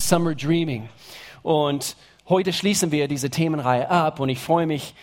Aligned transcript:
Summer 0.00 0.34
Dreaming. 0.34 0.88
Und 1.42 1.94
heute 2.28 2.52
schließen 2.52 2.90
wir 2.90 3.06
diese 3.06 3.28
Themenreihe 3.28 3.90
ab 3.90 4.18
und 4.18 4.30
ich 4.30 4.38
freue 4.38 4.66
mich 4.66 4.94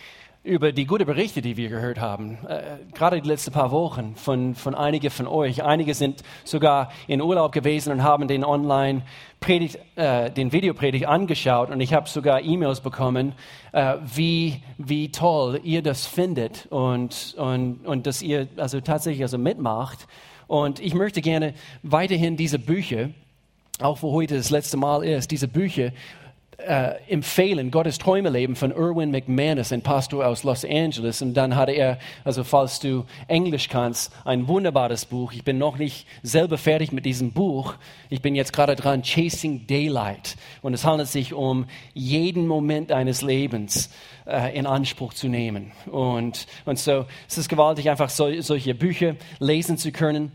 über 0.42 0.72
die 0.72 0.86
guten 0.86 1.04
Berichte, 1.04 1.40
die 1.40 1.56
wir 1.56 1.68
gehört 1.68 2.00
haben. 2.00 2.38
Äh, 2.48 2.62
gerade 2.94 3.20
die 3.20 3.28
letzten 3.28 3.52
paar 3.52 3.70
Wochen 3.70 4.14
von, 4.16 4.54
von 4.54 4.74
einigen 4.74 5.10
von 5.10 5.26
euch. 5.26 5.62
Einige 5.62 5.94
sind 5.94 6.22
sogar 6.44 6.90
in 7.06 7.20
Urlaub 7.20 7.52
gewesen 7.52 7.92
und 7.92 8.02
haben 8.02 8.28
den 8.28 8.44
online 8.44 9.02
Predigt, 9.40 9.78
äh, 9.96 10.30
den 10.30 10.52
Videopredigt 10.52 11.06
angeschaut 11.06 11.70
und 11.70 11.80
ich 11.80 11.92
habe 11.92 12.08
sogar 12.08 12.42
E-Mails 12.42 12.80
bekommen, 12.80 13.34
äh, 13.72 13.96
wie, 14.04 14.62
wie 14.78 15.12
toll 15.12 15.60
ihr 15.62 15.82
das 15.82 16.06
findet 16.06 16.66
und, 16.70 17.34
und, 17.36 17.86
und 17.86 18.06
dass 18.06 18.22
ihr 18.22 18.48
also 18.56 18.80
tatsächlich 18.80 19.22
also 19.22 19.38
mitmacht. 19.38 20.08
Und 20.46 20.80
ich 20.80 20.94
möchte 20.94 21.20
gerne 21.20 21.54
weiterhin 21.82 22.36
diese 22.36 22.58
Bücher, 22.58 23.10
auch 23.80 24.02
wo 24.02 24.12
heute 24.12 24.36
das 24.36 24.50
letzte 24.50 24.76
Mal 24.76 25.04
ist, 25.04 25.30
diese 25.30 25.48
Bücher 25.48 25.92
äh, 26.58 26.94
empfehlen, 27.08 27.70
Gottes 27.70 27.98
Träume 27.98 28.30
leben 28.30 28.56
von 28.56 28.72
Erwin 28.72 29.12
McManus, 29.12 29.72
ein 29.72 29.82
Pastor 29.82 30.26
aus 30.26 30.42
Los 30.42 30.64
Angeles. 30.64 31.22
Und 31.22 31.34
dann 31.34 31.54
hatte 31.54 31.70
er, 31.70 31.98
also 32.24 32.42
falls 32.42 32.80
du 32.80 33.04
Englisch 33.28 33.68
kannst, 33.68 34.12
ein 34.24 34.48
wunderbares 34.48 35.04
Buch. 35.04 35.32
Ich 35.32 35.44
bin 35.44 35.58
noch 35.58 35.78
nicht 35.78 36.06
selber 36.22 36.58
fertig 36.58 36.90
mit 36.90 37.06
diesem 37.06 37.30
Buch. 37.30 37.74
Ich 38.10 38.22
bin 38.22 38.34
jetzt 38.34 38.52
gerade 38.52 38.74
dran, 38.74 39.02
Chasing 39.02 39.68
Daylight. 39.68 40.36
Und 40.60 40.74
es 40.74 40.84
handelt 40.84 41.08
sich 41.08 41.32
um 41.32 41.66
jeden 41.94 42.48
Moment 42.48 42.90
deines 42.90 43.22
Lebens 43.22 43.90
äh, 44.26 44.56
in 44.58 44.66
Anspruch 44.66 45.14
zu 45.14 45.28
nehmen. 45.28 45.70
Und, 45.86 46.48
und 46.64 46.78
so 46.78 47.06
es 47.28 47.38
ist 47.38 47.48
gewaltig, 47.48 47.88
einfach 47.88 48.10
so, 48.10 48.40
solche 48.40 48.74
Bücher 48.74 49.14
lesen 49.38 49.78
zu 49.78 49.92
können. 49.92 50.32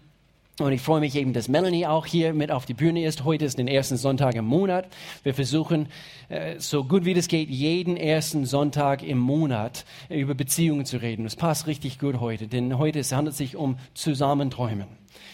Und 0.60 0.72
ich 0.72 0.82
freue 0.82 1.00
mich 1.00 1.16
eben, 1.16 1.34
dass 1.34 1.48
Melanie 1.48 1.88
auch 1.88 2.06
hier 2.06 2.32
mit 2.32 2.52
auf 2.52 2.68
die 2.68 2.76
Bühne 2.76 3.04
ist. 3.04 3.24
Heute 3.24 3.44
ist 3.46 3.58
der 3.58 3.68
erste 3.68 3.98
Sonntag 3.98 4.36
im 4.36 4.46
Monat. 4.46 4.88
Wir 5.24 5.34
versuchen, 5.34 5.88
äh, 6.30 6.60
so 6.60 6.84
gut 6.84 7.06
wie 7.06 7.16
das 7.16 7.28
geht, 7.28 7.50
jeden 7.50 7.98
ersten 7.98 8.46
Sonntag 8.46 9.02
im 9.02 9.18
Monat 9.18 9.84
über 10.10 10.36
Beziehungen 10.36 10.86
zu 10.86 10.98
reden. 10.98 11.24
Das 11.24 11.36
passt 11.36 11.66
richtig 11.66 11.98
gut 11.98 12.20
heute, 12.20 12.48
denn 12.48 12.78
heute 12.78 13.00
es 13.00 13.12
handelt 13.12 13.36
sich 13.36 13.56
um 13.56 13.80
Zusammenträumen. 13.96 14.86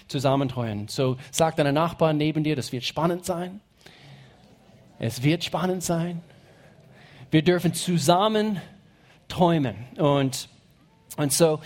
Zusammenträumen. 0.08 0.88
So 0.88 1.18
sag 1.32 1.58
deiner 1.58 1.74
Nachbarn 1.74 2.16
neben 2.16 2.46
dir, 2.46 2.56
das 2.56 2.72
wird 2.72 2.86
spannend 2.86 3.26
sein. 3.26 3.60
Es 5.00 5.22
wird 5.22 5.44
spannend 5.44 5.84
sein. 5.84 6.22
Wir 7.30 7.42
dürfen 7.42 7.74
zusammen 7.74 8.62
träumen. 9.28 9.76
Und, 9.98 10.48
und 11.18 11.34
so, 11.34 11.60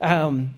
ähm, 0.00 0.54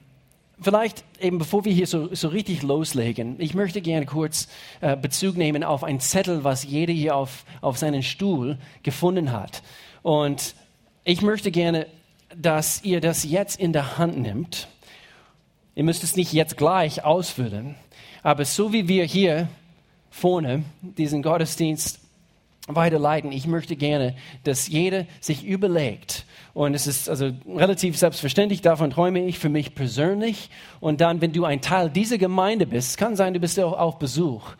vielleicht 0.62 1.04
eben 1.20 1.38
bevor 1.38 1.64
wir 1.64 1.72
hier 1.72 1.86
so, 1.86 2.14
so 2.14 2.28
richtig 2.28 2.62
loslegen, 2.62 3.36
ich 3.38 3.54
möchte 3.54 3.80
gerne 3.80 4.06
kurz 4.06 4.48
äh, 4.80 4.96
Bezug 4.96 5.36
nehmen 5.36 5.64
auf 5.64 5.84
ein 5.84 6.00
Zettel, 6.00 6.44
was 6.44 6.64
jeder 6.64 6.92
hier 6.92 7.16
auf, 7.16 7.44
auf 7.60 7.78
seinen 7.78 8.02
Stuhl 8.02 8.58
gefunden 8.82 9.32
hat. 9.32 9.62
Und 10.02 10.54
ich 11.04 11.22
möchte 11.22 11.50
gerne, 11.50 11.86
dass 12.36 12.82
ihr 12.84 13.00
das 13.00 13.24
jetzt 13.24 13.60
in 13.60 13.72
der 13.72 13.98
Hand 13.98 14.18
nimmt. 14.18 14.68
Ihr 15.74 15.84
müsst 15.84 16.02
es 16.04 16.16
nicht 16.16 16.32
jetzt 16.32 16.56
gleich 16.56 17.04
ausfüllen, 17.04 17.76
aber 18.22 18.44
so 18.44 18.72
wie 18.72 18.88
wir 18.88 19.04
hier 19.04 19.48
vorne 20.10 20.64
diesen 20.80 21.22
Gottesdienst 21.22 22.00
weiterleiten, 22.68 23.32
ich 23.32 23.46
möchte 23.46 23.76
gerne, 23.76 24.14
dass 24.44 24.68
jeder 24.68 25.06
sich 25.20 25.44
überlegt, 25.44 26.24
und 26.54 26.74
es 26.74 26.86
ist 26.86 27.08
also 27.08 27.30
relativ 27.48 27.96
selbstverständlich, 27.96 28.60
davon 28.60 28.90
träume 28.90 29.24
ich 29.24 29.38
für 29.38 29.48
mich 29.48 29.74
persönlich. 29.74 30.50
Und 30.80 31.00
dann, 31.00 31.22
wenn 31.22 31.32
du 31.32 31.44
ein 31.46 31.62
Teil 31.62 31.88
dieser 31.88 32.18
Gemeinde 32.18 32.66
bist, 32.66 32.98
kann 32.98 33.16
sein, 33.16 33.32
du 33.32 33.40
bist 33.40 33.58
auch 33.58 33.78
auf 33.78 33.98
Besuch. 33.98 34.50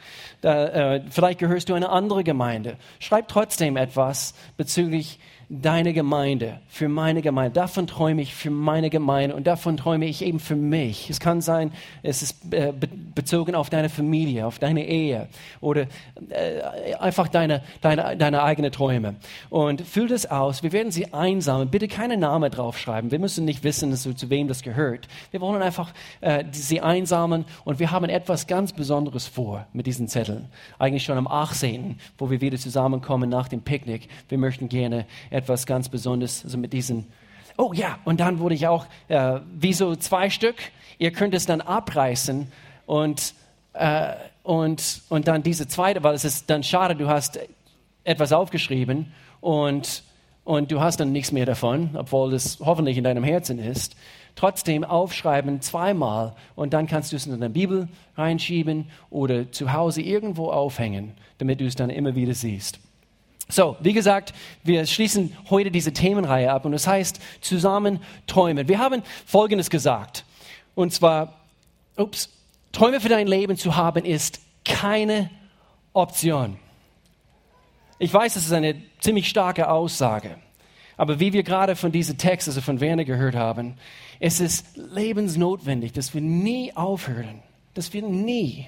Da, 0.41 0.69
äh, 0.69 1.03
vielleicht 1.11 1.39
gehörst 1.39 1.69
du 1.69 1.75
einer 1.75 1.93
anderen 1.93 2.25
Gemeinde. 2.25 2.79
Schreib 2.99 3.29
trotzdem 3.29 3.77
etwas 3.77 4.35
bezüglich 4.57 5.19
deine 5.61 5.93
Gemeinde, 5.93 6.61
für 6.67 6.89
meine 6.89 7.21
Gemeinde. 7.21 7.53
Davon 7.53 7.87
träume 7.87 8.23
ich 8.23 8.35
für 8.35 8.51
meine 8.51 8.89
Gemeinde 8.89 9.37
und 9.37 9.47
davon 9.47 9.77
träume 9.77 10.07
ich 10.07 10.25
eben 10.25 10.41
für 10.41 10.57
mich. 10.57 11.11
Es 11.11 11.21
kann 11.21 11.43
sein, 11.43 11.73
es 12.03 12.23
ist 12.23 12.55
äh, 12.55 12.73
bezogen 13.15 13.55
auf 13.55 13.69
deine 13.69 13.91
Familie, 13.91 14.47
auf 14.47 14.59
deine 14.59 14.87
Ehe 14.87 15.29
oder 15.61 15.83
äh, 16.31 16.95
einfach 16.99 17.29
deine, 17.29 17.63
deine, 17.83 18.17
deine 18.17 18.43
eigenen 18.43 18.73
Träume. 18.73 19.17
Und 19.51 19.83
füll 19.83 20.09
das 20.09 20.25
aus. 20.25 20.63
Wir 20.63 20.73
werden 20.73 20.91
sie 20.91 21.13
einsammeln. 21.13 21.69
Bitte 21.69 21.87
keine 21.87 22.17
Namen 22.17 22.51
draufschreiben. 22.51 23.11
Wir 23.11 23.19
müssen 23.19 23.45
nicht 23.45 23.63
wissen, 23.63 23.95
zu, 23.95 24.15
zu 24.15 24.31
wem 24.31 24.49
das 24.49 24.63
gehört. 24.63 25.07
Wir 25.33 25.43
wollen 25.43 25.61
einfach 25.61 25.93
äh, 26.23 26.45
sie 26.53 26.81
einsammeln 26.81 27.45
und 27.65 27.79
wir 27.79 27.91
haben 27.91 28.09
etwas 28.09 28.47
ganz 28.47 28.73
Besonderes 28.73 29.27
vor 29.27 29.67
mit 29.75 29.87
diesen 29.87 30.09
Zetteln. 30.09 30.49
Eigentlich 30.79 31.05
schon 31.05 31.19
am 31.19 31.27
18., 31.27 31.99
wo 32.17 32.31
wir 32.31 32.41
wieder 32.41 32.57
zusammenkommen 32.57 33.29
nach 33.29 33.49
dem 33.49 33.61
Picknick. 33.61 34.09
Wir 34.31 34.39
möchten 34.39 34.71
gerne 34.71 35.05
etwas 35.29 35.42
etwas 35.43 35.67
ganz 35.67 35.89
Besonderes, 35.89 36.45
also 36.45 36.57
mit 36.57 36.73
diesen. 36.73 37.07
Oh 37.59 37.73
ja, 37.75 37.99
und 38.05 38.21
dann 38.21 38.39
wurde 38.39 38.55
ich 38.55 38.67
auch, 38.67 38.87
äh, 39.09 39.41
wie 39.55 39.73
so 39.73 39.97
zwei 39.97 40.31
Stück, 40.31 40.57
ihr 40.99 41.11
könnt 41.11 41.35
es 41.35 41.47
dann 41.47 41.61
abreißen 41.61 42.51
und, 42.87 43.35
äh, 43.73 44.15
und, 44.43 45.03
und 45.09 45.29
dann 45.29 45.43
diese 45.43 45.67
zweite, 45.67 46.03
weil 46.03 46.15
es 46.15 46.25
ist 46.25 46.49
dann 46.49 46.63
schade, 46.63 46.95
du 46.95 47.09
hast 47.09 47.41
etwas 48.05 48.33
aufgeschrieben 48.33 49.13
und, 49.41 50.05
und 50.45 50.71
du 50.71 50.81
hast 50.81 51.01
dann 51.01 51.13
nichts 51.13 51.33
mehr 51.33 51.45
davon, 51.45 51.91
obwohl 51.95 52.33
es 52.35 52.59
hoffentlich 52.61 52.97
in 52.97 53.05
deinem 53.05 53.25
Herzen 53.25 53.59
ist. 53.59 53.97
Trotzdem 54.35 54.83
aufschreiben 54.83 55.61
zweimal 55.61 56.35
und 56.55 56.73
dann 56.73 56.87
kannst 56.87 57.13
du 57.13 57.17
es 57.17 57.27
in 57.27 57.33
deine 57.33 57.51
Bibel 57.51 57.89
reinschieben 58.17 58.87
oder 59.11 59.53
zu 59.53 59.73
Hause 59.73 60.01
irgendwo 60.01 60.51
aufhängen, 60.51 61.13
damit 61.39 61.61
du 61.61 61.67
es 61.67 61.75
dann 61.75 61.91
immer 61.91 62.15
wieder 62.15 62.33
siehst. 62.33 62.81
So, 63.49 63.77
wie 63.81 63.93
gesagt, 63.93 64.33
wir 64.63 64.87
schließen 64.87 65.37
heute 65.51 65.71
diese 65.71 65.93
Themenreihe 65.93 66.51
ab 66.51 66.65
und 66.65 66.73
es 66.73 66.85
das 66.85 66.93
heißt 66.93 67.21
zusammen 67.41 68.01
träumen. 68.27 68.69
Wir 68.69 68.79
haben 68.79 69.03
Folgendes 69.27 69.69
gesagt 69.69 70.25
und 70.75 70.93
zwar, 70.93 71.35
ups, 71.97 72.31
Träume 72.73 73.01
für 73.01 73.11
dein 73.11 73.27
Leben 73.27 73.57
zu 73.57 73.77
haben 73.77 74.05
ist 74.05 74.41
keine 74.65 75.31
Option. 75.93 76.57
Ich 77.99 78.13
weiß, 78.13 78.35
das 78.35 78.47
ist 78.47 78.53
eine 78.53 78.83
ziemlich 79.01 79.29
starke 79.29 79.69
Aussage, 79.69 80.37
aber 80.97 81.21
wie 81.21 81.33
wir 81.33 81.43
gerade 81.43 81.77
von 81.77 81.93
diesem 81.93 82.17
Text, 82.17 82.49
also 82.49 82.61
von 82.61 82.81
Werner 82.81 83.05
gehört 83.05 83.35
haben, 83.35 83.75
es 84.19 84.41
ist 84.41 84.67
lebensnotwendig, 84.77 85.93
dass 85.93 86.15
wir 86.15 86.21
nie 86.21 86.75
aufhören, 86.75 87.43
dass 87.75 87.93
wir 87.93 88.03
nie 88.03 88.67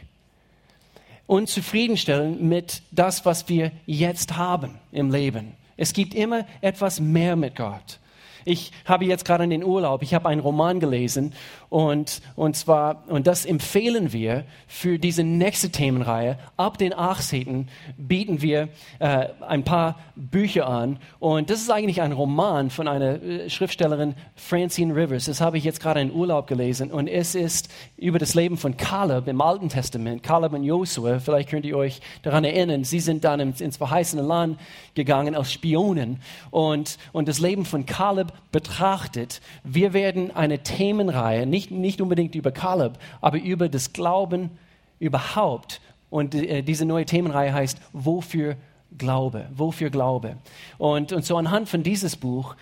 und 1.26 1.48
zufriedenstellen 1.48 2.48
mit 2.48 2.82
das, 2.90 3.24
was 3.24 3.48
wir 3.48 3.72
jetzt 3.86 4.36
haben 4.36 4.78
im 4.92 5.10
Leben. 5.10 5.54
Es 5.76 5.92
gibt 5.92 6.14
immer 6.14 6.46
etwas 6.60 7.00
mehr 7.00 7.36
mit 7.36 7.56
Gott. 7.56 7.98
Ich 8.44 8.72
habe 8.84 9.06
jetzt 9.06 9.24
gerade 9.24 9.44
in 9.44 9.50
den 9.50 9.64
Urlaub, 9.64 10.02
ich 10.02 10.12
habe 10.12 10.28
einen 10.28 10.40
Roman 10.40 10.78
gelesen 10.78 11.32
und, 11.74 12.22
und 12.36 12.54
zwar, 12.54 13.02
und 13.08 13.26
das 13.26 13.44
empfehlen 13.44 14.12
wir 14.12 14.44
für 14.68 14.96
diese 14.96 15.24
nächste 15.24 15.70
Themenreihe. 15.70 16.38
Ab 16.56 16.78
den 16.78 16.94
18. 16.96 17.68
bieten 17.96 18.42
wir 18.42 18.68
äh, 19.00 19.26
ein 19.40 19.64
paar 19.64 19.96
Bücher 20.14 20.68
an 20.68 20.98
und 21.18 21.50
das 21.50 21.60
ist 21.60 21.72
eigentlich 21.72 22.00
ein 22.00 22.12
Roman 22.12 22.70
von 22.70 22.86
einer 22.86 23.20
äh, 23.20 23.50
Schriftstellerin, 23.50 24.14
Francine 24.36 24.94
Rivers. 24.94 25.24
Das 25.24 25.40
habe 25.40 25.58
ich 25.58 25.64
jetzt 25.64 25.80
gerade 25.80 26.00
in 26.00 26.12
Urlaub 26.12 26.46
gelesen 26.46 26.92
und 26.92 27.08
es 27.08 27.34
ist 27.34 27.68
über 27.96 28.20
das 28.20 28.36
Leben 28.36 28.56
von 28.56 28.76
Caleb 28.76 29.26
im 29.26 29.40
Alten 29.40 29.68
Testament, 29.68 30.22
Caleb 30.22 30.52
und 30.52 30.62
Josua. 30.62 31.18
Vielleicht 31.18 31.48
könnt 31.48 31.66
ihr 31.66 31.76
euch 31.76 32.00
daran 32.22 32.44
erinnern, 32.44 32.84
sie 32.84 33.00
sind 33.00 33.24
dann 33.24 33.40
ins 33.40 33.76
verheißene 33.78 34.22
Land 34.22 34.60
gegangen 34.94 35.34
als 35.34 35.52
Spionen 35.52 36.20
und, 36.52 36.98
und 37.10 37.26
das 37.26 37.40
Leben 37.40 37.64
von 37.64 37.84
Caleb 37.84 38.32
betrachtet. 38.52 39.40
Wir 39.64 39.92
werden 39.92 40.30
eine 40.36 40.60
Themenreihe, 40.60 41.46
nicht, 41.46 41.63
nicht 41.70 42.00
unbedingt 42.00 42.34
über 42.34 42.52
Caleb, 42.52 42.98
aber 43.20 43.38
über 43.38 43.68
das 43.68 43.92
Glauben 43.92 44.50
überhaupt. 44.98 45.80
Und 46.10 46.34
äh, 46.34 46.62
diese 46.62 46.84
neue 46.84 47.04
Themenreihe 47.04 47.52
heißt, 47.52 47.80
wofür 47.92 48.56
Glaube? 48.96 49.46
Wofür 49.54 49.90
Glaube? 49.90 50.36
Und, 50.78 51.12
und 51.12 51.24
so 51.24 51.36
anhand 51.36 51.68
von 51.68 51.82
dieses 51.82 52.16
Buch, 52.16 52.54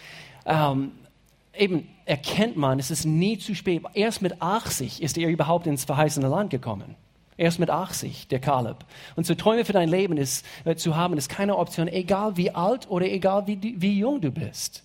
ähm, 0.46 0.92
eben 1.56 1.88
erkennt 2.04 2.56
man, 2.56 2.78
es 2.78 2.90
ist 2.90 3.04
nie 3.04 3.38
zu 3.38 3.54
spät. 3.54 3.82
Erst 3.94 4.22
mit 4.22 4.40
80 4.40 5.02
ist 5.02 5.18
er 5.18 5.28
überhaupt 5.28 5.66
ins 5.66 5.84
verheißene 5.84 6.28
Land 6.28 6.50
gekommen. 6.50 6.96
Erst 7.36 7.58
mit 7.58 7.70
80, 7.70 8.28
der 8.28 8.40
Kaleb. 8.40 8.76
Und 9.16 9.26
so 9.26 9.34
Träume 9.34 9.64
für 9.64 9.72
dein 9.72 9.88
Leben 9.88 10.16
ist, 10.16 10.44
äh, 10.64 10.76
zu 10.76 10.96
haben, 10.96 11.16
ist 11.16 11.28
keine 11.28 11.56
Option, 11.56 11.88
egal 11.88 12.36
wie 12.36 12.50
alt 12.50 12.90
oder 12.90 13.06
egal 13.06 13.46
wie, 13.46 13.80
wie 13.80 13.98
jung 13.98 14.20
du 14.20 14.30
bist. 14.30 14.84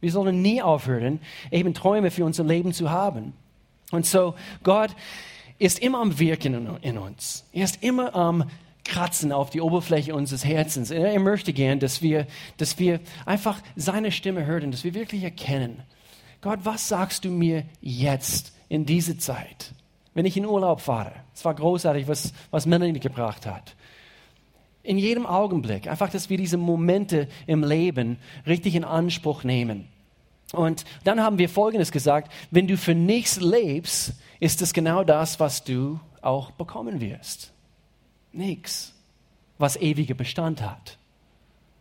Wir 0.00 0.10
sollen 0.10 0.40
nie 0.40 0.62
aufhören, 0.62 1.20
eben 1.50 1.74
Träume 1.74 2.10
für 2.10 2.24
unser 2.24 2.44
Leben 2.44 2.72
zu 2.72 2.90
haben. 2.90 3.34
Und 3.90 4.06
so, 4.06 4.34
Gott 4.62 4.94
ist 5.58 5.78
immer 5.78 6.00
am 6.00 6.18
Wirken 6.18 6.78
in 6.82 6.98
uns. 6.98 7.44
Er 7.52 7.64
ist 7.64 7.82
immer 7.82 8.14
am 8.14 8.44
Kratzen 8.84 9.30
auf 9.30 9.50
die 9.50 9.60
Oberfläche 9.60 10.14
unseres 10.14 10.44
Herzens. 10.44 10.90
Er 10.90 11.20
möchte 11.20 11.52
gern, 11.52 11.80
dass 11.80 12.02
wir, 12.02 12.26
dass 12.56 12.78
wir 12.78 13.00
einfach 13.26 13.60
seine 13.76 14.10
Stimme 14.10 14.46
hören, 14.46 14.70
dass 14.70 14.84
wir 14.84 14.94
wirklich 14.94 15.22
erkennen, 15.22 15.82
Gott, 16.40 16.60
was 16.62 16.88
sagst 16.88 17.24
du 17.26 17.30
mir 17.30 17.64
jetzt 17.82 18.54
in 18.70 18.86
diese 18.86 19.18
Zeit, 19.18 19.72
wenn 20.14 20.24
ich 20.24 20.36
in 20.36 20.46
Urlaub 20.46 20.80
fahre? 20.80 21.12
Es 21.34 21.44
war 21.44 21.54
großartig, 21.54 22.08
was, 22.08 22.32
was 22.50 22.64
Melanie 22.64 22.98
gebracht 22.98 23.44
hat. 23.44 23.76
In 24.82 24.96
jedem 24.96 25.26
Augenblick. 25.26 25.86
Einfach, 25.86 26.08
dass 26.08 26.30
wir 26.30 26.38
diese 26.38 26.56
Momente 26.56 27.28
im 27.46 27.62
Leben 27.62 28.16
richtig 28.46 28.74
in 28.74 28.84
Anspruch 28.84 29.44
nehmen. 29.44 29.88
Und 30.52 30.84
dann 31.04 31.20
haben 31.20 31.38
wir 31.38 31.48
Folgendes 31.48 31.92
gesagt, 31.92 32.32
wenn 32.50 32.66
du 32.66 32.76
für 32.76 32.94
nichts 32.94 33.40
lebst, 33.40 34.14
ist 34.40 34.62
es 34.62 34.72
genau 34.72 35.04
das, 35.04 35.38
was 35.38 35.64
du 35.64 36.00
auch 36.22 36.50
bekommen 36.50 37.00
wirst. 37.00 37.52
Nichts, 38.32 38.94
was 39.58 39.76
ewiger 39.76 40.14
Bestand 40.14 40.62
hat. 40.62 40.98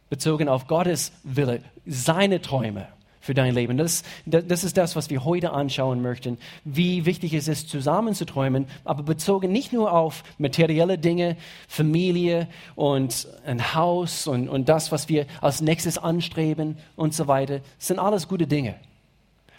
Bezogen 0.10 0.50
auf 0.50 0.68
Gottes 0.68 1.12
Wille, 1.24 1.64
seine 1.86 2.42
Träume 2.42 2.88
für 3.20 3.34
dein 3.34 3.54
Leben. 3.54 3.78
Das, 3.78 4.04
das 4.26 4.64
ist 4.64 4.78
das, 4.78 4.96
was 4.96 5.10
wir 5.10 5.26
heute 5.26 5.52
anschauen 5.52 6.02
möchten. 6.02 6.38
Wie 6.64 7.06
wichtig 7.06 7.34
es 7.34 7.48
ist, 7.48 7.70
zusammen 7.70 8.14
zu 8.14 8.26
träumen, 8.26 8.66
aber 8.86 9.04
bezogen 9.04 9.52
nicht 9.52 9.74
nur 9.74 9.92
auf 9.92 10.24
materielle 10.38 10.98
Dinge, 10.98 11.38
Familie 11.68 12.48
und 12.76 13.28
ein 13.46 13.74
Haus 13.76 14.28
und, 14.28 14.48
und 14.48 14.70
das, 14.70 14.92
was 14.92 15.10
wir 15.10 15.26
als 15.42 15.62
nächstes 15.62 15.98
anstreben 15.98 16.78
und 16.96 17.14
so 17.14 17.28
weiter. 17.28 17.60
Das 17.78 17.88
sind 17.88 18.00
alles 18.00 18.28
gute 18.28 18.48
Dinge. 18.48 18.76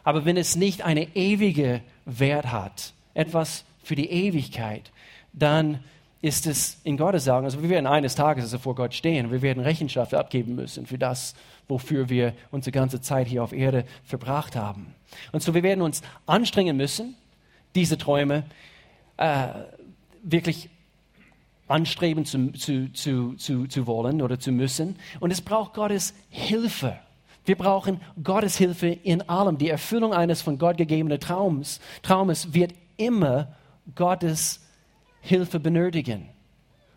Aber 0.05 0.25
wenn 0.25 0.37
es 0.37 0.57
nicht 0.57 0.83
eine 0.83 1.15
ewige 1.15 1.83
Wert 2.07 2.51
hat, 2.51 2.95
etwas 3.15 3.65
für 3.83 3.95
die 3.95 4.11
Ewigkeit, 4.11 4.91
dann 5.33 5.81
ist 6.23 6.47
es 6.47 6.79
in 6.85 6.97
Gottes 6.97 7.29
Augen, 7.29 7.47
also 7.47 7.63
wir 7.63 7.71
werden 7.71 7.87
eines 7.87 8.15
Tages 8.15 8.45
also 8.45 8.59
vor 8.59 8.75
Gott 8.75 8.93
stehen 8.93 9.31
wir 9.31 9.43
werden 9.43 9.63
Rechenschaft 9.63 10.15
abgeben 10.15 10.55
müssen 10.55 10.85
für 10.85 10.99
das, 10.99 11.35
wofür 11.71 12.09
wir 12.09 12.35
unsere 12.51 12.73
ganze 12.73 13.01
Zeit 13.01 13.27
hier 13.27 13.43
auf 13.43 13.53
Erde 13.53 13.85
verbracht 14.05 14.57
haben. 14.57 14.95
Und 15.33 15.43
so 15.43 15.55
wir 15.55 15.63
werden 15.63 15.83
uns 15.83 16.03
anstrengen 16.27 16.77
müssen, 16.77 17.17
diese 17.75 17.97
Träume 17.99 18.45
äh, 19.17 19.49
wirklich 20.23 20.69
anstreben 21.69 22.25
zu, 22.25 22.53
zu, 22.53 22.93
zu, 22.93 23.35
zu, 23.35 23.67
zu 23.67 23.87
wollen 23.87 24.23
oder 24.23 24.39
zu 24.39 24.51
müssen. 24.51 24.97
Und 25.21 25.31
es 25.31 25.41
braucht 25.41 25.75
Gottes 25.75 26.15
Hilfe. 26.29 26.99
Wir 27.45 27.57
brauchen 27.57 28.01
Gottes 28.23 28.57
Hilfe 28.57 28.89
in 28.89 29.29
allem. 29.29 29.57
Die 29.57 29.71
Erfüllung 29.71 30.13
eines 30.13 30.43
von 30.43 30.59
Gott 30.59 30.77
gegebenen 30.77 31.21
Traums, 31.21 31.81
Traumes 32.03 32.53
wird 32.53 32.75
immer 32.97 33.55
Gottes 33.95 34.61
Hilfe 35.21 35.61
benötigen. 35.61 36.29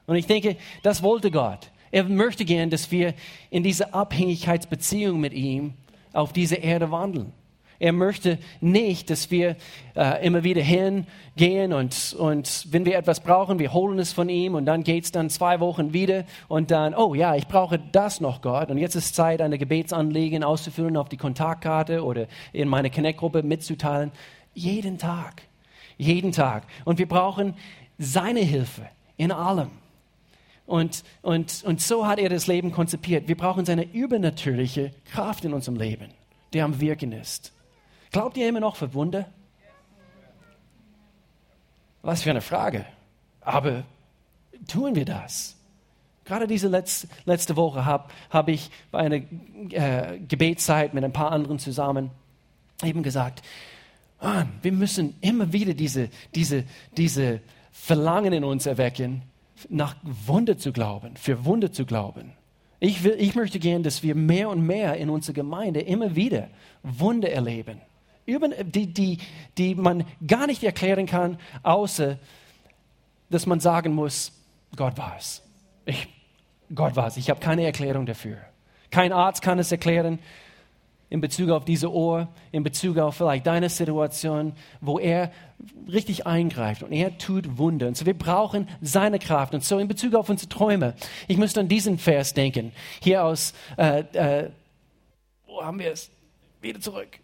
Und 0.05 0.15
ich 0.15 0.27
denke, 0.27 0.57
das 0.81 1.01
wollte 1.01 1.31
Gott. 1.31 1.71
Er 1.93 2.05
möchte 2.05 2.43
gern, 2.43 2.71
dass 2.71 2.89
wir 2.89 3.13
in 3.51 3.61
diese 3.61 3.93
Abhängigkeitsbeziehung 3.93 5.19
mit 5.19 5.31
ihm 5.31 5.75
auf 6.11 6.33
diese 6.33 6.55
Erde 6.55 6.89
wandeln. 6.89 7.33
Er 7.77 7.93
möchte 7.93 8.39
nicht, 8.61 9.11
dass 9.11 9.29
wir 9.29 9.57
äh, 9.95 10.25
immer 10.25 10.43
wieder 10.43 10.63
hingehen 10.63 11.71
und, 11.71 12.15
und 12.17 12.65
wenn 12.71 12.85
wir 12.85 12.97
etwas 12.97 13.19
brauchen, 13.19 13.59
wir 13.59 13.73
holen 13.73 13.99
es 13.99 14.11
von 14.11 14.27
ihm 14.27 14.55
und 14.55 14.65
dann 14.65 14.83
geht 14.83 15.03
es 15.03 15.11
dann 15.11 15.29
zwei 15.29 15.59
Wochen 15.59 15.93
wieder 15.93 16.23
und 16.47 16.71
dann, 16.71 16.95
oh 16.95 17.13
ja, 17.13 17.35
ich 17.35 17.47
brauche 17.47 17.79
das 17.91 18.21
noch, 18.21 18.41
Gott. 18.41 18.71
Und 18.71 18.79
jetzt 18.79 18.95
ist 18.95 19.13
Zeit, 19.13 19.39
eine 19.39 19.59
Gebetsanliegen 19.59 20.43
auszufüllen 20.43 20.97
auf 20.97 21.09
die 21.09 21.17
Kontaktkarte 21.17 22.03
oder 22.03 22.25
in 22.53 22.69
meine 22.69 22.89
Connect-Gruppe 22.89 23.43
mitzuteilen. 23.43 24.11
Jeden 24.55 24.97
Tag. 24.97 25.43
Jeden 25.99 26.31
Tag. 26.31 26.63
Und 26.85 26.97
wir 26.97 27.07
brauchen 27.07 27.53
seine 27.99 28.39
Hilfe 28.39 28.89
in 29.15 29.31
allem. 29.31 29.82
Und, 30.65 31.03
und, 31.21 31.63
und 31.65 31.81
so 31.81 32.07
hat 32.07 32.19
er 32.19 32.29
das 32.29 32.47
Leben 32.47 32.71
konzipiert. 32.71 33.27
Wir 33.27 33.35
brauchen 33.35 33.65
seine 33.65 33.83
übernatürliche 33.91 34.91
Kraft 35.11 35.43
in 35.45 35.53
unserem 35.53 35.77
Leben, 35.77 36.09
der 36.53 36.65
am 36.65 36.79
Wirken 36.79 37.11
ist. 37.11 37.51
Glaubt 38.11 38.37
ihr 38.37 38.47
immer 38.47 38.59
noch 38.59 38.75
für 38.75 38.93
Wunder? 38.93 39.27
Was 42.01 42.23
für 42.23 42.29
eine 42.29 42.41
Frage. 42.41 42.85
Aber 43.41 43.83
tun 44.67 44.95
wir 44.95 45.05
das? 45.05 45.55
Gerade 46.25 46.47
diese 46.47 46.69
letzte, 46.69 47.55
Woche 47.57 47.85
habe 47.85 48.09
hab 48.29 48.47
ich 48.47 48.69
bei 48.91 48.99
einer 48.99 49.15
äh, 49.15 50.19
Gebetszeit 50.19 50.93
mit 50.93 51.03
ein 51.03 51.11
paar 51.11 51.31
anderen 51.31 51.59
zusammen 51.59 52.11
eben 52.81 53.03
gesagt, 53.03 53.41
Mann, 54.21 54.53
wir 54.61 54.71
müssen 54.71 55.15
immer 55.19 55.51
wieder 55.51 55.73
diese, 55.73 56.09
diese, 56.33 56.63
diese 56.95 57.41
Verlangen 57.71 58.31
in 58.31 58.45
uns 58.45 58.65
erwecken, 58.65 59.21
nach 59.69 59.95
Wunder 60.03 60.57
zu 60.57 60.71
glauben, 60.71 61.15
für 61.15 61.45
Wunder 61.45 61.71
zu 61.71 61.85
glauben. 61.85 62.33
Ich, 62.79 63.03
will, 63.03 63.15
ich 63.17 63.35
möchte 63.35 63.59
gern, 63.59 63.83
dass 63.83 64.03
wir 64.03 64.15
mehr 64.15 64.49
und 64.49 64.65
mehr 64.65 64.95
in 64.97 65.09
unserer 65.09 65.33
Gemeinde 65.33 65.81
immer 65.81 66.15
wieder 66.15 66.49
Wunder 66.83 67.31
erleben, 67.31 67.81
die, 68.27 68.87
die, 68.87 69.19
die 69.57 69.75
man 69.75 70.05
gar 70.25 70.47
nicht 70.47 70.63
erklären 70.63 71.05
kann, 71.05 71.37
außer 71.63 72.17
dass 73.29 73.45
man 73.45 73.59
sagen 73.59 73.93
muss, 73.93 74.31
Gott 74.75 74.97
war 74.97 75.15
es. 75.17 75.41
Ich, 75.85 76.07
Gott 76.73 76.95
war 76.95 77.07
es. 77.07 77.17
Ich 77.17 77.29
habe 77.29 77.39
keine 77.39 77.63
Erklärung 77.63 78.05
dafür. 78.05 78.37
Kein 78.91 79.11
Arzt 79.11 79.41
kann 79.41 79.59
es 79.59 79.71
erklären 79.71 80.19
in 81.13 81.21
Bezug 81.21 81.51
auf 81.51 81.63
diese 81.63 81.93
Ohr, 81.93 82.27
in 82.51 82.63
Bezug 82.63 82.97
auf 82.97 83.17
vielleicht 83.17 83.45
deine 83.45 83.69
Situation, 83.69 84.53
wo 84.81 84.97
er 84.97 85.31
richtig 85.87 86.25
eingreift 86.25 86.81
und 86.81 86.91
er 86.91 87.19
tut 87.19 87.59
Wunder. 87.59 87.87
Und 87.87 87.95
so 87.95 88.07
wir 88.07 88.17
brauchen 88.17 88.67
seine 88.81 89.19
Kraft. 89.19 89.53
Und 89.53 89.63
so 89.63 89.77
in 89.77 89.87
Bezug 89.87 90.15
auf 90.15 90.27
unsere 90.27 90.49
Träume, 90.49 90.95
ich 91.27 91.37
müsste 91.37 91.59
an 91.59 91.67
diesen 91.67 91.99
Vers 91.99 92.33
denken. 92.33 92.71
Hier 92.99 93.23
aus, 93.23 93.53
äh, 93.77 93.99
äh, 94.13 94.49
wo 95.45 95.61
haben 95.61 95.77
wir 95.77 95.91
es? 95.91 96.09
Wieder 96.61 96.79
zurück, 96.79 97.19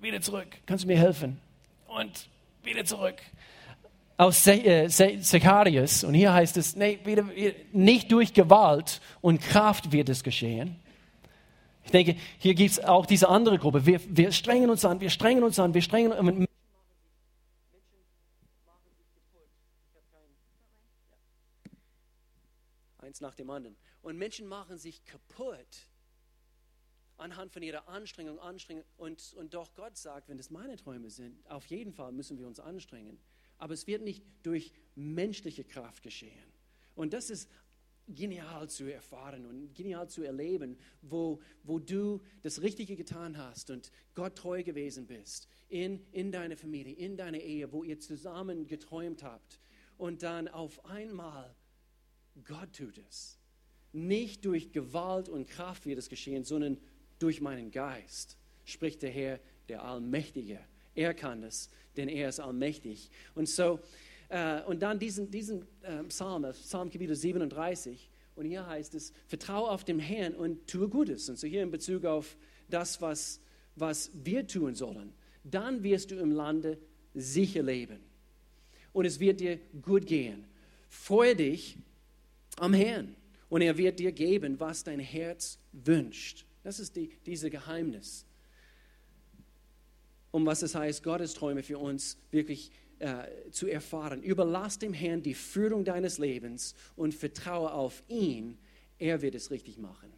wieder 0.00 0.20
zurück. 0.20 0.46
Kannst 0.64 0.84
du 0.84 0.88
mir 0.88 0.98
helfen? 0.98 1.40
Und 1.88 2.28
wieder 2.62 2.84
zurück. 2.84 3.16
Aus 4.18 4.46
äh, 4.46 4.86
Zecharias, 4.88 6.04
und 6.04 6.14
hier 6.14 6.32
heißt 6.32 6.56
es, 6.56 6.76
nee, 6.76 7.00
nicht 7.72 8.12
durch 8.12 8.34
Gewalt 8.34 9.00
und 9.20 9.40
Kraft 9.40 9.90
wird 9.90 10.10
es 10.10 10.22
geschehen, 10.22 10.76
ich 11.84 11.90
denke, 11.90 12.16
hier 12.38 12.54
gibt 12.54 12.70
es 12.70 12.80
auch 12.80 13.06
diese 13.06 13.28
andere 13.28 13.58
Gruppe. 13.58 13.84
Wir, 13.84 14.00
wir 14.08 14.32
strengen 14.32 14.70
uns 14.70 14.84
an, 14.84 15.00
wir 15.00 15.10
strengen 15.10 15.42
uns 15.42 15.58
an, 15.58 15.74
wir 15.74 15.82
strengen 15.82 16.12
uns 16.12 16.18
an. 16.18 16.46
Eins 22.98 23.20
nach 23.20 23.34
dem 23.34 23.50
anderen. 23.50 23.76
Und 24.00 24.16
Menschen 24.16 24.46
machen 24.46 24.78
sich 24.78 25.04
kaputt 25.04 25.88
anhand 27.16 27.52
von 27.52 27.62
ihrer 27.62 27.88
Anstrengung, 27.88 28.38
Anstrengung. 28.38 28.84
Und, 28.96 29.34
und 29.34 29.54
doch 29.54 29.74
Gott 29.74 29.96
sagt, 29.96 30.28
wenn 30.28 30.36
das 30.36 30.50
meine 30.50 30.76
Träume 30.76 31.10
sind, 31.10 31.44
auf 31.48 31.66
jeden 31.66 31.92
Fall 31.92 32.12
müssen 32.12 32.38
wir 32.38 32.46
uns 32.46 32.60
anstrengen. 32.60 33.18
Aber 33.58 33.74
es 33.74 33.86
wird 33.86 34.02
nicht 34.02 34.24
durch 34.42 34.72
menschliche 34.94 35.64
Kraft 35.64 36.02
geschehen. 36.02 36.52
Und 36.94 37.12
das 37.12 37.30
ist 37.30 37.48
genial 38.08 38.68
zu 38.68 38.92
erfahren 38.92 39.46
und 39.46 39.74
genial 39.74 40.08
zu 40.08 40.22
erleben, 40.22 40.76
wo, 41.02 41.40
wo 41.62 41.78
du 41.78 42.20
das 42.42 42.62
Richtige 42.62 42.96
getan 42.96 43.36
hast 43.36 43.70
und 43.70 43.90
Gott 44.14 44.36
treu 44.36 44.62
gewesen 44.62 45.06
bist 45.06 45.48
in, 45.68 46.04
in 46.12 46.32
deiner 46.32 46.56
Familie, 46.56 46.94
in 46.94 47.16
deiner 47.16 47.38
Ehe, 47.38 47.72
wo 47.72 47.84
ihr 47.84 47.98
zusammen 47.98 48.66
geträumt 48.66 49.22
habt. 49.22 49.58
Und 49.96 50.22
dann 50.22 50.48
auf 50.48 50.84
einmal, 50.84 51.54
Gott 52.44 52.72
tut 52.76 52.98
es. 53.08 53.38
Nicht 53.92 54.44
durch 54.44 54.72
Gewalt 54.72 55.28
und 55.28 55.48
Kraft 55.48 55.86
wird 55.86 55.98
es 55.98 56.08
geschehen, 56.08 56.44
sondern 56.44 56.78
durch 57.18 57.40
meinen 57.40 57.70
Geist, 57.70 58.36
spricht 58.64 59.02
der 59.02 59.10
Herr, 59.10 59.40
der 59.68 59.84
Allmächtige. 59.84 60.58
Er 60.94 61.14
kann 61.14 61.42
es, 61.42 61.70
denn 61.96 62.08
er 62.08 62.28
ist 62.28 62.40
allmächtig. 62.40 63.10
Und 63.34 63.48
so, 63.48 63.80
und 64.66 64.80
dann 64.80 64.98
diesen, 64.98 65.30
diesen 65.30 65.66
äh, 65.82 66.02
Psalm, 66.04 66.46
Psalm 66.52 66.90
Kapitel 66.90 67.14
37. 67.14 68.08
Und 68.34 68.46
hier 68.46 68.66
heißt 68.66 68.94
es, 68.94 69.12
vertraue 69.26 69.70
auf 69.70 69.84
den 69.84 69.98
Herrn 69.98 70.34
und 70.34 70.66
tue 70.66 70.88
Gutes. 70.88 71.28
Und 71.28 71.38
so 71.38 71.46
hier 71.46 71.62
in 71.62 71.70
Bezug 71.70 72.04
auf 72.04 72.36
das, 72.68 73.00
was, 73.02 73.40
was 73.76 74.10
wir 74.14 74.46
tun 74.46 74.74
sollen. 74.74 75.12
Dann 75.44 75.82
wirst 75.82 76.10
du 76.10 76.16
im 76.16 76.32
Lande 76.32 76.78
sicher 77.14 77.62
leben. 77.62 78.00
Und 78.92 79.04
es 79.04 79.20
wird 79.20 79.40
dir 79.40 79.58
gut 79.82 80.06
gehen. 80.06 80.44
Freue 80.88 81.36
dich 81.36 81.76
am 82.56 82.72
Herrn. 82.72 83.14
Und 83.48 83.60
er 83.60 83.76
wird 83.76 83.98
dir 83.98 84.12
geben, 84.12 84.58
was 84.58 84.82
dein 84.82 85.00
Herz 85.00 85.58
wünscht. 85.72 86.46
Das 86.62 86.80
ist 86.80 86.96
die, 86.96 87.10
diese 87.26 87.50
Geheimnis. 87.50 88.24
Um 90.30 90.46
was 90.46 90.62
es 90.62 90.74
heißt, 90.74 91.02
Gottes 91.02 91.34
Träume 91.34 91.62
für 91.62 91.76
uns 91.76 92.16
wirklich 92.30 92.70
äh, 93.02 93.50
zu 93.50 93.66
erfahren. 93.66 94.22
Überlass 94.22 94.78
dem 94.78 94.92
Herrn 94.92 95.24
die 95.24 95.34
Führung 95.34 95.84
deines 95.84 96.18
Lebens 96.18 96.76
und 96.94 97.12
vertraue 97.12 97.72
auf 97.72 98.02
ihn. 98.06 98.58
Er 98.98 99.22
wird 99.22 99.34
es 99.34 99.50
richtig 99.50 99.76
machen. 99.76 100.12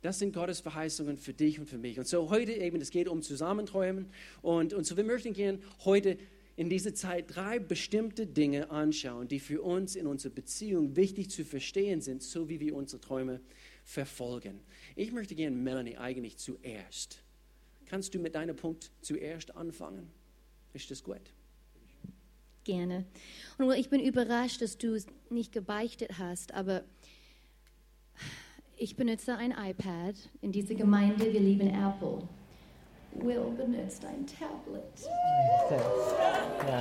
Das 0.00 0.18
sind 0.18 0.32
Gottes 0.32 0.60
Verheißungen 0.60 1.18
für 1.18 1.34
dich 1.34 1.60
und 1.60 1.66
für 1.66 1.76
mich. 1.76 1.98
Und 1.98 2.08
so 2.08 2.30
heute 2.30 2.52
eben, 2.52 2.80
es 2.80 2.90
geht 2.90 3.08
um 3.08 3.20
Zusammenträumen. 3.20 4.06
Und, 4.40 4.72
und 4.72 4.84
so 4.84 4.96
wir 4.96 5.04
möchten 5.04 5.34
gerne 5.34 5.58
heute 5.84 6.16
in 6.56 6.70
dieser 6.70 6.94
Zeit 6.94 7.26
drei 7.28 7.58
bestimmte 7.58 8.26
Dinge 8.26 8.70
anschauen, 8.70 9.28
die 9.28 9.38
für 9.38 9.60
uns 9.60 9.96
in 9.96 10.06
unserer 10.06 10.32
Beziehung 10.32 10.96
wichtig 10.96 11.28
zu 11.28 11.44
verstehen 11.44 12.00
sind, 12.00 12.22
so 12.22 12.48
wie 12.48 12.58
wir 12.58 12.74
unsere 12.74 13.02
Träume 13.02 13.42
verfolgen. 13.84 14.60
Ich 14.96 15.12
möchte 15.12 15.34
gerne, 15.34 15.56
Melanie, 15.56 15.98
eigentlich 15.98 16.38
zuerst. 16.38 17.22
Kannst 17.84 18.14
du 18.14 18.18
mit 18.18 18.34
deinem 18.34 18.56
Punkt 18.56 18.90
zuerst 19.02 19.54
anfangen? 19.54 20.10
Ist 20.72 20.90
das 20.90 21.02
gut? 21.02 21.20
Gerne. 22.64 23.04
Und 23.58 23.72
ich 23.72 23.90
bin 23.90 24.00
überrascht, 24.00 24.62
dass 24.62 24.78
du 24.78 24.94
es 24.94 25.06
nicht 25.30 25.52
gebeichtet 25.52 26.18
hast, 26.18 26.54
aber 26.54 26.82
Ich 28.82 28.96
benutze 28.96 29.36
ein 29.36 29.50
iPad 29.50 30.14
in 30.40 30.52
dieser 30.52 30.74
Gemeinde. 30.74 31.30
Wir 31.30 31.40
lieben 31.40 31.68
Apple. 31.68 32.22
Will 33.12 33.40
benutzt 33.54 34.02
ein 34.06 34.24
Tablet. 34.24 34.82
Ja. 36.66 36.80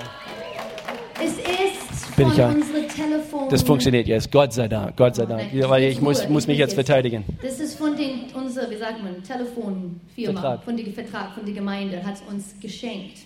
Es 1.21 1.31
ist 1.37 2.15
Bin 2.15 2.25
von 2.27 2.31
ich 2.31 2.37
ja. 2.37 2.47
unserem 2.51 2.87
Telefon. 2.87 3.49
Das 3.49 3.63
funktioniert 3.63 4.07
jetzt, 4.07 4.31
Gott 4.31 4.53
sei 4.53 4.69
Dank, 4.69 4.95
Gott 4.95 5.15
sei 5.17 5.25
Dank. 5.25 5.51
Ja, 5.51 5.69
weil 5.69 5.83
ich 5.83 5.99
muss, 5.99 6.25
muss 6.29 6.47
mich 6.47 6.57
jetzt 6.57 6.75
verteidigen. 6.75 7.25
Das 7.41 7.59
ist 7.59 7.75
von 7.77 7.97
den, 7.97 8.31
unser, 8.33 8.69
wie 8.71 8.77
sagt 8.77 9.03
man, 9.03 9.21
Telefonfirma, 9.21 10.39
Vertrag. 10.39 10.63
von 10.63 10.77
dem 10.77 10.93
Vertrag, 10.93 11.33
von 11.33 11.43
der 11.43 11.53
Gemeinde, 11.53 12.01
hat 12.01 12.15
es 12.15 12.21
uns 12.21 12.55
geschenkt. 12.61 13.17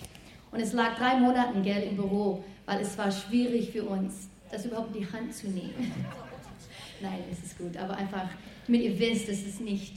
Und 0.54 0.60
es 0.60 0.74
lag 0.74 0.96
drei 0.98 1.18
Monate 1.18 1.60
Geld 1.62 1.90
im 1.90 1.96
Büro, 1.96 2.44
weil 2.66 2.80
es 2.82 2.96
war 2.98 3.12
schwierig 3.12 3.72
für 3.72 3.84
uns, 3.84 4.30
das 4.52 4.66
überhaupt 4.66 4.96
in 4.96 5.02
die 5.02 5.12
Hand 5.12 5.34
zu 5.34 5.48
nehmen. 5.48 5.74
Nein, 7.02 7.20
es 7.32 7.44
ist 7.44 7.58
gut, 7.58 7.76
aber 7.76 7.98
einfach, 7.98 8.30
damit 8.68 8.84
ihr 8.84 9.00
wisst, 9.00 9.28
es 9.30 9.46
ist 9.46 9.62
nicht 9.62 9.94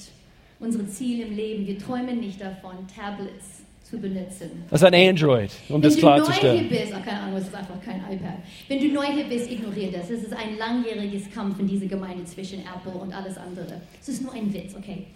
unser 0.58 0.88
Ziel 0.88 1.26
im 1.26 1.36
Leben. 1.36 1.66
Wir 1.66 1.78
träumen 1.78 2.20
nicht 2.20 2.40
davon, 2.40 2.86
Tablets 2.88 3.62
zu 3.82 3.98
benutzen. 3.98 4.64
Das 4.70 4.80
ist 4.80 4.86
ein 4.86 4.94
Android, 4.94 5.50
um 5.68 5.80
das 5.80 5.94
Wenn 5.94 6.00
du 6.00 6.06
neu 6.06 6.14
hier 6.14 6.24
klarzustellen. 6.24 6.68
bist, 6.68 6.92
ach, 6.94 7.04
keine 7.04 7.20
Ahnung, 7.20 7.36
es 7.36 7.46
ist 7.46 7.54
einfach 7.54 7.80
kein 7.84 8.00
iPad. 8.10 8.38
Wenn 8.66 8.80
du 8.80 8.88
neu 8.88 9.06
hier 9.06 9.24
bist, 9.24 9.50
ignoriere 9.50 9.92
das. 9.92 10.10
Es 10.10 10.24
ist 10.24 10.32
ein 10.32 10.56
langjähriges 10.58 11.30
Kampf 11.32 11.60
in 11.60 11.68
dieser 11.68 11.86
Gemeinde 11.86 12.24
zwischen 12.24 12.60
Apple 12.60 12.98
und 12.98 13.12
alles 13.12 13.36
andere. 13.36 13.80
Es 14.00 14.08
ist 14.08 14.22
nur 14.22 14.32
ein 14.32 14.52
Witz, 14.52 14.74
okay? 14.74 15.06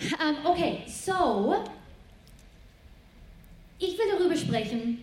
Ähm, 0.00 0.36
okay, 0.44 0.78
so, 0.86 1.56
ich 3.78 3.96
will 3.96 4.06
darüber 4.18 4.36
sprechen, 4.36 4.98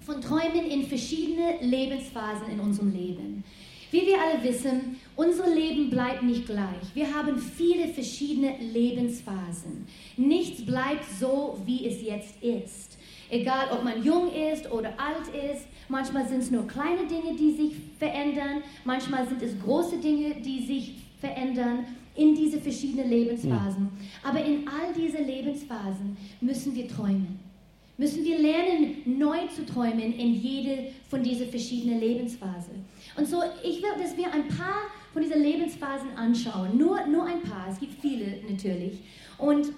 von 0.00 0.20
Träumen 0.20 0.66
in 0.70 0.86
verschiedene 0.86 1.58
Lebensphasen 1.60 2.50
in 2.50 2.60
unserem 2.60 2.92
Leben. 2.92 3.44
Wie 3.90 4.06
wir 4.06 4.20
alle 4.20 4.42
wissen, 4.42 4.96
unser 5.16 5.54
Leben 5.54 5.90
bleibt 5.90 6.22
nicht 6.22 6.46
gleich. 6.46 6.94
Wir 6.94 7.14
haben 7.14 7.38
viele 7.38 7.88
verschiedene 7.88 8.56
Lebensphasen. 8.58 9.86
Nichts 10.16 10.64
bleibt 10.64 11.04
so, 11.20 11.60
wie 11.66 11.86
es 11.86 12.02
jetzt 12.02 12.42
ist. 12.42 12.96
Egal, 13.28 13.68
ob 13.70 13.84
man 13.84 14.02
jung 14.02 14.30
ist 14.32 14.70
oder 14.70 14.94
alt 14.98 15.28
ist, 15.28 15.66
manchmal 15.88 16.26
sind 16.26 16.40
es 16.40 16.50
nur 16.50 16.66
kleine 16.66 17.06
Dinge, 17.06 17.36
die 17.38 17.52
sich 17.52 17.72
verändern, 17.98 18.62
manchmal 18.84 19.28
sind 19.28 19.42
es 19.42 19.58
große 19.62 19.98
Dinge, 19.98 20.36
die 20.40 20.64
sich 20.64 20.94
verändern 21.20 21.86
in 22.14 22.34
diese 22.34 22.60
verschiedenen 22.60 23.10
Lebensphasen. 23.10 23.88
Aber 24.22 24.42
in 24.42 24.66
all 24.68 24.92
diese 24.96 25.22
Lebensphasen 25.22 26.16
müssen 26.40 26.74
wir 26.74 26.88
träumen 26.88 27.51
müssen 27.98 28.24
wir 28.24 28.38
lernen, 28.38 29.02
neu 29.04 29.46
zu 29.48 29.66
träumen 29.66 30.12
in 30.18 30.34
jede 30.34 30.92
von 31.08 31.22
diesen 31.22 31.48
verschiedenen 31.48 32.00
Lebensphasen. 32.00 32.84
Und 33.16 33.28
so, 33.28 33.42
ich 33.62 33.82
will, 33.82 34.02
dass 34.02 34.16
wir 34.16 34.32
ein 34.32 34.48
paar 34.48 34.90
von 35.12 35.22
diesen 35.22 35.42
Lebensphasen 35.42 36.16
anschauen. 36.16 36.76
Nur, 36.76 37.06
nur 37.06 37.26
ein 37.26 37.42
paar, 37.42 37.68
es 37.70 37.78
gibt 37.78 38.00
viele 38.00 38.38
natürlich. 38.48 38.98
Und 39.38 39.68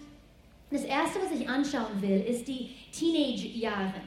das 0.71 0.85
Erste, 0.85 1.19
was 1.21 1.39
ich 1.39 1.49
anschauen 1.49 2.01
will, 2.01 2.25
ist 2.29 2.47
die 2.47 2.71
Teenage-Jahre. 2.93 4.01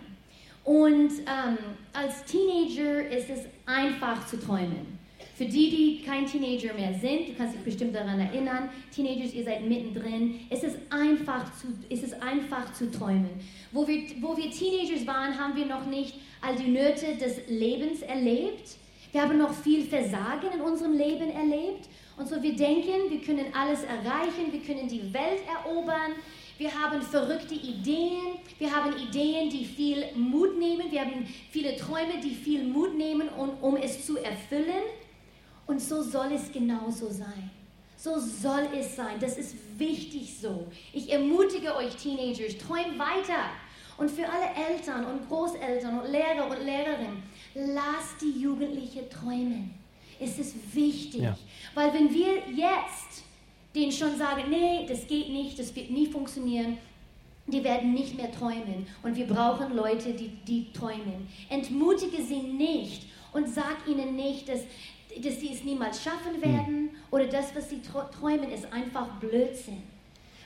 Und 0.64 1.12
ähm, 1.12 1.58
als 1.94 2.26
Teenager 2.26 3.08
ist 3.10 3.30
es 3.30 3.40
einfach 3.66 4.28
zu 4.28 4.38
träumen. 4.38 4.97
Für 5.38 5.46
die, 5.46 5.70
die 5.70 6.01
kein 6.03 6.25
Teenager 6.25 6.74
mehr 6.74 6.96
sind, 6.96 7.29
du 7.29 7.34
kannst 7.38 7.53
dich 7.53 7.62
bestimmt 7.62 7.94
daran 7.94 8.20
erinnern, 8.20 8.70
Teenagers, 8.91 9.36
ihr 9.36 9.44
seid 9.44 9.63
mittendrin, 9.67 10.39
es 10.50 10.63
ist 10.63 10.77
einfach 10.89 11.46
zu, 11.56 11.67
es 11.91 12.01
ist 12.01 12.20
einfach 12.24 12.74
zu 12.74 12.89
träumen. 12.89 13.29
Wo 13.72 13.88
wir, 13.88 14.01
wo 14.20 14.36
wir 14.36 14.50
Teenagers 14.50 15.06
waren, 15.06 15.38
haben 15.38 15.56
wir 15.56 15.67
noch 15.67 15.86
nicht 15.86 16.15
all 16.41 16.56
die 16.56 16.72
Nöte 16.72 17.17
des 17.17 17.48
Lebens 17.50 18.01
erlebt. 18.01 18.77
Wir 19.12 19.22
haben 19.22 19.38
noch 19.38 19.53
viel 19.53 19.84
Versagen 19.84 20.48
in 20.56 20.62
unserem 20.62 20.94
Leben 20.94 21.29
erlebt. 21.29 21.88
Und 22.17 22.27
so 22.27 22.41
wir 22.41 22.56
denken, 22.56 23.12
wir 23.12 23.22
können 23.22 23.53
alles 23.53 23.84
erreichen, 23.84 24.51
wir 24.51 24.62
können 24.62 24.88
die 24.88 25.13
Welt 25.13 25.44
erobern. 25.48 26.13
Wir 26.58 26.74
haben 26.74 27.00
verrückte 27.03 27.53
Ideen, 27.53 28.39
wir 28.58 28.75
haben 28.75 28.91
Ideen, 28.98 29.51
die 29.51 29.65
viel 29.65 30.03
Mut 30.15 30.58
nehmen, 30.58 30.91
wir 30.91 31.01
haben 31.01 31.27
viele 31.51 31.75
Träume, 31.75 32.20
die 32.24 32.34
viel 32.34 32.63
Mut 32.63 32.98
nehmen, 32.98 33.29
um, 33.38 33.51
um 33.62 33.75
es 33.75 34.03
zu 34.03 34.17
erfüllen. 34.17 34.82
Und 35.68 35.82
so 35.82 36.02
soll 36.02 36.32
es 36.32 36.52
genauso 36.52 37.10
sein. 37.10 37.52
So 37.98 38.20
soll 38.20 38.68
es 38.74 38.96
sein. 38.96 39.20
Das 39.20 39.38
ist 39.38 39.56
wichtig 39.78 40.36
so. 40.40 40.68
Ich 40.94 41.12
ermutige 41.12 41.76
euch 41.76 41.96
Teenagers, 41.96 42.58
träumt 42.58 42.98
weiter. 42.98 43.50
Und 43.98 44.10
für 44.12 44.28
alle 44.30 44.46
Eltern 44.70 45.06
und 45.06 45.28
Großeltern 45.28 46.00
und 46.00 46.12
Lehrer 46.12 46.48
und 46.48 46.64
Lehrerinnen, 46.64 47.24
lasst 47.56 48.22
die 48.22 48.40
Jugendlichen 48.40 49.10
träumen. 49.10 49.74
Es 50.20 50.38
ist 50.38 50.56
wichtig. 50.74 51.22
Ja. 51.22 51.38
Weil 51.74 51.94
wenn 51.94 52.14
wir 52.14 52.48
jetzt 52.50 53.24
denen 53.74 53.92
schon 53.92 54.16
sagen, 54.18 54.44
nee, 54.50 54.86
das 54.88 55.08
geht 55.08 55.30
nicht, 55.30 55.58
das 55.58 55.76
wird 55.76 55.90
nie 55.90 56.08
funktionieren, 56.08 56.78
die 57.48 57.64
werden 57.64 57.94
nicht 57.94 58.16
mehr 58.16 58.32
träumen. 58.32 58.88
Und 59.04 59.16
wir 59.16 59.26
brauchen 59.26 59.76
Leute, 59.76 60.14
die, 60.14 60.30
die 60.48 60.72
träumen. 60.74 61.28
Entmutige 61.50 62.22
sie 62.22 62.42
nicht 62.42 63.08
und 63.34 63.48
sag 63.48 63.88
ihnen 63.88 64.16
nicht, 64.16 64.48
dass, 64.50 64.62
dass 65.22 65.40
sie 65.40 65.54
es 65.54 65.64
niemals 65.64 66.04
schaffen 66.04 66.42
werden 66.42 66.90
oder 67.12 67.26
das, 67.26 67.56
was 67.56 67.70
sie 67.70 67.78
tr- 67.78 68.10
träumen, 68.12 68.52
ist 68.52 68.72
einfach 68.72 69.08
Blödsinn. 69.20 69.84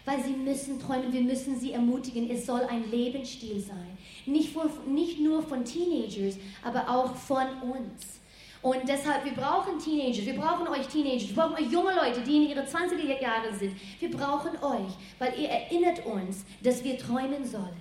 Weil 0.05 0.23
sie 0.23 0.31
müssen 0.33 0.79
träumen, 0.79 1.13
wir 1.13 1.21
müssen 1.21 1.59
sie 1.59 1.73
ermutigen. 1.73 2.29
Es 2.31 2.45
soll 2.47 2.61
ein 2.61 2.89
Lebensstil 2.89 3.59
sein. 3.59 3.97
Nicht, 4.25 4.51
von, 4.51 4.69
nicht 4.87 5.19
nur 5.19 5.43
von 5.43 5.63
Teenagers, 5.63 6.37
aber 6.63 6.89
auch 6.89 7.13
von 7.15 7.45
uns. 7.61 8.19
Und 8.63 8.77
deshalb, 8.87 9.25
wir 9.25 9.33
brauchen 9.33 9.77
Teenagers, 9.79 10.25
wir 10.25 10.35
brauchen 10.35 10.67
euch 10.67 10.87
Teenagers, 10.87 11.29
wir 11.29 11.35
brauchen 11.35 11.53
euch 11.55 11.71
junge 11.71 11.93
Leute, 11.95 12.21
die 12.21 12.37
in 12.37 12.49
ihre 12.49 12.61
20er 12.61 13.21
Jahre 13.21 13.53
sind. 13.53 13.75
Wir 13.99 14.09
brauchen 14.11 14.51
euch, 14.63 14.91
weil 15.19 15.39
ihr 15.39 15.49
erinnert 15.49 16.03
uns, 16.05 16.45
dass 16.63 16.83
wir 16.83 16.97
träumen 16.97 17.43
sollen. 17.45 17.77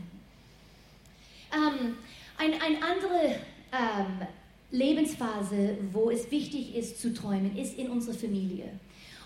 Ähm, 1.54 1.96
ein, 2.38 2.52
eine 2.54 2.82
andere 2.82 3.36
ähm, 3.72 4.26
Lebensphase, 4.70 5.78
wo 5.92 6.10
es 6.10 6.30
wichtig 6.30 6.74
ist 6.76 7.00
zu 7.00 7.12
träumen, 7.12 7.56
ist 7.56 7.76
in 7.78 7.90
unserer 7.90 8.14
Familie. 8.14 8.72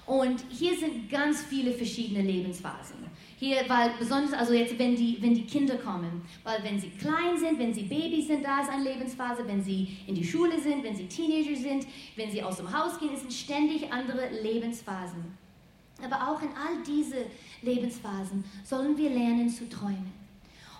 Und 0.06 0.44
hier 0.50 0.76
sind 0.76 1.08
ganz 1.08 1.42
viele 1.42 1.72
verschiedene 1.72 2.22
Lebensphasen. 2.22 2.96
Hier, 3.38 3.56
weil 3.68 3.92
besonders, 3.98 4.32
also 4.34 4.52
jetzt, 4.52 4.78
wenn 4.78 4.94
die, 4.94 5.16
wenn 5.20 5.34
die 5.34 5.46
Kinder 5.46 5.76
kommen, 5.76 6.22
weil 6.44 6.62
wenn 6.62 6.78
sie 6.78 6.90
klein 6.90 7.38
sind, 7.38 7.58
wenn 7.58 7.72
sie 7.72 7.84
Babys 7.84 8.26
sind, 8.26 8.44
da 8.44 8.60
ist 8.60 8.70
eine 8.70 8.84
Lebensphase, 8.84 9.46
wenn 9.46 9.62
sie 9.62 9.96
in 10.06 10.14
die 10.14 10.24
Schule 10.24 10.60
sind, 10.60 10.84
wenn 10.84 10.94
sie 10.94 11.06
Teenager 11.06 11.56
sind, 11.56 11.86
wenn 12.16 12.30
sie 12.30 12.42
aus 12.42 12.58
dem 12.58 12.70
Haus 12.70 12.98
gehen, 12.98 13.14
es 13.14 13.20
sind 13.20 13.32
ständig 13.32 13.90
andere 13.92 14.28
Lebensphasen. 14.42 15.24
Aber 16.02 16.30
auch 16.30 16.42
in 16.42 16.48
all 16.48 16.82
diese 16.86 17.26
Lebensphasen 17.62 18.44
sollen 18.64 18.96
wir 18.96 19.10
lernen 19.10 19.48
zu 19.48 19.68
träumen. 19.68 20.23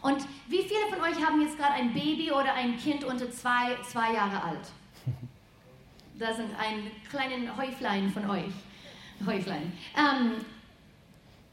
Und 0.05 0.19
wie 0.49 0.63
viele 0.63 0.87
von 0.91 1.01
euch 1.01 1.25
haben 1.25 1.41
jetzt 1.41 1.57
gerade 1.57 1.73
ein 1.73 1.95
Baby 1.95 2.31
oder 2.31 2.53
ein 2.53 2.77
Kind 2.77 3.05
unter 3.05 3.31
zwei, 3.31 3.75
zwei 3.91 4.13
Jahre 4.13 4.43
alt? 4.43 4.69
Da 6.17 6.33
sind 6.33 6.51
ein 6.57 6.93
kleinen 7.11 7.57
Häuflein 7.57 8.09
von 8.09 8.31
euch. 8.31 8.53
Häuflein. 9.27 9.73
Ähm, 9.97 10.35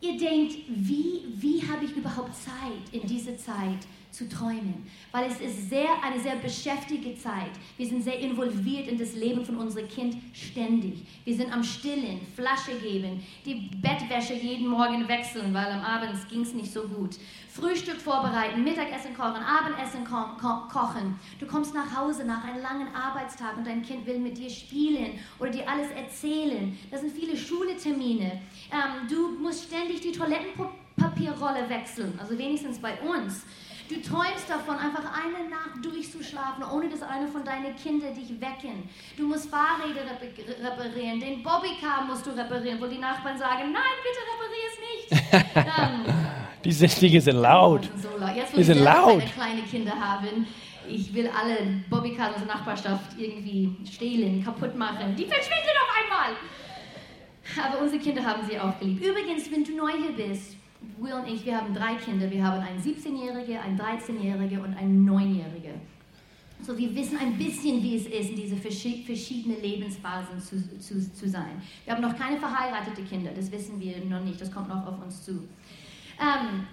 ihr 0.02 0.20
denkt, 0.20 0.54
wie, 0.68 1.24
wie 1.34 1.68
habe 1.68 1.86
ich 1.86 1.96
überhaupt 1.96 2.36
Zeit 2.36 2.92
in 2.92 3.08
dieser 3.08 3.36
Zeit 3.40 3.88
zu 4.12 4.28
träumen? 4.28 4.86
Weil 5.12 5.30
es 5.30 5.40
ist 5.40 5.70
sehr, 5.70 6.04
eine 6.04 6.20
sehr 6.20 6.36
beschäftigte 6.36 7.16
Zeit. 7.16 7.52
Wir 7.78 7.88
sind 7.88 8.04
sehr 8.04 8.20
involviert 8.20 8.88
in 8.88 8.98
das 8.98 9.16
Leben 9.16 9.46
von 9.46 9.58
unserem 9.58 9.88
Kind 9.88 10.18
ständig. 10.34 11.06
Wir 11.26 11.36
sind 11.36 11.52
am 11.52 11.64
Stillen, 11.64 12.20
Flasche 12.36 12.78
geben, 12.82 13.24
die 13.46 13.70
Bettwäsche 13.82 14.34
jeden 14.34 14.68
Morgen 14.68 15.08
wechseln, 15.08 15.54
weil 15.54 15.68
am 15.68 15.82
Abend 15.82 16.28
ging 16.30 16.42
es 16.42 16.54
nicht 16.54 16.72
so 16.72 16.84
gut. 16.84 17.18
Frühstück 17.54 18.00
vorbereiten, 18.00 18.64
Mittagessen 18.64 19.14
kochen, 19.14 19.44
Abendessen 19.44 20.06
ko 20.06 20.38
ko 20.40 20.68
kochen. 20.72 21.20
Du 21.38 21.46
kommst 21.46 21.74
nach 21.74 21.98
Hause 21.98 22.24
nach 22.24 22.46
einem 22.46 22.62
langen 22.62 22.88
Arbeitstag 22.96 23.58
und 23.58 23.68
dein 23.68 23.82
Kind 23.82 24.06
will 24.06 24.20
mit 24.20 24.38
dir 24.38 24.50
spielen 24.50 25.20
oder 25.38 25.50
dir 25.52 25.70
alles 25.70 25.92
erzählen. 25.92 26.78
Das 26.90 27.02
sind 27.02 27.12
viele 27.12 27.36
Schuletermine. 27.36 28.42
Ähm, 28.72 29.08
du 29.10 29.32
musst 29.38 29.66
ständig 29.66 30.00
die 30.00 30.14
Toilettenpapierrolle 30.14 31.68
wechseln, 31.68 32.18
also 32.22 32.38
wenigstens 32.38 32.80
bei 32.80 32.98
uns. 33.02 33.46
Du 33.94 34.02
träumst 34.02 34.50
davon, 34.50 34.78
einfach 34.78 35.04
eine 35.04 35.50
Nacht 35.50 35.84
durchzuschlafen, 35.84 36.64
ohne 36.64 36.88
dass 36.90 37.02
einer 37.02 37.28
von 37.28 37.44
deinen 37.44 37.76
Kindern 37.76 38.14
dich 38.16 38.30
wecken. 38.40 38.88
Du 39.18 39.28
musst 39.28 39.50
Fahrräder 39.50 40.02
repa- 40.02 40.64
reparieren, 40.64 41.20
den 41.20 41.44
Bobbycar 41.44 42.04
musst 42.08 42.26
du 42.26 42.30
reparieren, 42.32 42.80
wo 42.80 42.86
die 42.88 42.98
Nachbarn 43.00 43.38
sagen, 43.38 43.74
nein, 43.74 43.98
bitte 44.02 44.22
reparier 44.32 44.68
es 44.72 44.78
nicht. 45.36 45.46
ähm, 46.08 46.14
Diese 46.64 46.88
Dinge 46.88 47.20
sind 47.20 47.36
laut. 47.38 47.84
die 47.84 47.88
sind 47.88 48.04
so 48.04 48.18
laut. 48.18 48.36
Jetzt, 48.36 48.52
wo 48.54 48.56
Die 48.56 48.62
ich 48.62 48.68
sind 48.68 48.80
laut. 48.80 49.24
kleine 49.34 49.62
Kinder 49.64 49.92
haben, 50.00 50.48
ich 50.88 51.14
will 51.14 51.30
alle 51.38 51.84
Bobbycars 51.90 52.36
aus 52.36 52.46
der 52.46 52.48
Nachbarschaft 52.56 53.18
irgendwie 53.18 53.76
stehlen, 53.92 54.44
kaputt 54.44 54.76
machen. 54.76 55.16
Die 55.18 55.26
verschwinden 55.26 55.76
auf 55.84 55.98
einmal. 56.04 56.36
Aber 57.70 57.82
unsere 57.82 58.02
Kinder 58.02 58.24
haben 58.24 58.42
sie 58.50 58.58
auch 58.60 58.80
geliebt. 58.80 59.04
Übrigens, 59.06 59.52
wenn 59.52 59.64
du 59.66 59.76
neu 59.76 59.92
hier 59.92 60.28
bist, 60.28 60.56
Will 61.00 61.14
und 61.14 61.28
ich, 61.28 61.46
wir 61.46 61.58
haben 61.58 61.74
drei 61.74 61.96
Kinder. 61.96 62.30
Wir 62.30 62.44
haben 62.44 62.62
einen 62.62 62.80
17-Jährigen, 62.82 63.58
einen 63.58 63.80
13-Jährigen 63.80 64.62
und 64.62 64.74
einen 64.76 65.08
9-Jährigen. 65.10 65.80
So, 66.64 66.78
wir 66.78 66.94
wissen 66.96 67.18
ein 67.18 67.38
bisschen, 67.38 67.82
wie 67.82 67.96
es 67.96 68.06
ist, 68.06 68.30
in 68.30 68.36
diese 68.36 68.56
verschi- 68.56 69.04
verschiedenen 69.04 69.62
Lebensphasen 69.62 70.40
zu, 70.40 70.80
zu, 70.80 71.12
zu 71.14 71.28
sein. 71.28 71.60
Wir 71.86 71.94
haben 71.96 72.02
noch 72.04 72.16
keine 72.16 72.38
verheiratete 72.38 73.02
Kinder, 73.04 73.32
das 73.36 73.52
wissen 73.52 73.80
wir 73.80 73.98
noch 74.06 74.24
nicht, 74.24 74.40
das 74.40 74.52
kommt 74.52 74.70
noch 74.70 74.86
auf 74.86 75.02
uns 75.04 75.24
zu. 75.26 75.32
Ähm, 76.20 76.68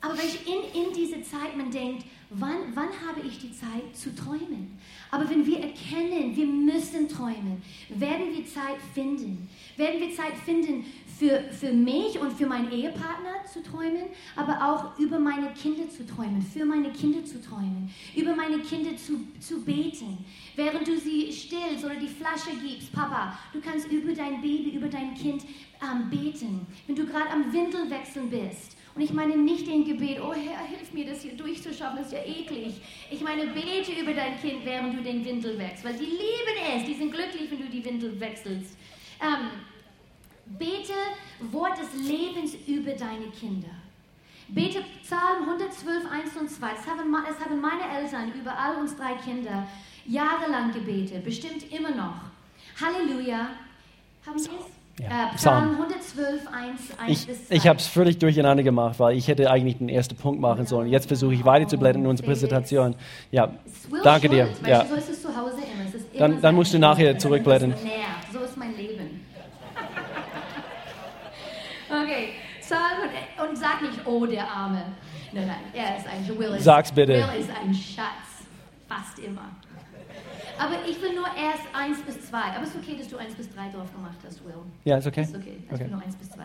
aber 0.00 0.14
weil 0.14 0.24
ich 0.26 0.44
in, 0.46 0.82
in 0.88 0.92
diese 0.92 1.22
Zeit, 1.22 1.56
man 1.56 1.70
denkt, 1.70 2.04
wann, 2.30 2.74
wann 2.74 2.88
habe 3.06 3.26
ich 3.26 3.38
die 3.38 3.52
Zeit 3.52 3.94
zu 3.94 4.14
träumen? 4.14 4.78
Aber 5.10 5.28
wenn 5.30 5.46
wir 5.46 5.60
erkennen, 5.60 6.36
wir 6.36 6.46
müssen 6.46 7.08
träumen, 7.08 7.62
werden 7.88 8.26
wir 8.34 8.44
Zeit 8.46 8.78
finden. 8.94 9.48
Werden 9.76 10.00
wir 10.00 10.14
Zeit 10.14 10.34
finden, 10.44 10.84
für, 11.18 11.42
für 11.50 11.72
mich 11.72 12.18
und 12.20 12.32
für 12.32 12.46
meinen 12.46 12.70
Ehepartner 12.70 13.44
zu 13.52 13.60
träumen, 13.62 14.04
aber 14.36 14.64
auch 14.64 14.98
über 14.98 15.18
meine 15.18 15.52
Kinder 15.52 15.88
zu 15.90 16.06
träumen, 16.06 16.40
für 16.40 16.64
meine 16.64 16.92
Kinder 16.92 17.24
zu 17.24 17.42
träumen, 17.42 17.90
über 18.14 18.36
meine 18.36 18.58
Kinder 18.60 18.96
zu, 18.96 19.26
zu 19.40 19.64
beten. 19.64 20.24
Während 20.54 20.86
du 20.86 20.96
sie 20.96 21.32
stillst 21.32 21.84
oder 21.84 21.96
die 21.96 22.08
Flasche 22.08 22.56
gibst, 22.62 22.92
Papa, 22.92 23.36
du 23.52 23.60
kannst 23.60 23.90
über 23.90 24.12
dein 24.12 24.40
Baby, 24.40 24.70
über 24.76 24.86
dein 24.86 25.14
Kind 25.14 25.42
ähm, 25.82 26.08
beten. 26.08 26.66
Wenn 26.86 26.94
du 26.94 27.04
gerade 27.04 27.30
am 27.30 27.52
Windelwechseln 27.52 28.30
bist, 28.30 28.77
und 28.98 29.04
ich 29.04 29.12
meine 29.12 29.36
nicht 29.36 29.64
den 29.64 29.84
Gebet, 29.84 30.20
oh 30.20 30.34
Herr, 30.34 30.66
hilf 30.66 30.92
mir, 30.92 31.06
das 31.06 31.22
hier 31.22 31.36
durchzuschaffen, 31.36 31.98
das 31.98 32.08
ist 32.08 32.14
ja 32.14 32.24
eklig. 32.24 32.74
Ich 33.12 33.20
meine, 33.20 33.46
bete 33.46 33.92
über 33.92 34.12
dein 34.12 34.40
Kind, 34.40 34.64
während 34.64 34.92
du 34.98 35.00
den 35.00 35.24
Windel 35.24 35.56
wechselst, 35.56 35.84
weil 35.84 35.94
die 35.94 36.06
lieben 36.06 36.58
es, 36.74 36.84
die 36.84 36.94
sind 36.94 37.12
glücklich, 37.12 37.48
wenn 37.48 37.60
du 37.60 37.68
die 37.68 37.84
Windel 37.84 38.18
wechselst. 38.18 38.76
Ähm, 39.20 39.50
bete 40.58 40.94
Wort 41.52 41.78
des 41.78 42.08
Lebens 42.08 42.56
über 42.66 42.90
deine 42.90 43.28
Kinder. 43.28 43.70
Bete 44.48 44.82
Psalm 45.04 45.44
112, 45.44 46.10
1 46.10 46.36
und 46.36 46.50
2. 46.50 46.68
Das 46.68 46.86
haben, 46.88 47.12
das 47.12 47.38
haben 47.38 47.60
meine 47.60 48.00
Eltern 48.00 48.32
über 48.32 48.58
all 48.58 48.78
uns 48.78 48.96
drei 48.96 49.14
Kinder 49.14 49.68
jahrelang 50.06 50.72
gebetet, 50.72 51.22
bestimmt 51.24 51.70
immer 51.70 51.92
noch. 51.92 52.16
Halleluja. 52.80 53.50
Haben 54.26 54.38
Sie 54.40 54.48
es? 54.48 54.77
Ja, 55.00 55.06
Äh, 55.06 55.36
Psalm. 55.36 55.76
Psalm 55.76 55.82
112, 55.82 56.40
1, 56.52 56.80
1 56.98 57.08
Ich, 57.08 57.26
bis 57.26 57.46
2. 57.48 57.54
ich 57.54 57.66
habe 57.68 57.78
es 57.78 57.86
völlig 57.86 58.18
durcheinander 58.18 58.62
gemacht, 58.64 58.98
weil 58.98 59.16
ich 59.16 59.28
hätte 59.28 59.50
eigentlich 59.50 59.78
den 59.78 59.88
ersten 59.88 60.16
Punkt 60.16 60.40
machen 60.40 60.66
sollen. 60.66 60.88
Jetzt 60.90 61.06
versuche 61.06 61.34
ich 61.34 61.44
weiterzublättern 61.44 62.02
in 62.02 62.08
unsere 62.08 62.26
Präsentation. 62.28 62.96
Ja, 63.30 63.50
danke 64.02 64.28
dir. 64.28 64.48
Ja. 64.66 64.82
du, 64.82 64.88
So 64.88 64.94
ist 64.96 65.08
es 65.10 65.22
zu 65.22 65.28
Hause 65.28 65.56
immer. 65.58 65.88
Es 65.88 65.94
ist 65.94 66.12
immer 66.14 66.28
Dann- 66.28 66.40
dann 66.42 66.54
musst 66.54 66.74
du 66.74 66.78
nachher 66.78 67.16
zurückblättern. 67.18 67.74
So 68.32 68.40
ist 68.40 68.56
mein 68.56 68.76
Leben. 68.76 69.20
Okay, 71.90 72.28
Psalm 72.60 72.80
und, 73.40 73.48
und 73.48 73.56
sag 73.56 73.80
nicht, 73.80 73.98
oh, 74.04 74.26
der 74.26 74.46
Arme. 74.46 74.82
Nein, 75.32 75.46
nein, 75.46 75.56
er 75.72 75.96
ist 75.96 76.06
ein 76.06 76.38
Will 76.38 76.60
Sag's 76.60 76.92
bitte. 76.92 77.14
Will 77.14 77.40
ist 77.40 77.48
ein 77.50 77.72
Schatz. 77.72 78.44
Fast 78.86 79.18
immer. 79.20 79.48
Aber 80.58 80.74
ich 80.88 81.00
will 81.00 81.14
nur 81.14 81.26
erst 81.36 81.62
1 81.72 82.02
bis 82.02 82.28
2. 82.28 82.36
Aber 82.38 82.62
es 82.62 82.70
ist 82.70 82.76
okay, 82.76 82.96
dass 82.98 83.08
du 83.08 83.16
1 83.16 83.34
bis 83.34 83.48
3 83.54 83.68
drauf 83.70 83.92
gemacht 83.92 84.18
hast, 84.26 84.44
Will. 84.44 84.54
ja, 84.84 84.96
ist 84.98 85.06
okay. 85.06 85.22
Ist 85.22 85.34
okay, 85.36 85.56
ich 85.64 85.72
Okay. 85.72 85.84
will 85.84 85.90
nur 85.92 86.02
1 86.02 86.16
bis 86.16 86.30
2. 86.30 86.42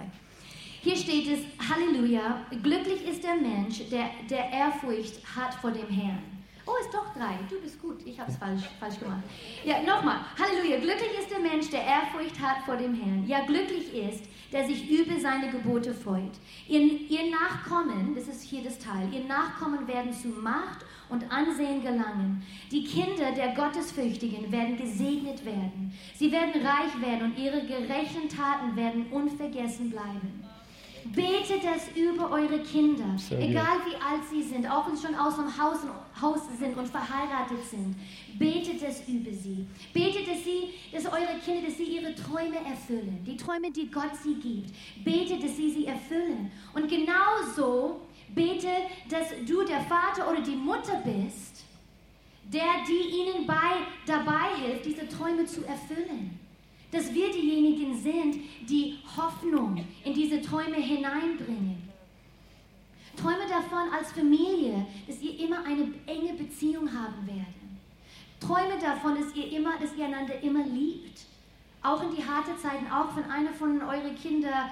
Hier 0.82 0.98
steht 0.98 1.28
es, 1.28 1.40
Halleluja, 1.70 2.42
glücklich 2.62 3.08
ist 3.08 3.24
der 3.24 3.36
Mensch, 3.36 3.88
der, 3.90 4.10
der 4.30 4.50
Ehrfurcht 4.52 5.16
hat 5.36 5.54
vor 5.56 5.72
dem 5.72 5.88
Herrn. 5.88 6.22
Oh, 6.66 6.72
ist 6.80 6.94
doch 6.94 7.14
drei. 7.14 7.38
Du 7.50 7.60
bist 7.62 7.82
gut. 7.82 7.98
Ich 8.06 8.20
habe 8.20 8.32
es 8.32 8.38
falsch, 8.38 8.64
falsch 8.80 9.00
gemacht. 9.00 9.24
Ja, 9.66 9.82
nochmal. 9.82 10.20
Halleluja. 10.40 10.78
Glücklich 10.80 11.20
ist 11.20 11.30
der 11.30 11.40
Mensch, 11.40 11.70
der 11.70 11.84
Ehrfurcht 11.84 12.40
hat 12.40 12.64
vor 12.66 12.78
dem 12.78 12.94
Herrn. 12.94 13.28
Ja, 13.28 13.46
glücklich 13.46 13.94
ist, 13.94 14.24
der 14.54 14.66
sich 14.66 14.90
über 14.90 15.20
seine 15.20 15.52
Gebote 15.52 15.94
freut. 15.94 16.32
Ihr, 16.68 16.82
ihr 16.82 17.32
Nachkommen, 17.32 18.16
das 18.16 18.28
ist 18.28 18.44
hier 18.44 18.64
das 18.64 18.80
Teil, 18.80 19.12
ihr 19.12 19.26
Nachkommen 19.26 19.88
werden 19.88 20.14
zu 20.14 20.30
Macht 20.30 20.86
und 21.10 21.30
Ansehen 21.32 21.82
gelangen. 21.82 22.44
Die 22.72 22.86
Kinder 22.86 23.32
der 23.32 23.54
Gottesfürchtigen 23.56 24.52
werden 24.52 24.78
gesegnet 24.78 25.44
werden. 25.46 25.94
Sie 26.16 26.32
werden 26.32 26.54
reich 26.66 27.02
werden 27.02 27.32
und 27.32 27.38
ihre 27.38 27.66
gerechten 27.66 28.30
Taten 28.30 28.76
werden 28.76 29.08
unvergessen 29.12 29.90
bleiben. 29.90 30.44
Betet 31.06 31.64
das 31.64 31.90
über 31.96 32.32
eure 32.32 32.60
Kinder, 32.60 33.04
gut. 33.30 33.38
egal 33.40 33.78
wie 33.86 33.96
alt 33.96 34.22
sie 34.30 34.42
sind, 34.42 34.66
auch 34.70 34.88
wenn 34.88 34.96
sie 34.96 35.06
schon 35.06 35.16
aus 35.16 35.36
dem 35.36 35.58
Haus, 35.58 35.80
Haus 36.22 36.42
sind 36.58 36.78
und 36.78 36.88
verheiratet 36.88 37.64
sind. 37.70 37.96
Betet 38.40 38.82
es 38.82 39.08
über 39.08 39.32
sie. 39.32 39.68
Betet, 39.94 40.28
dass, 40.28 40.44
sie, 40.44 40.74
dass 40.92 41.06
eure 41.06 41.40
Kinder, 41.44 41.68
dass 41.68 41.78
sie 41.78 41.84
ihre 41.84 42.16
Träume 42.16 42.58
erfüllen, 42.66 43.24
die 43.26 43.36
Träume, 43.36 43.72
die 43.72 43.92
Gott 43.92 44.16
sie 44.24 44.36
gibt. 44.36 44.74
Betet, 45.04 45.44
dass 45.44 45.58
sie 45.58 45.72
sie 45.72 45.86
erfüllen. 45.86 46.52
Und 46.74 46.88
genauso 46.88 48.02
bete, 48.34 48.70
dass 49.10 49.30
du 49.46 49.64
der 49.64 49.82
Vater 49.82 50.32
oder 50.32 50.42
die 50.42 50.56
Mutter 50.56 51.02
bist, 51.04 51.64
der 52.52 52.84
die 52.88 53.18
ihnen 53.18 53.48
bei, 53.48 53.86
dabei 54.06 54.56
hilft, 54.62 54.86
diese 54.86 55.08
Träume 55.08 55.46
zu 55.46 55.66
erfüllen. 55.66 56.40
Dass 56.94 57.12
wir 57.12 57.32
diejenigen 57.32 58.00
sind, 58.00 58.36
die 58.70 59.00
Hoffnung 59.18 59.84
in 60.06 60.14
diese 60.14 60.40
Träume 60.42 60.76
hineinbringen. 60.76 61.90
Träume 63.18 63.48
davon 63.50 63.92
als 63.92 64.12
Familie, 64.12 64.86
dass 65.08 65.20
ihr 65.20 65.40
immer 65.40 65.66
eine 65.66 65.92
enge 66.06 66.34
Beziehung 66.34 66.88
haben 66.88 67.26
werdet. 67.26 67.64
Träume 68.40 68.80
davon, 68.80 69.16
dass 69.16 69.36
ihr 69.36 69.52
immer, 69.54 69.78
dass 69.80 69.96
ihr 69.96 70.06
einander 70.06 70.40
immer 70.42 70.64
liebt. 70.66 71.22
Auch 71.82 72.04
in 72.04 72.16
die 72.16 72.24
harte 72.24 72.56
Zeiten, 72.58 72.90
auch 72.92 73.16
wenn 73.16 73.26
einer 73.26 73.54
von 73.54 73.82
euren 73.82 74.16
Kinder 74.16 74.70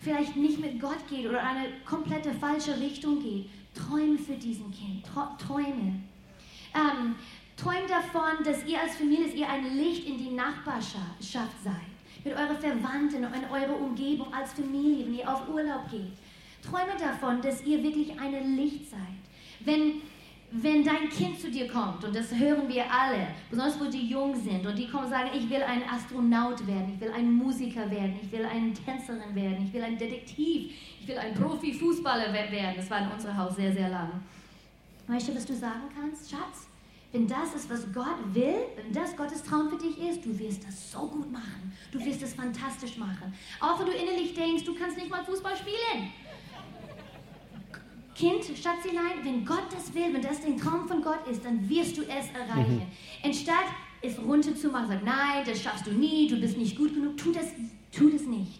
vielleicht 0.00 0.36
nicht 0.36 0.58
mit 0.58 0.80
Gott 0.80 1.06
geht 1.08 1.26
oder 1.26 1.42
eine 1.42 1.68
komplette 1.84 2.34
falsche 2.34 2.78
Richtung 2.80 3.22
geht. 3.22 3.46
Träume 3.74 4.18
für 4.18 4.34
diesen 4.34 4.70
Kind. 4.72 5.04
Träume. 5.38 6.00
Ähm, 6.74 7.14
träumt 7.56 7.88
davon, 7.88 8.42
dass 8.44 8.64
ihr 8.66 8.80
als 8.80 8.96
Familie, 8.96 9.26
ihr 9.28 9.48
ein 9.48 9.76
Licht 9.76 10.06
in 10.08 10.18
die 10.18 10.30
Nachbarschaft 10.30 11.62
seid. 11.62 11.74
Mit 12.24 12.34
euren 12.34 12.56
Verwandten, 12.56 13.22
in 13.22 13.44
eurer 13.52 13.78
Umgebung 13.80 14.32
als 14.32 14.52
Familie, 14.54 15.06
wenn 15.06 15.14
ihr 15.14 15.30
auf 15.32 15.48
Urlaub 15.48 15.90
geht. 15.90 16.12
Träume 16.62 16.92
davon, 16.98 17.40
dass 17.42 17.62
ihr 17.64 17.82
wirklich 17.82 18.18
ein 18.18 18.56
Licht 18.56 18.88
seid. 18.90 19.00
Wenn, 19.60 20.00
wenn 20.50 20.82
dein 20.82 21.10
Kind 21.10 21.38
zu 21.38 21.50
dir 21.50 21.68
kommt, 21.68 22.02
und 22.04 22.16
das 22.16 22.34
hören 22.34 22.66
wir 22.68 22.84
alle, 22.90 23.26
besonders 23.50 23.78
wo 23.78 23.84
die 23.84 24.08
jung 24.08 24.34
sind, 24.34 24.64
und 24.66 24.76
die 24.78 24.88
kommen 24.88 25.04
und 25.04 25.10
sagen, 25.10 25.30
ich 25.36 25.48
will 25.50 25.62
ein 25.62 25.82
Astronaut 25.88 26.66
werden, 26.66 26.92
ich 26.94 27.00
will 27.00 27.12
ein 27.12 27.30
Musiker 27.30 27.90
werden, 27.90 28.18
ich 28.22 28.32
will 28.32 28.46
eine 28.46 28.72
Tänzerin 28.72 29.34
werden, 29.34 29.66
ich 29.66 29.72
will 29.74 29.82
ein 29.82 29.98
Detektiv, 29.98 30.72
ich 31.00 31.06
will 31.06 31.18
ein 31.18 31.34
Profifußballer 31.34 32.28
we- 32.32 32.52
werden. 32.52 32.74
Das 32.76 32.88
war 32.90 33.00
in 33.02 33.08
unserem 33.10 33.36
Haus 33.36 33.56
sehr, 33.56 33.72
sehr 33.72 33.90
lang. 33.90 34.10
Weißt 35.06 35.28
du, 35.28 35.34
was 35.36 35.44
du 35.44 35.54
sagen 35.54 35.82
kannst, 35.94 36.30
Schatz? 36.30 36.68
Wenn 37.14 37.28
das 37.28 37.54
ist, 37.54 37.70
was 37.70 37.86
Gott 37.92 38.18
will, 38.32 38.56
wenn 38.74 38.92
das 38.92 39.16
Gottes 39.16 39.40
Traum 39.44 39.70
für 39.70 39.76
dich 39.76 39.96
ist, 40.00 40.24
du 40.24 40.36
wirst 40.36 40.66
das 40.66 40.90
so 40.90 41.06
gut 41.06 41.30
machen. 41.30 41.72
Du 41.92 42.04
wirst 42.04 42.20
es 42.22 42.34
fantastisch 42.34 42.96
machen. 42.96 43.32
Auch 43.60 43.78
wenn 43.78 43.86
du 43.86 43.92
innerlich 43.92 44.34
denkst, 44.34 44.64
du 44.64 44.74
kannst 44.74 44.96
nicht 44.96 45.08
mal 45.08 45.24
Fußball 45.24 45.56
spielen. 45.56 46.10
Kind, 48.16 48.44
Schatzelein, 48.44 49.22
wenn 49.22 49.46
Gott 49.46 49.66
das 49.70 49.94
will, 49.94 50.12
wenn 50.12 50.22
das 50.22 50.40
der 50.40 50.56
Traum 50.56 50.88
von 50.88 51.02
Gott 51.02 51.24
ist, 51.30 51.44
dann 51.44 51.68
wirst 51.68 51.96
du 51.96 52.02
es 52.02 52.30
erreichen. 52.32 52.82
Anstatt 53.22 53.66
es 54.02 54.18
runterzumachen, 54.18 54.88
sagen, 54.88 55.02
nein, 55.04 55.44
das 55.46 55.62
schaffst 55.62 55.86
du 55.86 55.92
nie, 55.92 56.26
du 56.26 56.40
bist 56.40 56.58
nicht 56.58 56.76
gut 56.76 56.94
genug, 56.94 57.16
tu 57.16 57.30
das, 57.30 57.46
tu 57.92 58.10
das 58.10 58.22
nicht. 58.22 58.58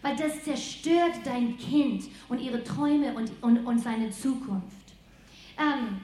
Weil 0.00 0.16
das 0.16 0.42
zerstört 0.44 1.20
dein 1.24 1.58
Kind 1.58 2.04
und 2.30 2.40
ihre 2.40 2.64
Träume 2.64 3.12
und, 3.12 3.30
und, 3.42 3.66
und 3.66 3.78
seine 3.80 4.08
Zukunft. 4.08 4.94
Ähm, 5.58 6.00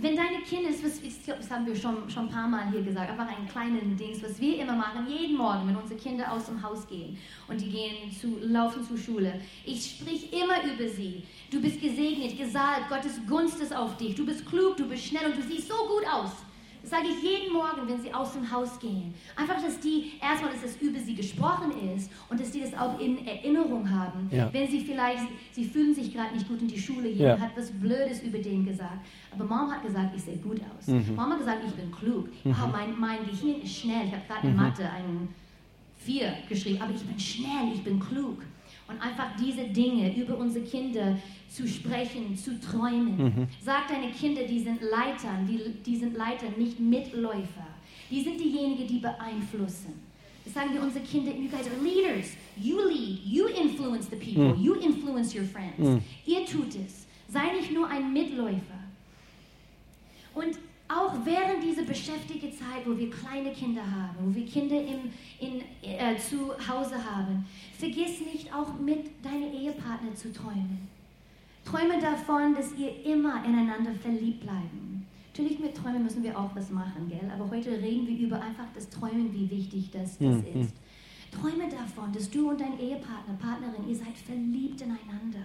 wenn 0.00 0.16
deine 0.16 0.40
Kinder, 0.48 0.70
was- 0.70 1.02
ich 1.02 1.22
glaube, 1.24 1.40
das 1.40 1.50
haben 1.50 1.66
wir 1.66 1.74
schon, 1.74 2.08
schon 2.08 2.24
ein 2.26 2.28
paar 2.30 2.48
Mal 2.48 2.70
hier 2.70 2.82
gesagt, 2.82 3.10
einfach 3.10 3.28
einen 3.28 3.48
kleinen 3.48 3.96
Dings, 3.96 4.22
was 4.22 4.40
wir 4.40 4.60
immer 4.60 4.74
machen, 4.76 5.06
jeden 5.08 5.36
Morgen, 5.36 5.68
wenn 5.68 5.76
unsere 5.76 5.98
Kinder 5.98 6.30
aus 6.32 6.46
dem 6.46 6.62
Haus 6.62 6.86
gehen 6.86 7.16
und 7.48 7.60
die 7.60 7.70
gehen 7.70 8.10
zu, 8.12 8.38
laufen 8.40 8.82
zur 8.86 8.96
Schule. 8.98 9.40
Ich 9.64 9.98
sprich 9.98 10.32
immer 10.32 10.62
über 10.72 10.88
sie. 10.88 11.22
Du 11.50 11.60
bist 11.60 11.80
gesegnet, 11.80 12.36
gesalbt, 12.38 12.88
Gottes 12.88 13.20
Gunst 13.28 13.60
ist 13.60 13.74
auf 13.74 13.96
dich. 13.96 14.14
Du 14.14 14.24
bist 14.24 14.46
klug, 14.46 14.76
du 14.76 14.86
bist 14.88 15.04
schnell 15.06 15.26
und 15.26 15.36
du 15.36 15.42
siehst 15.42 15.68
so 15.68 15.74
gut 15.74 16.06
aus. 16.10 16.30
Das 16.90 17.00
sage 17.00 17.08
ich 17.14 17.22
jeden 17.22 17.52
Morgen, 17.52 17.86
wenn 17.86 18.00
sie 18.00 18.14
aus 18.14 18.32
dem 18.32 18.50
Haus 18.50 18.78
gehen. 18.78 19.12
Einfach, 19.36 19.62
dass 19.62 19.78
die 19.78 20.12
erstmal, 20.22 20.52
dass 20.52 20.62
es 20.64 20.80
über 20.80 20.98
sie 20.98 21.14
gesprochen 21.14 21.70
ist 21.94 22.10
und 22.30 22.40
dass 22.40 22.50
die 22.50 22.62
das 22.62 22.72
auch 22.78 22.98
in 22.98 23.26
Erinnerung 23.26 23.90
haben. 23.90 24.26
Ja. 24.32 24.48
Wenn 24.54 24.66
sie 24.70 24.80
vielleicht, 24.80 25.24
sie 25.52 25.66
fühlen 25.66 25.94
sich 25.94 26.14
gerade 26.14 26.32
nicht 26.34 26.48
gut 26.48 26.62
in 26.62 26.68
die 26.68 26.78
Schule 26.80 27.10
gehen, 27.10 27.20
Ja. 27.26 27.38
hat 27.38 27.50
was 27.56 27.70
Blödes 27.72 28.22
über 28.22 28.38
den 28.38 28.64
gesagt. 28.64 29.04
Aber 29.34 29.44
Mom 29.44 29.70
hat 29.70 29.82
gesagt, 29.82 30.16
ich 30.16 30.22
sehe 30.22 30.38
gut 30.38 30.62
aus. 30.62 30.86
Mhm. 30.86 31.14
Mom 31.14 31.30
hat 31.32 31.38
gesagt, 31.40 31.58
ich 31.66 31.74
bin 31.74 31.92
klug. 31.92 32.28
Ah, 32.46 32.66
mein, 32.72 32.98
mein 32.98 33.18
Gehirn 33.28 33.60
ist 33.60 33.76
schnell. 33.80 34.06
Ich 34.06 34.12
habe 34.12 34.22
gerade 34.26 34.46
in 34.46 34.54
Mhm. 34.54 34.60
Mathe 34.62 34.90
einen 34.90 35.28
4 35.98 36.32
geschrieben, 36.48 36.80
aber 36.80 36.94
ich 36.94 37.02
bin 37.02 37.20
schnell, 37.20 37.70
ich 37.74 37.84
bin 37.84 38.00
klug. 38.00 38.38
Und 38.88 39.00
einfach 39.02 39.36
diese 39.38 39.64
Dinge 39.64 40.16
über 40.16 40.36
unsere 40.38 40.64
Kinder 40.64 41.18
zu 41.48 41.68
sprechen, 41.68 42.34
zu 42.36 42.58
träumen. 42.58 43.16
Mhm. 43.18 43.48
Sag 43.62 43.88
deine 43.88 44.10
Kinder, 44.12 44.42
die 44.44 44.60
sind 44.60 44.80
Leitern, 44.80 45.46
die, 45.46 45.60
die 45.84 45.96
sind 45.96 46.16
Leiter, 46.16 46.46
nicht 46.56 46.80
Mitläufer. 46.80 47.66
Die 48.10 48.22
sind 48.22 48.40
diejenigen, 48.40 48.86
die 48.86 48.98
beeinflussen. 48.98 49.92
Das 50.44 50.54
sagen 50.54 50.72
wir 50.72 50.82
unsere 50.82 51.04
Kinder, 51.04 51.30
you 51.32 51.48
guys 51.50 51.66
are 51.66 51.82
leaders. 51.82 52.32
You 52.56 52.78
lead, 52.88 53.20
you 53.26 53.46
influence 53.48 54.08
the 54.08 54.16
people, 54.16 54.54
Mhm. 54.56 54.62
you 54.64 54.74
influence 54.76 55.34
your 55.38 55.44
friends. 55.44 55.78
Mhm. 55.78 56.00
Ihr 56.26 56.46
tut 56.46 56.74
es. 56.74 57.06
Sei 57.28 57.52
nicht 57.58 57.70
nur 57.72 57.86
ein 57.88 58.10
Mitläufer. 58.10 58.78
Und 60.34 60.58
auch 60.88 61.12
während 61.24 61.62
dieser 61.62 61.82
beschäftigten 61.82 62.50
Zeit, 62.52 62.86
wo 62.86 62.96
wir 62.96 63.10
kleine 63.10 63.52
Kinder 63.52 63.82
haben, 63.82 64.16
wo 64.20 64.34
wir 64.34 64.46
Kinder 64.46 64.76
im, 64.80 65.10
in, 65.38 65.60
äh, 65.82 66.16
zu 66.16 66.52
Hause 66.66 66.96
haben, 66.96 67.44
vergiss 67.78 68.20
nicht 68.20 68.52
auch 68.54 68.78
mit 68.80 69.22
deinem 69.24 69.52
Ehepartner 69.52 70.14
zu 70.14 70.32
träumen. 70.32 70.88
Träume 71.64 72.00
davon, 72.00 72.54
dass 72.54 72.72
ihr 72.78 73.04
immer 73.04 73.44
ineinander 73.44 73.92
verliebt 74.00 74.40
bleiben. 74.40 75.06
Natürlich 75.28 75.58
mit 75.60 75.76
Träumen 75.76 76.02
müssen 76.02 76.22
wir 76.22 76.36
auch 76.38 76.50
was 76.56 76.70
machen, 76.70 77.08
gell? 77.08 77.30
Aber 77.32 77.48
heute 77.50 77.70
reden 77.70 78.06
wir 78.08 78.18
über 78.18 78.40
einfach 78.40 78.64
das 78.74 78.88
Träumen, 78.88 79.32
wie 79.32 79.48
wichtig 79.50 79.90
das, 79.92 80.18
das 80.18 80.20
Mhm. 80.20 80.62
ist. 80.62 80.74
Träume 81.30 81.68
davon, 81.70 82.10
dass 82.12 82.30
du 82.30 82.48
und 82.48 82.60
dein 82.60 82.80
Ehepartner, 82.80 83.34
Partnerin, 83.38 83.86
ihr 83.86 83.94
seid 83.94 84.16
verliebt 84.16 84.80
ineinander. 84.80 85.44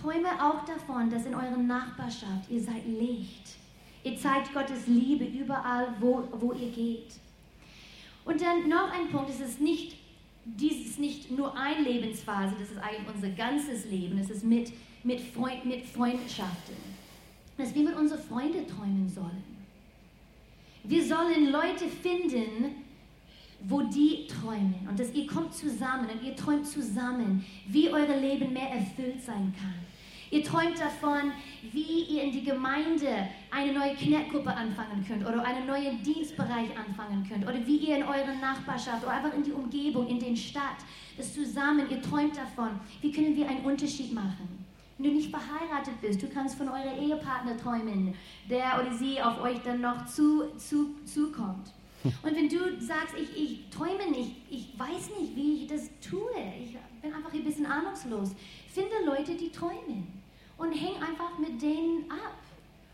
Träume 0.00 0.28
auch 0.40 0.64
davon, 0.66 1.08
dass 1.08 1.24
in 1.24 1.34
eurer 1.34 1.56
Nachbarschaft 1.56 2.50
ihr 2.50 2.60
seid 2.60 2.86
Licht. 2.86 3.56
Ihr 4.04 4.16
zeigt 4.18 4.52
Gottes 4.52 4.86
Liebe 4.86 5.24
überall, 5.24 5.88
wo, 5.98 6.28
wo 6.32 6.52
ihr 6.52 6.70
geht. 6.70 7.14
Und 8.26 8.40
dann 8.40 8.68
noch 8.68 8.92
ein 8.92 9.08
Punkt, 9.10 9.30
es 9.30 9.40
ist 9.40 9.60
nicht, 9.60 9.96
dies 10.44 10.86
ist 10.86 10.98
nicht 10.98 11.30
nur 11.30 11.56
eine 11.56 11.82
Lebensphase, 11.82 12.54
das 12.58 12.70
ist 12.70 12.78
eigentlich 12.78 13.14
unser 13.14 13.30
ganzes 13.30 13.86
Leben. 13.86 14.18
Es 14.18 14.28
ist 14.28 14.44
mit, 14.44 14.72
mit, 15.02 15.20
Freund, 15.20 15.64
mit 15.64 15.86
Freundschaften. 15.86 16.76
Dass 17.56 17.74
wir 17.74 17.82
mit 17.82 17.96
unseren 17.96 18.20
Freunden 18.20 18.66
träumen 18.66 19.08
sollen. 19.08 19.42
Wir 20.82 21.02
sollen 21.02 21.50
Leute 21.50 21.88
finden, 21.88 22.74
wo 23.60 23.82
die 23.82 24.26
träumen. 24.26 24.86
Und 24.86 25.00
dass 25.00 25.14
ihr 25.14 25.26
kommt 25.26 25.54
zusammen 25.54 26.10
und 26.10 26.22
ihr 26.22 26.36
träumt 26.36 26.66
zusammen, 26.66 27.44
wie 27.68 27.88
euer 27.88 28.16
Leben 28.16 28.52
mehr 28.52 28.68
erfüllt 28.68 29.22
sein 29.22 29.54
kann. 29.58 29.83
Ihr 30.30 30.42
träumt 30.42 30.78
davon, 30.78 31.32
wie 31.72 32.02
ihr 32.02 32.22
in 32.24 32.32
die 32.32 32.44
Gemeinde 32.44 33.28
eine 33.50 33.72
neue 33.72 33.94
Knettgruppe 33.94 34.50
anfangen 34.50 35.04
könnt 35.06 35.26
oder 35.26 35.44
einen 35.44 35.66
neuen 35.66 36.02
Dienstbereich 36.02 36.70
anfangen 36.76 37.26
könnt 37.28 37.44
oder 37.44 37.66
wie 37.66 37.76
ihr 37.76 37.98
in 37.98 38.02
eurer 38.02 38.34
Nachbarschaft 38.40 39.02
oder 39.02 39.12
einfach 39.12 39.34
in 39.34 39.42
die 39.42 39.52
Umgebung, 39.52 40.06
in 40.08 40.18
den 40.18 40.36
Stadt, 40.36 40.78
das 41.16 41.34
zusammen, 41.34 41.88
ihr 41.90 42.02
träumt 42.02 42.36
davon, 42.36 42.80
wie 43.00 43.12
können 43.12 43.36
wir 43.36 43.48
einen 43.48 43.64
Unterschied 43.64 44.12
machen. 44.12 44.64
Wenn 44.96 45.10
du 45.10 45.16
nicht 45.16 45.30
verheiratet 45.30 46.00
bist, 46.00 46.22
du 46.22 46.28
kannst 46.28 46.56
von 46.56 46.68
eurem 46.68 46.98
Ehepartner 47.00 47.56
träumen, 47.56 48.14
der 48.48 48.80
oder 48.80 48.92
sie 48.92 49.20
auf 49.20 49.40
euch 49.42 49.58
dann 49.64 49.80
noch 49.80 50.06
zu, 50.06 50.56
zu, 50.56 50.94
zukommt. 51.04 51.72
Und 52.04 52.36
wenn 52.36 52.48
du 52.48 52.58
sagst, 52.80 53.14
ich, 53.18 53.36
ich 53.36 53.70
träume 53.70 54.10
nicht, 54.10 54.36
ich 54.50 54.78
weiß 54.78 55.10
nicht, 55.18 55.34
wie 55.34 55.62
ich 55.62 55.66
das 55.66 55.88
tue, 56.06 56.30
ich 56.62 56.76
bin 57.00 57.14
einfach 57.14 57.32
ein 57.32 57.44
bisschen 57.44 57.64
ahnungslos, 57.64 58.32
finde 58.74 59.04
Leute, 59.06 59.34
die 59.34 59.50
träumen 59.50 60.06
und 60.58 60.72
häng 60.72 60.96
einfach 60.96 61.38
mit 61.38 61.62
denen 61.62 62.10
ab. 62.10 62.38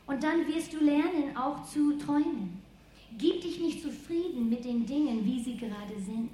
Und 0.07 0.23
dann 0.23 0.47
wirst 0.47 0.73
du 0.73 0.79
lernen, 0.79 1.37
auch 1.37 1.65
zu 1.65 1.97
träumen. 1.99 2.61
Gib 3.17 3.41
dich 3.41 3.59
nicht 3.59 3.83
zufrieden 3.83 4.49
mit 4.49 4.65
den 4.65 4.85
Dingen, 4.87 5.25
wie 5.25 5.41
sie 5.41 5.57
gerade 5.57 5.99
sind. 5.99 6.31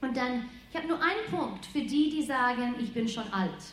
Und 0.00 0.16
dann, 0.16 0.48
ich 0.70 0.76
habe 0.76 0.88
nur 0.88 1.00
einen 1.00 1.26
Punkt 1.30 1.66
für 1.66 1.80
die, 1.80 2.10
die 2.10 2.22
sagen, 2.22 2.74
ich 2.80 2.92
bin 2.92 3.08
schon 3.08 3.30
alt. 3.32 3.72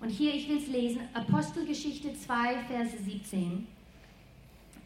Und 0.00 0.08
hier, 0.08 0.34
ich 0.34 0.48
will 0.48 0.58
es 0.58 0.66
lesen, 0.66 1.00
Apostelgeschichte 1.14 2.12
2, 2.14 2.64
Verse 2.64 2.96
17. 2.98 3.66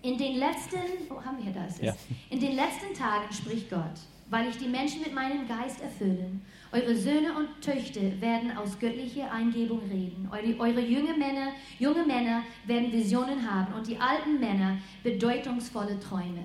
In 0.02 0.16
den 0.18 0.37
letzten, 0.37 0.78
wo 1.09 1.22
haben 1.22 1.38
wir 1.44 1.52
das? 1.52 1.80
Ja. 1.80 1.94
In 2.30 2.40
den 2.40 2.54
letzten 2.54 2.94
Tagen 2.94 3.32
spricht 3.32 3.70
Gott, 3.70 3.98
weil 4.30 4.48
ich 4.48 4.56
die 4.59 4.68
Menschen 4.68 5.00
mit 5.00 5.14
meinem 5.14 5.48
Geist 5.48 5.80
erfüllen. 5.80 6.42
Eure 6.72 6.94
Söhne 6.94 7.32
und 7.37 7.48
Töchter 7.61 8.20
werden 8.20 8.56
aus 8.56 8.78
göttlicher 8.78 9.32
Eingebung 9.32 9.80
reden. 9.90 10.28
Eure, 10.30 10.59
eure 10.61 10.80
junge, 10.80 11.16
Männer, 11.16 11.52
junge 11.78 12.04
Männer 12.04 12.42
werden 12.66 12.92
Visionen 12.92 13.50
haben 13.50 13.72
und 13.74 13.87
die 13.87 13.98
alten 13.98 14.38
Männer 14.38 14.78
bedeutungsvolle 15.02 15.98
Träume. 16.00 16.44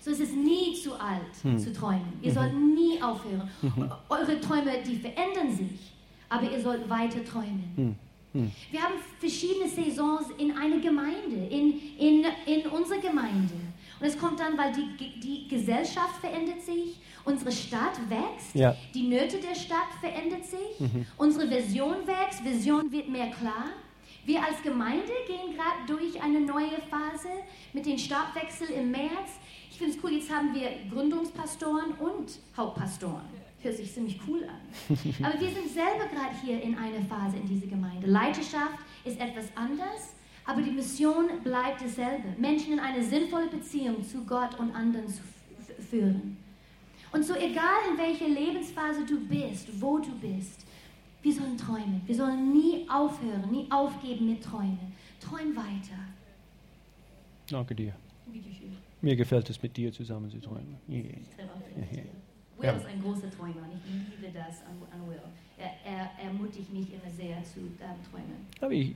So 0.00 0.10
es 0.10 0.20
ist 0.20 0.34
nie 0.34 0.74
zu 0.74 0.94
alt 0.94 1.60
zu 1.60 1.72
träumen. 1.72 2.12
Ihr 2.22 2.32
sollt 2.32 2.54
nie 2.54 3.00
aufhören. 3.00 3.48
Eure 4.08 4.40
Träume, 4.40 4.72
die 4.84 4.96
verändern 4.96 5.54
sich, 5.54 5.92
aber 6.28 6.50
ihr 6.50 6.60
sollt 6.60 6.88
weiter 6.90 7.24
träumen. 7.24 7.96
Wir 8.70 8.82
haben 8.82 8.94
verschiedene 9.20 9.68
Saisons 9.68 10.26
in 10.38 10.56
einer 10.56 10.78
Gemeinde, 10.78 11.46
in, 11.50 11.78
in, 11.98 12.24
in 12.46 12.66
unserer 12.70 12.98
Gemeinde. 12.98 13.52
Und 14.00 14.06
es 14.06 14.18
kommt 14.18 14.40
dann, 14.40 14.56
weil 14.58 14.72
die, 14.72 15.20
die 15.20 15.48
Gesellschaft 15.48 16.16
verändert 16.20 16.62
sich, 16.62 16.96
unsere 17.24 17.52
Stadt 17.52 17.98
wächst, 18.08 18.54
Ja. 18.54 18.74
die 18.94 19.02
Nöte 19.04 19.38
der 19.38 19.54
Stadt 19.54 19.92
verändert 20.00 20.44
sich, 20.44 20.88
unsere 21.18 21.48
Vision 21.48 22.06
wächst, 22.06 22.44
Vision 22.44 22.90
wird 22.90 23.08
mehr 23.08 23.30
klar. 23.30 23.66
Wir 24.24 24.42
als 24.42 24.62
Gemeinde 24.62 25.12
gehen 25.26 25.54
gerade 25.56 25.86
durch 25.86 26.20
eine 26.22 26.40
neue 26.40 26.80
Phase 26.90 27.28
mit 27.72 27.86
dem 27.86 27.98
Stabwechsel 27.98 28.68
im 28.70 28.90
März. 28.92 29.38
Ich 29.70 29.78
finde 29.78 29.96
es 29.96 30.02
cool, 30.02 30.12
jetzt 30.12 30.32
haben 30.32 30.54
wir 30.54 30.70
Gründungspastoren 30.92 31.92
und 31.98 32.38
Hauptpastoren. 32.56 33.41
Hört 33.62 33.76
sich 33.76 33.92
ziemlich 33.92 34.18
cool 34.26 34.44
an. 34.44 34.96
Aber 35.22 35.40
wir 35.40 35.48
sind 35.48 35.68
selber 35.68 36.08
gerade 36.12 36.34
hier 36.44 36.60
in 36.60 36.76
einer 36.76 37.00
Phase 37.02 37.36
in 37.36 37.46
dieser 37.46 37.68
Gemeinde. 37.68 38.06
Leiterschaft 38.08 38.78
ist 39.04 39.20
etwas 39.20 39.46
anders, 39.54 40.14
aber 40.44 40.62
die 40.62 40.72
Mission 40.72 41.28
bleibt 41.44 41.80
dasselbe. 41.80 42.34
Menschen 42.38 42.72
in 42.72 42.80
eine 42.80 43.04
sinnvolle 43.04 43.48
Beziehung 43.48 44.02
zu 44.02 44.24
Gott 44.24 44.58
und 44.58 44.74
anderen 44.74 45.08
zu 45.08 45.22
führen. 45.88 46.36
Und 47.12 47.24
so 47.24 47.34
egal 47.34 47.78
in 47.90 47.98
welcher 47.98 48.28
Lebensphase 48.28 49.04
du 49.06 49.20
bist, 49.28 49.68
wo 49.80 49.98
du 49.98 50.10
bist, 50.18 50.66
wir 51.22 51.32
sollen 51.32 51.56
träumen. 51.56 52.00
Wir 52.06 52.16
sollen 52.16 52.52
nie 52.52 52.84
aufhören, 52.88 53.48
nie 53.50 53.70
aufgeben 53.70 54.30
mit 54.30 54.42
Träumen. 54.42 54.92
Träum 55.20 55.54
weiter. 55.54 55.98
Danke 57.48 57.74
dir. 57.74 57.94
Mir 59.00 59.14
gefällt 59.14 59.48
es, 59.50 59.62
mit 59.62 59.76
dir 59.76 59.92
zusammen 59.92 60.30
zu 60.30 60.40
träumen. 60.40 60.78
Yeah. 60.88 62.04
Will 62.62 62.70
Ja. 62.70 62.76
ist 62.76 62.86
ein 62.86 63.02
großer 63.02 63.30
Träumer 63.30 63.62
und 63.62 63.72
ich 63.74 63.82
liebe 64.20 64.32
das 64.32 64.62
an, 64.62 64.80
an 64.92 65.08
Will. 65.08 65.20
Er, 65.58 65.70
er 65.84 66.10
ermutigt 66.24 66.72
mich 66.72 66.92
immer 66.92 67.10
sehr 67.14 67.42
zu 67.44 67.60
ähm, 67.60 68.00
träumen. 68.10 68.46
Aber 68.60 68.72
ich, 68.72 68.94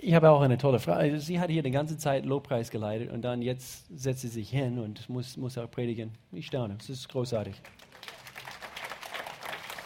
ich 0.00 0.14
habe 0.14 0.30
auch 0.30 0.40
eine 0.40 0.58
tolle 0.58 0.78
Frage. 0.80 1.00
Also 1.00 1.18
sie 1.18 1.38
hat 1.40 1.50
hier 1.50 1.62
die 1.62 1.70
ganze 1.70 1.96
Zeit 1.98 2.24
Lobpreis 2.24 2.70
geleitet 2.70 3.10
und 3.10 3.22
dann 3.22 3.42
jetzt 3.42 3.86
setzt 3.96 4.22
sie 4.22 4.28
sich 4.28 4.50
hin 4.50 4.78
und 4.78 5.08
muss, 5.08 5.36
muss 5.36 5.56
auch 5.58 5.70
predigen. 5.70 6.12
Ich 6.32 6.46
staune. 6.46 6.76
Es 6.80 6.88
ist 6.90 7.08
großartig. 7.08 7.54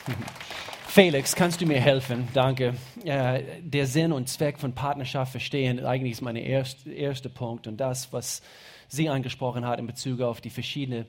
Felix, 0.89 1.37
kannst 1.37 1.61
du 1.61 1.67
mir 1.67 1.81
helfen? 1.81 2.27
Danke. 2.33 2.75
Äh, 3.05 3.43
der 3.63 3.87
Sinn 3.87 4.13
und 4.13 4.29
Zweck 4.29 4.59
von 4.59 4.73
Partnerschaft 4.73 5.31
verstehen, 5.33 5.85
eigentlich 5.85 6.13
ist 6.13 6.23
mein 6.23 6.37
erst, 6.37 6.87
erster 6.87 7.29
Punkt 7.29 7.67
und 7.67 7.77
das, 7.77 8.13
was 8.13 8.43
sie 8.89 9.09
angesprochen 9.11 9.67
hat 9.67 9.79
in 9.79 9.87
Bezug 9.87 10.23
auf 10.23 10.41
die 10.41 10.51
verschiedenen 10.51 11.07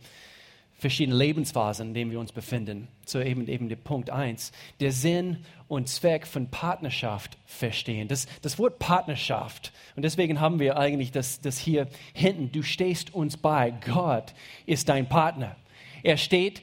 verschiedene 0.80 1.18
Lebensphasen, 1.18 1.90
in 1.90 1.94
denen 1.94 2.12
wir 2.12 2.20
uns 2.20 2.32
befinden. 2.32 2.88
So 3.06 3.20
eben, 3.20 3.48
eben 3.48 3.70
der 3.70 3.76
Punkt 3.76 4.10
1. 4.10 4.52
Der 4.80 4.92
Sinn 4.92 5.44
und 5.68 5.90
Zweck 5.90 6.26
von 6.26 6.50
Partnerschaft 6.50 7.38
verstehen. 7.46 8.08
Das, 8.08 8.28
das 8.42 8.58
Wort 8.58 8.80
Partnerschaft, 8.80 9.74
und 9.96 10.04
deswegen 10.04 10.40
haben 10.40 10.60
wir 10.60 10.78
eigentlich 10.78 11.12
das, 11.12 11.42
das 11.42 11.60
hier 11.60 11.88
hinten, 12.14 12.52
du 12.52 12.64
stehst 12.64 13.14
uns 13.14 13.36
bei, 13.38 13.72
Gott 13.86 14.34
ist 14.66 14.90
dein 14.90 15.08
Partner. 15.10 15.58
Er 16.02 16.16
steht, 16.16 16.62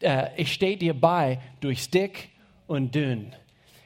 äh, 0.00 0.30
er 0.36 0.46
steht 0.46 0.80
dir 0.80 0.98
bei 0.98 1.38
durch 1.60 1.90
dick 1.90 2.30
und 2.66 2.94
dünn. 2.94 3.34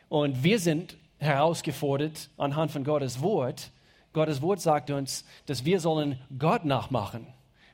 Und 0.08 0.44
wir 0.44 0.60
sind 0.60 0.96
herausgefordert 1.18 2.30
anhand 2.36 2.70
von 2.70 2.84
Gottes 2.84 3.20
Wort. 3.20 3.72
Gottes 4.12 4.40
Wort 4.42 4.60
sagt 4.60 4.90
uns, 4.90 5.24
dass 5.46 5.64
wir 5.64 5.80
sollen 5.80 6.20
Gott 6.38 6.64
nachmachen. 6.64 7.26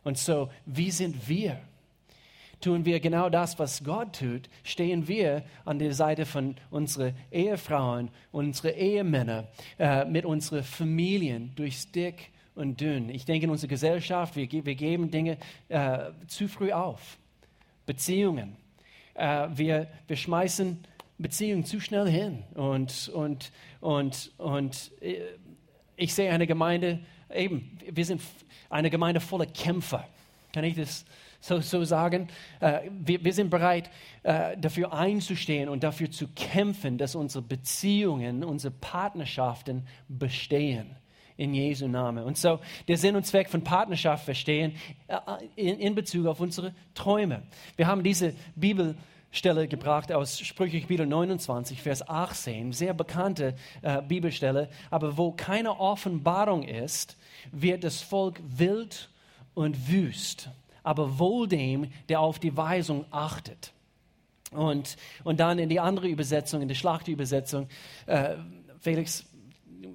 Und 0.04 0.16
so, 0.16 0.48
wie 0.64 0.90
sind 0.90 1.28
wir? 1.28 1.60
Tun 2.62 2.84
wir 2.84 3.00
genau 3.00 3.28
das, 3.28 3.58
was 3.58 3.82
Gott 3.82 4.20
tut? 4.20 4.48
Stehen 4.62 5.08
wir 5.08 5.42
an 5.64 5.80
der 5.80 5.92
Seite 5.94 6.24
von 6.24 6.54
unseren 6.70 7.12
Ehefrauen, 7.32 8.08
unseren 8.30 8.74
Ehemänner, 8.74 9.48
äh, 9.80 10.04
mit 10.04 10.24
unseren 10.24 10.62
Familien 10.62 11.50
durch 11.56 11.90
dick 11.90 12.30
und 12.54 12.80
dünn? 12.80 13.08
Ich 13.08 13.24
denke, 13.24 13.46
in 13.46 13.50
unserer 13.50 13.68
Gesellschaft, 13.68 14.36
wir, 14.36 14.48
wir 14.50 14.76
geben 14.76 15.10
Dinge 15.10 15.38
äh, 15.68 16.10
zu 16.28 16.46
früh 16.46 16.70
auf. 16.70 17.18
Beziehungen. 17.84 18.56
Äh, 19.14 19.48
wir, 19.52 19.88
wir 20.06 20.16
schmeißen 20.16 20.84
Beziehungen 21.18 21.64
zu 21.64 21.80
schnell 21.80 22.08
hin. 22.08 22.44
Und, 22.54 23.08
und, 23.08 23.50
und, 23.80 24.30
und 24.38 24.92
äh, 25.00 25.16
ich 25.96 26.14
sehe 26.14 26.30
eine 26.30 26.46
Gemeinde, 26.46 27.00
eben, 27.34 27.76
wir 27.90 28.04
sind 28.04 28.22
eine 28.70 28.88
Gemeinde 28.88 29.20
voller 29.20 29.46
Kämpfer. 29.46 30.06
Kann 30.52 30.62
ich 30.62 30.76
das 30.76 31.04
so, 31.42 31.84
sagen? 31.84 32.28
Äh, 32.60 32.80
wir, 32.90 33.24
wir 33.24 33.32
sind 33.32 33.50
bereit, 33.50 33.90
äh, 34.22 34.56
dafür 34.56 34.92
einzustehen 34.92 35.68
und 35.68 35.82
dafür 35.82 36.10
zu 36.10 36.28
kämpfen, 36.28 36.98
dass 36.98 37.14
unsere 37.14 37.42
Beziehungen, 37.42 38.44
unsere 38.44 38.72
Partnerschaften 38.72 39.86
bestehen. 40.08 40.96
In 41.38 41.54
Jesu 41.54 41.88
Namen. 41.88 42.24
Und 42.24 42.36
so 42.36 42.60
der 42.86 42.98
Sinn 42.98 43.16
und 43.16 43.26
Zweck 43.26 43.48
von 43.48 43.64
Partnerschaft 43.64 44.26
verstehen 44.26 44.74
äh, 45.08 45.16
in, 45.56 45.78
in 45.78 45.94
Bezug 45.94 46.26
auf 46.26 46.40
unsere 46.40 46.74
Träume. 46.94 47.42
Wir 47.76 47.86
haben 47.86 48.04
diese 48.04 48.34
Bibel 48.54 48.94
Stelle 49.32 49.66
gebracht 49.66 50.12
aus 50.12 50.38
Sprüche 50.40 50.78
Kapitel 50.82 51.06
29, 51.06 51.80
Vers 51.80 52.06
18, 52.06 52.72
sehr 52.72 52.92
bekannte 52.92 53.54
äh, 53.80 54.02
Bibelstelle, 54.02 54.68
aber 54.90 55.16
wo 55.16 55.32
keine 55.32 55.80
Offenbarung 55.80 56.62
ist, 56.62 57.16
wird 57.50 57.82
das 57.82 58.02
Volk 58.02 58.40
wild 58.44 59.08
und 59.54 59.90
wüst, 59.90 60.50
aber 60.82 61.18
wohl 61.18 61.48
dem, 61.48 61.90
der 62.08 62.20
auf 62.20 62.38
die 62.38 62.56
Weisung 62.56 63.04
achtet. 63.10 63.72
Und, 64.50 64.96
und 65.24 65.40
dann 65.40 65.58
in 65.58 65.68
die 65.68 65.80
andere 65.80 66.08
Übersetzung, 66.08 66.62
in 66.62 66.68
die 66.68 66.74
Schlachtübersetzung, 66.74 67.68
äh, 68.06 68.36
Felix, 68.80 69.24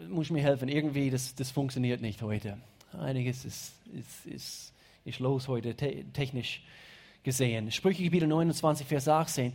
muss 0.10 0.30
mir 0.30 0.42
helfen, 0.42 0.70
irgendwie, 0.70 1.10
das, 1.10 1.36
das 1.36 1.52
funktioniert 1.52 2.02
nicht 2.02 2.22
heute. 2.22 2.58
Einiges 2.94 3.46
ist, 3.46 3.74
ist, 3.94 4.26
ist, 4.26 4.74
ist 5.06 5.20
los 5.20 5.48
heute, 5.48 5.76
te 5.76 6.06
technisch 6.14 6.64
gesehen. 7.24 7.72
Sprüche 7.72 8.06
Kapitel 8.06 8.28
29, 8.28 8.88
Vers 8.88 9.08
18. 9.08 9.54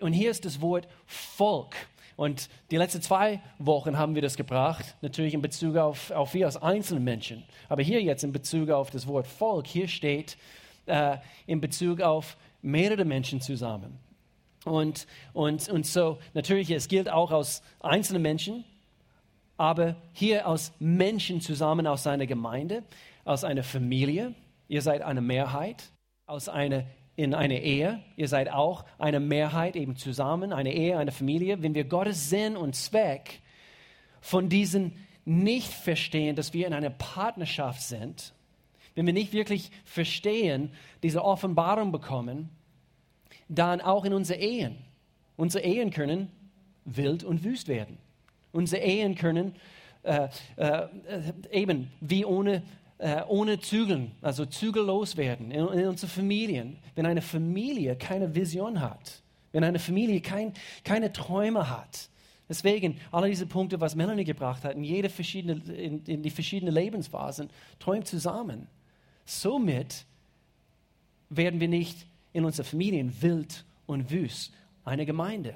Und 0.00 0.12
hier 0.12 0.30
ist 0.30 0.44
das 0.44 0.60
Wort 0.60 0.88
Volk. 1.06 1.76
Und 2.16 2.48
die 2.70 2.76
letzten 2.76 3.02
zwei 3.02 3.40
Wochen 3.58 3.96
haben 3.96 4.14
wir 4.14 4.22
das 4.22 4.36
gebracht, 4.36 4.96
natürlich 5.00 5.34
in 5.34 5.42
Bezug 5.42 5.76
auf, 5.76 6.10
auf 6.10 6.34
wir 6.34 6.46
als 6.46 6.56
einzelne 6.56 7.00
Menschen. 7.00 7.44
Aber 7.68 7.82
hier 7.82 8.02
jetzt 8.02 8.24
in 8.24 8.32
Bezug 8.32 8.70
auf 8.70 8.90
das 8.90 9.06
Wort 9.06 9.26
Volk, 9.26 9.66
hier 9.66 9.88
steht 9.88 10.36
äh, 10.86 11.16
in 11.46 11.60
Bezug 11.60 12.00
auf 12.00 12.36
mehrere 12.62 13.04
Menschen 13.04 13.40
zusammen. 13.40 13.98
Und, 14.64 15.06
und, 15.32 15.68
und 15.70 15.86
so, 15.86 16.18
natürlich, 16.34 16.70
es 16.70 16.88
gilt 16.88 17.08
auch 17.08 17.30
aus 17.30 17.62
einzelnen 17.80 18.22
Menschen, 18.22 18.64
aber 19.56 19.96
hier 20.12 20.46
aus 20.46 20.72
Menschen 20.78 21.40
zusammen 21.40 21.86
aus 21.86 22.06
einer 22.06 22.26
Gemeinde, 22.26 22.82
aus 23.24 23.44
einer 23.44 23.62
Familie. 23.62 24.34
Ihr 24.68 24.82
seid 24.82 25.02
eine 25.02 25.20
Mehrheit 25.20 25.90
aus 26.26 26.48
einer, 26.48 26.84
in 27.22 27.34
einer 27.34 27.56
Ehe. 27.60 28.00
Ihr 28.16 28.28
seid 28.28 28.50
auch 28.50 28.84
eine 28.98 29.20
Mehrheit 29.20 29.76
eben 29.76 29.94
zusammen, 29.94 30.54
eine 30.54 30.72
Ehe, 30.72 30.96
eine 30.96 31.12
Familie. 31.12 31.62
Wenn 31.62 31.74
wir 31.74 31.84
Gottes 31.84 32.30
Sinn 32.30 32.56
und 32.56 32.74
Zweck 32.74 33.40
von 34.22 34.48
diesen 34.48 34.92
nicht 35.26 35.68
verstehen, 35.68 36.34
dass 36.34 36.54
wir 36.54 36.66
in 36.66 36.72
einer 36.72 36.88
Partnerschaft 36.88 37.82
sind, 37.82 38.32
wenn 38.94 39.04
wir 39.04 39.12
nicht 39.12 39.34
wirklich 39.34 39.70
verstehen, 39.84 40.72
diese 41.02 41.22
Offenbarung 41.22 41.92
bekommen, 41.92 42.48
dann 43.48 43.82
auch 43.82 44.06
in 44.06 44.14
unsere 44.14 44.40
Ehen. 44.40 44.78
Unsere 45.36 45.64
Ehen 45.64 45.90
können 45.90 46.30
wild 46.86 47.22
und 47.22 47.44
wüst 47.44 47.68
werden. 47.68 47.98
Unsere 48.50 48.82
Ehen 48.82 49.14
können 49.14 49.54
äh, 50.02 50.28
äh, 50.56 50.88
eben 51.52 51.92
wie 52.00 52.24
ohne 52.24 52.62
äh, 53.00 53.22
ohne 53.26 53.58
Zügeln, 53.60 54.12
also 54.20 54.44
zügellos 54.44 55.16
werden 55.16 55.50
in, 55.50 55.66
in 55.68 55.86
unseren 55.88 56.10
Familien. 56.10 56.78
Wenn 56.94 57.06
eine 57.06 57.22
Familie 57.22 57.96
keine 57.96 58.34
Vision 58.34 58.80
hat, 58.80 59.22
wenn 59.52 59.64
eine 59.64 59.78
Familie 59.78 60.20
kein, 60.20 60.52
keine 60.84 61.12
Träume 61.12 61.70
hat. 61.70 62.10
Deswegen, 62.48 62.98
alle 63.10 63.28
diese 63.28 63.46
Punkte, 63.46 63.80
was 63.80 63.94
Melanie 63.94 64.24
gebracht 64.24 64.64
hat, 64.64 64.74
in, 64.74 64.84
jede 64.84 65.08
verschiedene, 65.08 65.62
in, 65.72 66.04
in 66.04 66.22
die 66.22 66.30
verschiedenen 66.30 66.74
Lebensphasen, 66.74 67.48
träumt 67.78 68.06
zusammen. 68.06 68.66
Somit 69.24 70.04
werden 71.30 71.60
wir 71.60 71.68
nicht 71.68 72.06
in 72.32 72.44
unseren 72.44 72.66
Familien 72.66 73.14
wild 73.22 73.64
und 73.86 74.10
wüst. 74.10 74.52
Eine 74.84 75.06
Gemeinde, 75.06 75.54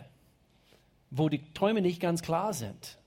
wo 1.10 1.28
die 1.28 1.42
Träume 1.52 1.82
nicht 1.82 2.00
ganz 2.00 2.22
klar 2.22 2.54
sind, 2.54 2.98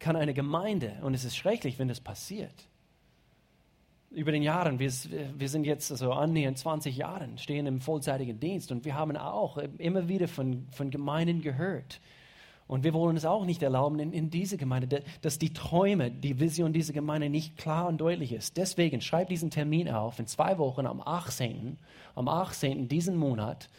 kann 0.00 0.16
eine 0.16 0.34
Gemeinde, 0.34 0.98
und 1.02 1.14
es 1.14 1.24
ist 1.24 1.36
schrecklich, 1.36 1.78
wenn 1.78 1.88
das 1.88 2.00
passiert, 2.00 2.67
über 4.18 4.32
den 4.32 4.42
Jahren, 4.42 4.80
wir, 4.80 4.90
wir 5.36 5.48
sind 5.48 5.64
jetzt 5.64 5.90
also 5.92 6.12
annähernd 6.12 6.58
20 6.58 6.96
Jahre, 6.96 7.28
stehen 7.36 7.66
im 7.66 7.80
vollzeitigen 7.80 8.40
Dienst 8.40 8.72
und 8.72 8.84
wir 8.84 8.94
haben 8.94 9.16
auch 9.16 9.58
immer 9.78 10.08
wieder 10.08 10.26
von, 10.26 10.66
von 10.72 10.90
Gemeinden 10.90 11.40
gehört. 11.40 12.00
Und 12.66 12.84
wir 12.84 12.92
wollen 12.92 13.16
es 13.16 13.24
auch 13.24 13.46
nicht 13.46 13.62
erlauben 13.62 13.98
in, 13.98 14.12
in 14.12 14.28
diese 14.28 14.58
Gemeinde, 14.58 15.02
dass 15.22 15.38
die 15.38 15.54
Träume, 15.54 16.10
die 16.10 16.38
Vision 16.38 16.74
dieser 16.74 16.92
Gemeinde 16.92 17.30
nicht 17.30 17.56
klar 17.56 17.86
und 17.86 17.98
deutlich 17.98 18.32
ist. 18.32 18.58
Deswegen 18.58 19.00
schreibt 19.00 19.30
diesen 19.30 19.50
Termin 19.50 19.88
auf 19.88 20.18
in 20.18 20.26
zwei 20.26 20.58
Wochen 20.58 20.84
am 20.84 21.00
18. 21.00 21.78
Am 22.14 22.28
18. 22.28 22.88
diesen 22.88 23.16
Monat 23.16 23.70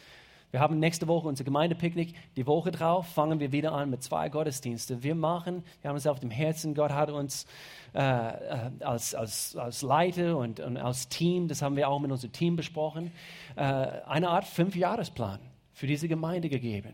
wir 0.52 0.60
haben 0.60 0.80
nächste 0.80 1.08
Woche 1.08 1.28
unser 1.28 1.44
Gemeindepicknick. 1.44 2.16
Die 2.36 2.48
Woche 2.48 2.72
drauf 2.72 3.08
fangen 3.08 3.40
wir 3.40 3.52
wieder 3.52 3.72
an 3.72 3.92
mit 3.92 4.02
zwei 4.02 4.30
Gottesdiensten. 4.30 5.04
Wir 5.04 5.14
machen, 5.14 5.64
wir 5.82 5.90
haben 5.90 5.98
es 5.98 6.08
auf 6.08 6.20
dem 6.20 6.32
Herzen, 6.32 6.74
Gott 6.74 6.92
hat 6.92 7.12
uns 7.12 7.46
äh, 7.94 8.00
äh, 8.00 8.72
als, 8.80 9.14
als, 9.14 9.56
als 9.56 9.84
Leiter 9.84 10.38
und, 10.38 10.60
und 10.60 10.78
als 10.78 11.08
Team, 11.08 11.48
das 11.48 11.62
haben 11.62 11.76
wir 11.76 11.88
auch 11.88 12.00
mit 12.00 12.12
unserem 12.12 12.32
Team 12.32 12.56
besprochen, 12.56 13.12
äh, 13.56 13.62
eine 13.62 14.30
Art 14.30 14.46
Fünfjahresplan 14.46 15.40
für 15.74 15.86
diese 15.86 16.08
Gemeinde 16.08 16.50
gegeben. 16.50 16.94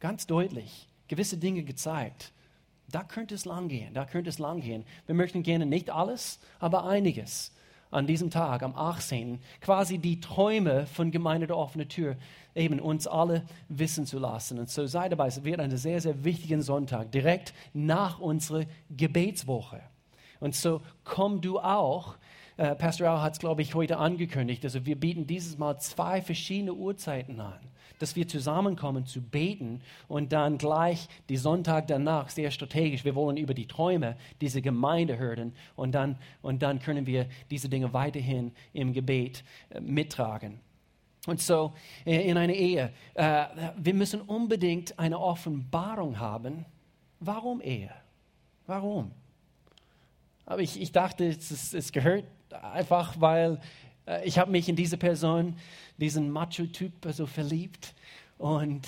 Ganz 0.00 0.26
deutlich, 0.26 0.88
gewisse 1.06 1.36
Dinge 1.36 1.62
gezeigt. 1.62 2.32
Da 2.90 3.02
könnte 3.02 3.34
es 3.34 3.44
lang 3.44 3.68
gehen, 3.68 3.94
da 3.94 4.04
könnte 4.04 4.30
es 4.30 4.38
lang 4.38 4.60
gehen. 4.60 4.84
Wir 5.06 5.14
möchten 5.14 5.42
gerne 5.42 5.66
nicht 5.66 5.90
alles, 5.90 6.40
aber 6.58 6.84
einiges 6.84 7.52
an 7.90 8.06
diesem 8.06 8.30
Tag, 8.30 8.62
am 8.62 8.74
18., 8.74 9.38
quasi 9.60 9.98
die 9.98 10.20
Träume 10.20 10.86
von 10.86 11.10
Gemeinde 11.10 11.46
der 11.46 11.56
offenen 11.56 11.88
Tür 11.88 12.16
eben 12.54 12.80
uns 12.80 13.06
alle 13.06 13.42
wissen 13.68 14.06
zu 14.06 14.18
lassen. 14.18 14.58
Und 14.58 14.70
so 14.70 14.86
sei 14.86 15.08
dabei, 15.08 15.28
es 15.28 15.44
wird 15.44 15.60
ein 15.60 15.76
sehr, 15.76 16.00
sehr 16.00 16.24
wichtiger 16.24 16.60
Sonntag, 16.62 17.12
direkt 17.12 17.54
nach 17.74 18.18
unserer 18.18 18.64
Gebetswoche. 18.90 19.80
Und 20.40 20.54
so 20.54 20.80
komm 21.04 21.40
du 21.40 21.58
auch. 21.58 22.16
Äh, 22.56 22.74
Pastor 22.74 23.08
Al 23.08 23.22
hat 23.22 23.34
es, 23.34 23.38
glaube 23.38 23.62
ich, 23.62 23.74
heute 23.74 23.98
angekündigt. 23.98 24.64
Also 24.64 24.86
wir 24.86 24.98
bieten 24.98 25.26
dieses 25.26 25.58
Mal 25.58 25.78
zwei 25.78 26.22
verschiedene 26.22 26.74
Uhrzeiten 26.74 27.40
an 27.40 27.58
dass 27.98 28.16
wir 28.16 28.28
zusammenkommen 28.28 29.06
zu 29.06 29.20
beten 29.20 29.80
und 30.08 30.32
dann 30.32 30.58
gleich 30.58 31.08
die 31.28 31.36
Sonntag 31.36 31.86
danach 31.88 32.30
sehr 32.30 32.50
strategisch. 32.50 33.04
Wir 33.04 33.14
wollen 33.14 33.36
über 33.36 33.54
die 33.54 33.66
Träume 33.66 34.16
dieser 34.40 34.60
Gemeinde 34.60 35.18
hören 35.18 35.52
und 35.74 35.92
dann, 35.92 36.16
und 36.42 36.62
dann 36.62 36.78
können 36.78 37.06
wir 37.06 37.26
diese 37.50 37.68
Dinge 37.68 37.92
weiterhin 37.92 38.52
im 38.72 38.92
Gebet 38.92 39.44
äh, 39.70 39.80
mittragen. 39.80 40.60
Und 41.26 41.40
so 41.40 41.72
äh, 42.04 42.28
in 42.28 42.36
einer 42.38 42.52
Ehe, 42.52 42.92
äh, 43.14 43.44
wir 43.76 43.94
müssen 43.94 44.20
unbedingt 44.20 44.98
eine 44.98 45.18
Offenbarung 45.18 46.18
haben. 46.18 46.64
Warum 47.20 47.60
Ehe? 47.60 47.90
Warum? 48.66 49.10
Aber 50.44 50.60
ich, 50.60 50.80
ich 50.80 50.92
dachte, 50.92 51.26
es, 51.26 51.74
es 51.74 51.92
gehört 51.92 52.24
einfach, 52.50 53.20
weil 53.20 53.60
ich 54.24 54.38
habe 54.38 54.50
mich 54.50 54.68
in 54.68 54.76
diese 54.76 54.96
Person, 54.96 55.56
diesen 55.98 56.30
Macho-Typ 56.30 56.92
so 57.12 57.26
verliebt 57.26 57.94
und 58.38 58.86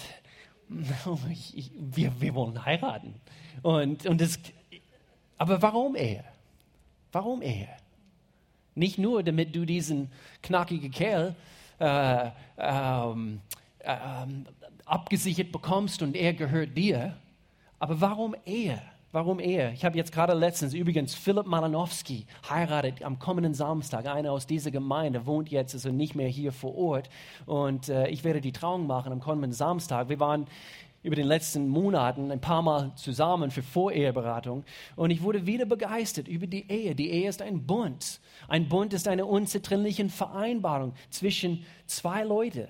ich, 1.30 1.56
ich, 1.56 1.70
wir, 1.78 2.20
wir 2.20 2.34
wollen 2.34 2.64
heiraten. 2.64 3.14
Und, 3.62 4.06
und 4.06 4.20
das, 4.20 4.38
aber 5.36 5.60
warum 5.62 5.96
Ehe? 5.96 6.24
Warum 7.12 7.42
Ehe? 7.42 7.68
Nicht 8.74 8.98
nur, 8.98 9.22
damit 9.22 9.56
du 9.56 9.64
diesen 9.64 10.10
knackigen 10.42 10.90
Kerl 10.90 11.34
äh, 11.80 12.30
ähm, 12.58 13.40
äh, 13.80 13.96
abgesichert 14.84 15.50
bekommst 15.50 16.02
und 16.02 16.14
er 16.16 16.32
gehört 16.34 16.76
dir, 16.76 17.16
aber 17.78 18.00
warum 18.00 18.36
Ehe? 18.44 18.80
Warum 19.10 19.40
Ehe? 19.40 19.72
Ich 19.72 19.86
habe 19.86 19.96
jetzt 19.96 20.12
gerade 20.12 20.34
letztens 20.34 20.74
übrigens 20.74 21.14
Philipp 21.14 21.46
Malanowski 21.46 22.26
heiratet 22.50 23.02
am 23.02 23.18
kommenden 23.18 23.54
Samstag. 23.54 24.04
Einer 24.04 24.32
aus 24.32 24.46
dieser 24.46 24.70
Gemeinde 24.70 25.24
wohnt 25.24 25.48
jetzt 25.48 25.72
also 25.72 25.90
nicht 25.90 26.14
mehr 26.14 26.28
hier 26.28 26.52
vor 26.52 26.76
Ort. 26.76 27.08
Und 27.46 27.88
äh, 27.88 28.08
ich 28.08 28.22
werde 28.22 28.42
die 28.42 28.52
Trauung 28.52 28.86
machen 28.86 29.10
am 29.10 29.20
kommenden 29.20 29.52
Samstag. 29.52 30.10
Wir 30.10 30.20
waren 30.20 30.44
über 31.02 31.16
den 31.16 31.26
letzten 31.26 31.68
Monaten 31.68 32.30
ein 32.30 32.42
paar 32.42 32.60
Mal 32.60 32.92
zusammen 32.96 33.50
für 33.50 33.62
Voreheberatung 33.62 34.64
und 34.96 35.10
ich 35.10 35.22
wurde 35.22 35.46
wieder 35.46 35.64
begeistert 35.64 36.28
über 36.28 36.46
die 36.46 36.70
Ehe. 36.70 36.94
Die 36.94 37.08
Ehe 37.08 37.30
ist 37.30 37.40
ein 37.40 37.64
Bund. 37.64 38.20
Ein 38.46 38.68
Bund 38.68 38.92
ist 38.92 39.08
eine 39.08 39.24
unzertrennliche 39.24 40.06
Vereinbarung 40.10 40.92
zwischen 41.08 41.64
zwei 41.86 42.24
Leuten 42.24 42.68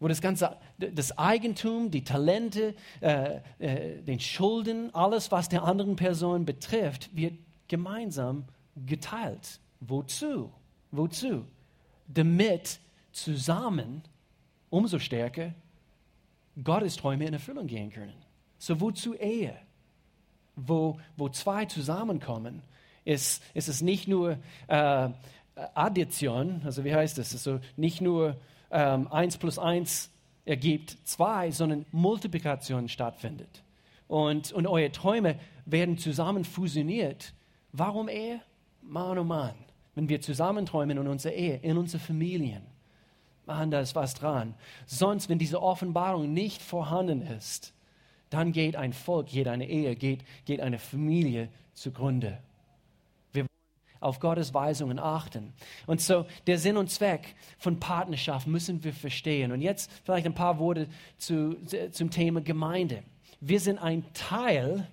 wo 0.00 0.08
das 0.08 0.20
ganze, 0.20 0.56
das 0.78 1.16
Eigentum, 1.18 1.90
die 1.90 2.04
Talente, 2.04 2.74
äh, 3.00 3.40
äh, 3.58 4.02
den 4.02 4.20
Schulden, 4.20 4.94
alles, 4.94 5.30
was 5.30 5.48
der 5.48 5.62
anderen 5.62 5.96
Person 5.96 6.44
betrifft, 6.44 7.14
wird 7.16 7.34
gemeinsam 7.68 8.44
geteilt. 8.86 9.60
Wozu? 9.80 10.52
Wozu? 10.90 11.44
Damit 12.06 12.80
zusammen 13.12 14.02
umso 14.70 14.98
stärker 14.98 15.54
Gottes 16.62 16.96
Träume 16.96 17.26
in 17.26 17.34
Erfüllung 17.34 17.66
gehen 17.66 17.90
können. 17.90 18.14
So 18.58 18.80
wozu 18.80 19.14
Ehe? 19.14 19.56
Wo, 20.56 20.98
wo 21.16 21.28
zwei 21.28 21.64
zusammenkommen, 21.64 22.62
ist, 23.04 23.42
ist 23.54 23.68
es 23.68 23.82
nicht 23.82 24.08
nur 24.08 24.38
äh, 24.68 25.08
Addition, 25.74 26.62
also 26.64 26.84
wie 26.84 26.94
heißt 26.94 27.18
das? 27.18 27.32
Also 27.32 27.60
nicht 27.76 28.00
nur 28.00 28.36
ähm, 28.70 29.08
1 29.10 29.38
plus 29.38 29.58
1 29.58 30.10
ergibt 30.44 30.96
2, 31.04 31.50
sondern 31.50 31.86
Multiplikation 31.92 32.88
stattfindet. 32.88 33.62
Und, 34.08 34.52
und 34.52 34.66
eure 34.66 34.92
Träume 34.92 35.36
werden 35.64 35.98
zusammen 35.98 36.44
fusioniert. 36.44 37.32
Warum 37.72 38.08
Ehe? 38.08 38.40
Mann, 38.82 39.18
oh 39.18 39.24
Mann. 39.24 39.54
Wenn 39.94 40.08
wir 40.08 40.20
zusammen 40.20 40.66
träumen 40.66 40.98
in 40.98 41.08
unserer 41.08 41.32
Ehe, 41.32 41.56
in 41.62 41.78
unseren 41.78 42.00
Familien, 42.00 42.62
Mann, 43.46 43.70
da 43.70 43.80
ist 43.80 43.94
was 43.94 44.14
dran. 44.14 44.54
Sonst, 44.86 45.28
wenn 45.28 45.38
diese 45.38 45.62
Offenbarung 45.62 46.32
nicht 46.32 46.62
vorhanden 46.62 47.22
ist, 47.22 47.72
dann 48.30 48.52
geht 48.52 48.74
ein 48.76 48.92
Volk, 48.92 49.28
geht 49.28 49.48
eine 49.48 49.68
Ehe, 49.68 49.94
geht, 49.96 50.24
geht 50.44 50.60
eine 50.60 50.78
Familie 50.78 51.48
zugrunde. 51.74 52.38
Auf 54.04 54.20
Gottes 54.20 54.52
Weisungen 54.52 54.98
achten. 54.98 55.52
Und 55.86 56.00
so 56.00 56.26
der 56.46 56.58
Sinn 56.58 56.76
und 56.76 56.90
Zweck 56.90 57.34
von 57.58 57.80
Partnerschaft 57.80 58.46
müssen 58.46 58.84
wir 58.84 58.92
verstehen. 58.92 59.50
Und 59.50 59.60
jetzt 59.60 59.90
vielleicht 60.04 60.26
ein 60.26 60.34
paar 60.34 60.58
Worte 60.58 60.88
zu, 61.16 61.56
zum 61.90 62.10
Thema 62.10 62.40
Gemeinde. 62.40 63.02
Wir 63.40 63.60
sind 63.60 63.78
ein 63.78 64.04
Teil 64.12 64.86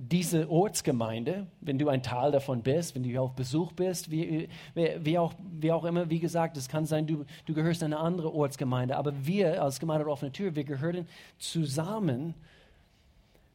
diese 0.00 0.48
Ortsgemeinde, 0.48 1.48
wenn 1.60 1.76
du 1.76 1.88
ein 1.88 2.04
Teil 2.04 2.30
davon 2.30 2.62
bist, 2.62 2.94
wenn 2.94 3.02
du 3.02 3.20
auf 3.20 3.34
Besuch 3.34 3.72
bist, 3.72 4.12
wie, 4.12 4.48
wie, 4.74 5.18
auch, 5.18 5.34
wie 5.50 5.72
auch 5.72 5.84
immer, 5.84 6.08
wie 6.08 6.20
gesagt, 6.20 6.56
es 6.56 6.68
kann 6.68 6.86
sein, 6.86 7.08
du, 7.08 7.24
du 7.46 7.54
gehörst 7.54 7.82
in 7.82 7.86
eine 7.86 7.98
andere 7.98 8.32
Ortsgemeinde, 8.32 8.96
aber 8.96 9.26
wir 9.26 9.60
als 9.60 9.80
Gemeinde 9.80 10.04
der 10.04 10.12
offenen 10.12 10.32
Tür, 10.32 10.54
wir 10.54 10.62
gehören 10.62 11.08
zusammen. 11.38 12.34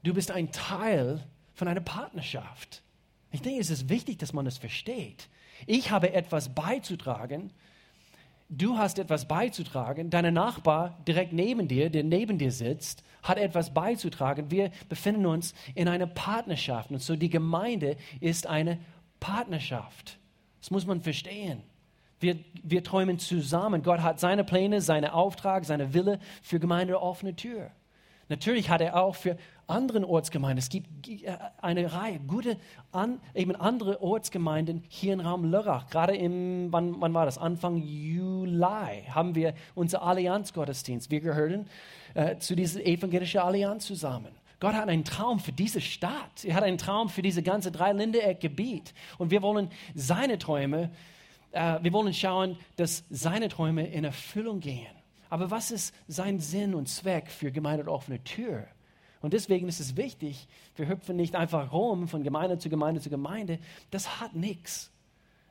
Du 0.04 0.14
bist 0.14 0.32
ein 0.32 0.52
Teil 0.52 1.24
von 1.54 1.70
einer 1.70 1.80
Partnerschaft. 1.80 2.84
Ich 3.34 3.42
denke, 3.42 3.60
es 3.60 3.72
ist 3.72 3.90
wichtig, 3.90 4.20
dass 4.20 4.32
man 4.32 4.46
das 4.46 4.60
versteht. 4.60 5.28
Ich 5.66 5.90
habe 5.90 6.14
etwas 6.14 6.54
beizutragen, 6.54 7.52
du 8.48 8.78
hast 8.78 9.00
etwas 9.00 9.28
beizutragen, 9.28 10.12
dein 10.12 10.32
Nachbar 10.34 11.00
direkt 11.08 11.34
neben 11.34 11.68
dir, 11.68 11.90
der 11.90 12.04
neben 12.04 12.38
dir 12.38 12.52
sitzt, 12.52 13.04
hat 13.24 13.40
etwas 13.40 13.74
beizutragen. 13.74 14.52
Wir 14.52 14.70
befinden 14.88 15.26
uns 15.26 15.56
in 15.74 15.88
einer 15.88 16.06
Partnerschaft. 16.06 16.92
Und 16.92 17.02
so 17.02 17.16
die 17.16 17.30
Gemeinde 17.30 17.98
ist 18.20 18.46
eine 18.46 18.78
Partnerschaft. 19.20 20.20
Das 20.60 20.70
muss 20.70 20.86
man 20.86 21.02
verstehen. 21.02 21.64
Wir, 22.20 22.38
wir 22.62 22.84
träumen 22.84 23.18
zusammen. 23.18 23.82
Gott 23.82 24.02
hat 24.02 24.20
seine 24.20 24.44
Pläne, 24.44 24.80
seinen 24.82 25.10
Auftrag, 25.10 25.66
seine 25.66 25.96
Wille 25.96 26.20
für 26.44 26.60
Gemeinde 26.60 27.02
offene 27.02 27.36
Tür. 27.36 27.72
Natürlich 28.30 28.70
hat 28.70 28.82
er 28.82 28.96
auch 28.96 29.16
für 29.16 29.38
anderen 29.68 30.04
Ortsgemeinden, 30.04 30.60
es 30.60 30.70
gibt 30.70 31.08
äh, 31.08 31.38
eine 31.62 31.94
Reihe 31.94 32.20
gute, 32.20 32.58
an, 32.92 33.20
eben 33.34 33.56
andere 33.56 34.02
Ortsgemeinden 34.02 34.84
hier 34.88 35.14
im 35.14 35.20
Raum 35.20 35.46
Lörrach. 35.46 35.90
Gerade 35.90 36.16
im, 36.16 36.72
wann, 36.72 37.00
wann 37.00 37.14
war 37.14 37.26
das? 37.26 37.38
Anfang 37.38 37.78
Juli 37.78 39.04
haben 39.10 39.36
wir 39.36 39.54
unser 39.76 40.04
Allianzgottesdienst. 40.04 41.12
Wir 41.12 41.22
gehören 41.22 41.68
äh, 42.14 42.38
zu 42.38 42.56
dieser 42.56 42.86
evangelischen 42.86 43.42
Allianz 43.42 43.86
zusammen. 43.86 44.30
Gott 44.60 44.76
hat 44.76 44.88
einen 44.88 45.04
Traum 45.04 45.40
für 45.40 45.52
diese 45.52 45.82
Stadt. 45.82 46.46
Er 46.46 46.56
hat 46.56 46.64
einen 46.64 46.78
Traum 46.78 47.10
für 47.10 47.22
diese 47.22 47.44
ganze 47.44 47.72
Dreiländereck-Gebiet. 47.72 48.94
Und 49.18 49.30
wir 49.30 49.42
wollen 49.42 49.70
seine 49.94 50.38
Träume, 50.38 50.90
äh, 51.52 51.80
wir 51.82 51.92
wollen 51.92 52.14
schauen, 52.14 52.58
dass 52.78 53.04
seine 53.10 53.50
Träume 53.50 53.88
in 53.88 54.06
Erfüllung 54.06 54.62
gehen. 54.62 54.88
Aber 55.30 55.52
was 55.52 55.72
ist 55.72 55.96
sein 56.08 56.40
Sinn 56.40 56.76
und 56.76 56.88
Zweck 56.88 57.30
für 57.30 57.52
Gemeinde 57.52 57.84
und 57.84 57.90
offene 57.90 58.24
Tür? 58.24 58.68
Und 59.24 59.32
deswegen 59.32 59.70
ist 59.70 59.80
es 59.80 59.96
wichtig, 59.96 60.50
wir 60.76 60.90
hüpfen 60.90 61.16
nicht 61.16 61.34
einfach 61.38 61.72
rum 61.72 62.10
von 62.10 62.24
Gemeinde 62.24 62.58
zu 62.58 62.70
Gemeinde 62.70 63.00
zu 63.00 63.10
Gemeinde. 63.10 63.58
Das 63.90 64.20
hat 64.20 64.36
nichts. 64.36 64.92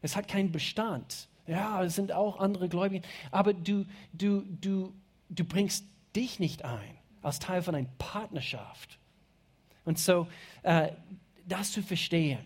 Es 0.03 0.15
hat 0.15 0.29
keinen 0.29 0.53
Bestand. 0.53 1.27
Ja, 1.47 1.83
es 1.83 1.95
sind 1.95 2.13
auch 2.13 2.39
andere 2.39 2.69
Gläubige. 2.69 3.09
Aber 3.31 3.55
du, 3.55 3.87
du, 4.13 4.43
du, 4.43 4.93
du 5.31 5.45
bringst 5.45 5.87
dich 6.15 6.39
nicht 6.39 6.67
ein 6.67 6.99
als 7.23 7.39
Teil 7.39 7.63
von 7.63 7.75
einer 7.75 7.89
Partnerschaft. 7.97 8.99
Und 9.87 9.99
so, 9.99 10.27
äh, 10.65 10.91
das 11.47 11.73
zu 11.73 11.83
verstehen. 11.83 12.45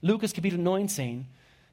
Lukas 0.00 0.32
Kapitel 0.32 0.58
19, 0.58 1.26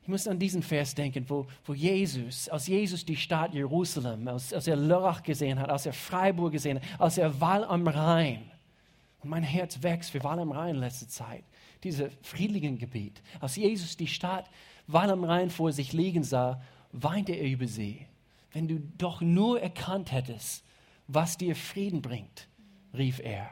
ich 0.03 0.09
muss 0.09 0.27
an 0.27 0.37
diesen 0.37 0.61
Vers 0.61 0.93
denken, 0.93 1.23
wo, 1.29 1.47
wo 1.63 1.73
Jesus, 1.73 2.49
als 2.49 2.67
Jesus 2.67 3.05
die 3.05 3.15
Stadt 3.15 3.53
Jerusalem, 3.53 4.27
als, 4.27 4.53
als 4.53 4.67
er 4.67 4.75
Lörrach 4.75 5.23
gesehen 5.23 5.57
hat, 5.57 5.69
als 5.69 5.85
er 5.85 5.93
Freiburg 5.93 6.51
gesehen 6.51 6.81
hat, 6.81 6.99
als 6.99 7.17
er 7.17 7.39
Wall 7.39 7.63
am 7.63 7.87
Rhein, 7.87 8.51
und 9.21 9.29
mein 9.29 9.43
Herz 9.43 9.81
wächst 9.81 10.11
für 10.11 10.21
Wall 10.25 10.39
am 10.39 10.51
Rhein 10.51 10.75
in 10.75 10.81
letzter 10.81 11.07
Zeit, 11.07 11.45
dieses 11.85 12.11
friedlichen 12.21 12.77
Gebiet. 12.77 13.21
Als 13.39 13.55
Jesus 13.55 13.95
die 13.95 14.07
Stadt 14.07 14.49
Wall 14.87 15.09
am 15.09 15.23
Rhein 15.23 15.49
vor 15.49 15.71
sich 15.71 15.93
liegen 15.93 16.23
sah, 16.23 16.61
weinte 16.91 17.31
er 17.31 17.47
über 17.47 17.67
sie. 17.67 18.05
Wenn 18.51 18.67
du 18.67 18.81
doch 18.97 19.21
nur 19.21 19.61
erkannt 19.61 20.11
hättest, 20.11 20.65
was 21.07 21.37
dir 21.37 21.55
Frieden 21.55 22.01
bringt, 22.01 22.49
rief 22.93 23.21
er. 23.23 23.49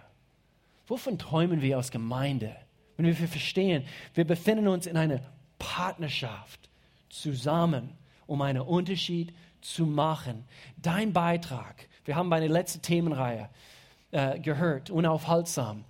Wovon 0.88 1.18
träumen 1.18 1.62
wir 1.62 1.78
als 1.78 1.92
Gemeinde? 1.92 2.54
Wenn 2.98 3.06
wir 3.06 3.16
verstehen, 3.16 3.86
wir 4.14 4.26
befinden 4.26 4.68
uns 4.68 4.86
in 4.86 4.98
einer 4.98 5.22
Partnerschaft 5.62 6.70
zusammen, 7.10 7.92
um 8.26 8.42
einen 8.42 8.62
Unterschied 8.62 9.34
zu 9.62 9.86
machen. 9.86 10.44
Dein 10.78 11.14
Beitrag, 11.14 11.88
wir 12.04 12.16
haben 12.16 12.30
bei 12.30 12.40
der 12.40 12.50
letzten 12.50 12.82
Themenreihe 12.82 13.50
äh, 14.10 14.40
gehört, 14.40 14.90
unaufhaltsam. 14.90 15.86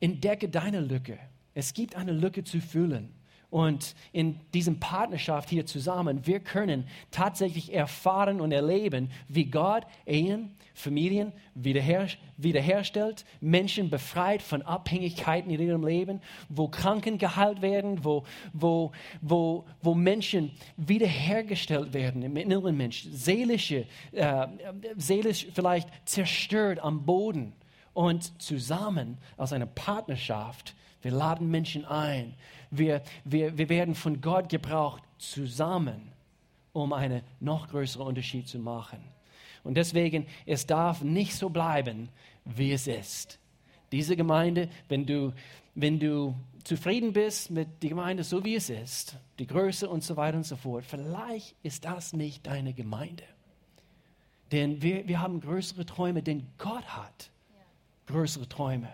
Entdecke 0.00 0.48
deine 0.48 0.80
Lücke. 0.80 1.18
Es 1.54 1.74
gibt 1.74 1.96
eine 1.96 2.12
Lücke 2.12 2.44
zu 2.44 2.60
füllen. 2.60 3.12
Und 3.52 3.94
in 4.12 4.40
diesem 4.54 4.80
Partnerschaft 4.80 5.50
hier 5.50 5.66
zusammen, 5.66 6.26
wir 6.26 6.40
können 6.40 6.86
tatsächlich 7.10 7.74
erfahren 7.74 8.40
und 8.40 8.50
erleben, 8.50 9.10
wie 9.28 9.44
Gott 9.44 9.84
Ehen, 10.06 10.56
Familien 10.72 11.34
wiederher, 11.54 12.06
wiederherstellt, 12.38 13.26
Menschen 13.42 13.90
befreit 13.90 14.40
von 14.40 14.62
Abhängigkeiten 14.62 15.50
in 15.50 15.60
ihrem 15.60 15.86
Leben, 15.86 16.22
wo 16.48 16.68
Kranken 16.68 17.18
geheilt 17.18 17.60
werden, 17.60 18.02
wo, 18.02 18.24
wo, 18.54 18.92
wo, 19.20 19.66
wo 19.82 19.94
Menschen 19.94 20.52
wiederhergestellt 20.78 21.92
werden 21.92 22.22
im 22.22 22.38
inneren 22.38 22.74
Mensch, 22.74 23.06
seelische, 23.12 23.84
äh, 24.12 24.46
seelisch 24.96 25.48
vielleicht 25.52 25.90
zerstört 26.08 26.78
am 26.78 27.04
Boden 27.04 27.52
und 27.92 28.40
zusammen 28.40 29.18
aus 29.36 29.52
einer 29.52 29.66
Partnerschaft 29.66 30.74
wir 31.02 31.10
laden 31.10 31.50
Menschen 31.50 31.84
ein. 31.84 32.34
Wir, 32.72 33.02
wir, 33.24 33.56
wir 33.56 33.68
werden 33.68 33.94
von 33.94 34.20
Gott 34.20 34.48
gebraucht 34.48 35.02
zusammen, 35.18 36.10
um 36.72 36.92
einen 36.92 37.22
noch 37.38 37.68
größeren 37.68 38.06
Unterschied 38.06 38.48
zu 38.48 38.58
machen. 38.58 38.98
Und 39.62 39.74
deswegen, 39.74 40.26
es 40.46 40.66
darf 40.66 41.02
nicht 41.02 41.34
so 41.34 41.50
bleiben, 41.50 42.08
wie 42.44 42.72
es 42.72 42.86
ist. 42.86 43.38
Diese 43.92 44.16
Gemeinde, 44.16 44.68
wenn 44.88 45.06
du, 45.06 45.34
wenn 45.74 46.00
du 46.00 46.34
zufrieden 46.64 47.12
bist 47.12 47.50
mit 47.50 47.82
der 47.82 47.90
Gemeinde 47.90 48.24
so 48.24 48.42
wie 48.42 48.54
es 48.54 48.70
ist, 48.70 49.16
die 49.38 49.46
Größe 49.46 49.88
und 49.88 50.02
so 50.02 50.16
weiter 50.16 50.38
und 50.38 50.46
so 50.46 50.56
fort, 50.56 50.84
vielleicht 50.86 51.54
ist 51.62 51.84
das 51.84 52.14
nicht 52.14 52.46
deine 52.46 52.72
Gemeinde. 52.72 53.24
Denn 54.50 54.82
wir, 54.82 55.06
wir 55.06 55.20
haben 55.20 55.40
größere 55.40 55.84
Träume, 55.86 56.22
denn 56.22 56.46
Gott 56.58 56.84
hat 56.84 57.30
größere 58.06 58.48
Träume. 58.48 58.88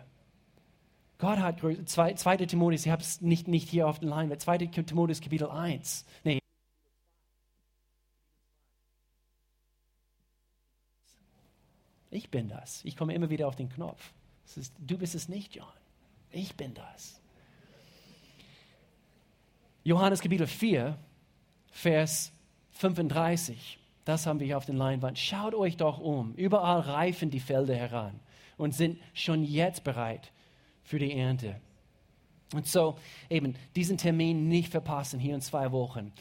Gott 1.19 1.39
hat, 1.41 1.61
2. 1.61 2.15
Timotheus, 2.47 2.87
ich 2.87 2.93
habe 2.93 3.03
es 3.03 3.21
nicht, 3.21 3.49
nicht 3.49 3.69
hier 3.69 3.89
auf 3.89 3.99
der 3.99 4.09
Leinwand, 4.09 4.41
2. 4.41 4.59
Timotheus 4.59 5.21
Kapitel 5.21 5.51
1. 5.51 6.07
Nee. 6.23 6.39
Ich 12.11 12.31
bin 12.31 12.49
das. 12.49 12.85
Ich 12.85 12.97
komme 12.97 13.15
immer 13.15 13.31
wieder 13.31 13.49
auf 13.49 13.57
den 13.57 13.69
Knopf. 13.69 14.13
Ist, 14.57 14.73
du 14.79 14.97
bist 14.97 15.15
es 15.15 15.29
nicht, 15.29 15.57
John. 15.57 15.67
Ich 16.31 16.55
bin 16.55 16.73
das. 16.75 17.21
Johannes 19.83 20.21
Kapitel 20.21 20.47
4, 20.47 20.97
Vers 21.71 22.33
35. 22.71 23.79
Das 24.05 24.27
haben 24.27 24.39
wir 24.39 24.47
hier 24.47 24.57
auf 24.57 24.67
den 24.67 24.77
Leinwand. 24.77 25.19
Schaut 25.19 25.55
euch 25.55 25.77
doch 25.77 25.99
um. 25.99 26.35
Überall 26.35 26.81
reifen 26.81 27.31
die 27.31 27.41
Felder 27.41 27.75
heran 27.75 28.21
und 28.57 28.73
sind 28.73 28.99
schon 29.15 29.45
jetzt 29.45 29.85
bereit 29.85 30.31
für 30.89 30.99
die 30.99 31.13
Ernte. 31.13 31.61
Und 32.55 32.67
so 32.67 32.97
eben 33.29 33.55
diesen 33.77 33.99
Termin 33.99 34.49
nicht 34.49 34.71
verpassen 34.71 35.21
hier 35.21 35.35
in 35.35 35.43
zwei 35.43 35.71
Wochen. 35.71 36.13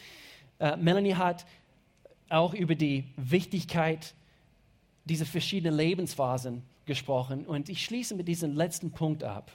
Äh, 0.60 0.76
Melanie 0.76 1.16
hat 1.16 1.46
auch 2.28 2.54
über 2.54 2.76
die 2.76 3.06
Wichtigkeit 3.16 4.14
dieser 5.06 5.26
verschiedenen 5.26 5.78
Lebensphasen 5.78 6.64
gesprochen 6.86 7.46
und 7.46 7.70
ich 7.70 7.86
schließe 7.86 8.14
mit 8.14 8.28
diesem 8.28 8.58
letzten 8.58 8.92
Punkt 8.92 9.24
ab. 9.24 9.54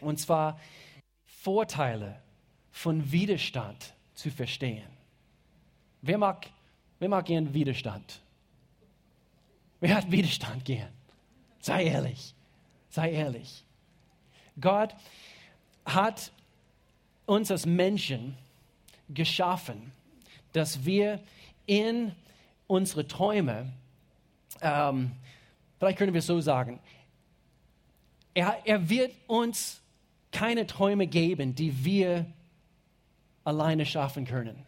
Und 0.00 0.18
zwar 0.18 0.58
Vorteile 1.26 2.20
von 2.72 3.12
Widerstand 3.12 3.94
zu 4.14 4.32
verstehen. 4.32 4.88
Wer 6.02 6.18
mag, 6.18 6.50
wer 6.98 7.08
mag 7.08 7.26
gern 7.26 7.54
Widerstand? 7.54 8.20
Wer 9.78 9.94
hat 9.94 10.10
Widerstand 10.10 10.64
gern? 10.64 10.92
Sei 11.60 11.84
ehrlich, 11.84 12.34
sei 12.88 13.12
ehrlich. 13.12 13.64
Gott 14.60 14.94
hat 15.84 16.30
uns 17.26 17.50
als 17.50 17.66
Menschen 17.66 18.36
geschaffen, 19.08 19.92
dass 20.52 20.84
wir 20.84 21.20
in 21.66 22.12
unsere 22.66 23.06
Träume, 23.06 23.72
ähm, 24.60 25.12
vielleicht 25.78 25.98
können 25.98 26.12
wir 26.12 26.20
es 26.20 26.26
so 26.26 26.40
sagen, 26.40 26.78
er, 28.34 28.58
er 28.64 28.88
wird 28.88 29.12
uns 29.26 29.80
keine 30.32 30.66
Träume 30.66 31.06
geben, 31.06 31.54
die 31.54 31.84
wir 31.84 32.26
alleine 33.44 33.86
schaffen 33.86 34.26
können. 34.26 34.64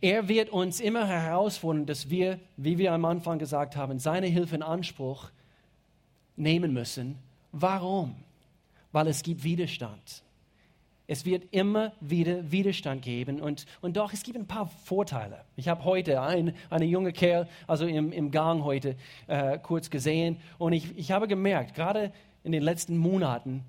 Er 0.00 0.28
wird 0.28 0.50
uns 0.50 0.80
immer 0.80 1.06
herausfordern, 1.06 1.86
dass 1.86 2.10
wir, 2.10 2.40
wie 2.56 2.78
wir 2.78 2.92
am 2.92 3.04
Anfang 3.04 3.38
gesagt 3.38 3.76
haben, 3.76 3.98
seine 3.98 4.26
Hilfe 4.26 4.56
in 4.56 4.62
Anspruch 4.62 5.30
nehmen 6.36 6.72
müssen. 6.72 7.18
Warum? 7.52 8.16
Weil 8.92 9.08
es 9.08 9.22
gibt 9.22 9.42
Widerstand. 9.42 10.22
Es 11.08 11.24
wird 11.26 11.52
immer 11.52 11.92
wieder 12.00 12.50
Widerstand 12.52 13.02
geben 13.02 13.40
und, 13.40 13.66
und 13.80 13.96
doch, 13.96 14.12
es 14.12 14.22
gibt 14.22 14.38
ein 14.38 14.46
paar 14.46 14.66
Vorteile. 14.84 15.44
Ich 15.56 15.68
habe 15.68 15.84
heute 15.84 16.22
einen 16.22 16.54
eine 16.70 16.84
junge 16.84 17.12
Kerl, 17.12 17.48
also 17.66 17.86
im, 17.86 18.12
im 18.12 18.30
Gang 18.30 18.62
heute, 18.62 18.96
äh, 19.26 19.58
kurz 19.58 19.90
gesehen 19.90 20.38
und 20.58 20.72
ich, 20.72 20.96
ich 20.96 21.10
habe 21.10 21.26
gemerkt, 21.26 21.74
gerade 21.74 22.12
in 22.44 22.52
den 22.52 22.62
letzten 22.62 22.96
Monaten, 22.96 23.64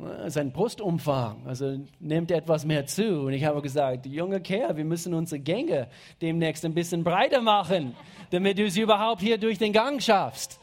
äh, 0.00 0.30
sein 0.30 0.52
Brustumfang, 0.52 1.46
also 1.46 1.78
nimmt 1.98 2.30
etwas 2.30 2.64
mehr 2.64 2.86
zu. 2.86 3.22
Und 3.22 3.32
ich 3.32 3.44
habe 3.44 3.60
gesagt, 3.60 4.06
junger 4.06 4.40
Kerl, 4.40 4.76
wir 4.76 4.84
müssen 4.84 5.12
unsere 5.12 5.40
Gänge 5.40 5.88
demnächst 6.22 6.64
ein 6.64 6.74
bisschen 6.74 7.04
breiter 7.04 7.42
machen, 7.42 7.94
damit 8.30 8.58
du 8.58 8.64
es 8.64 8.76
überhaupt 8.76 9.20
hier 9.20 9.38
durch 9.38 9.58
den 9.58 9.72
Gang 9.72 10.02
schaffst. 10.02 10.58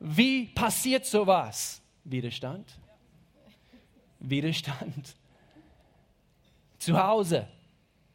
Wie 0.00 0.46
passiert 0.46 1.06
sowas? 1.06 1.82
Widerstand. 2.10 2.78
Widerstand. 4.20 5.16
Zu 6.78 7.02
Hause, 7.02 7.48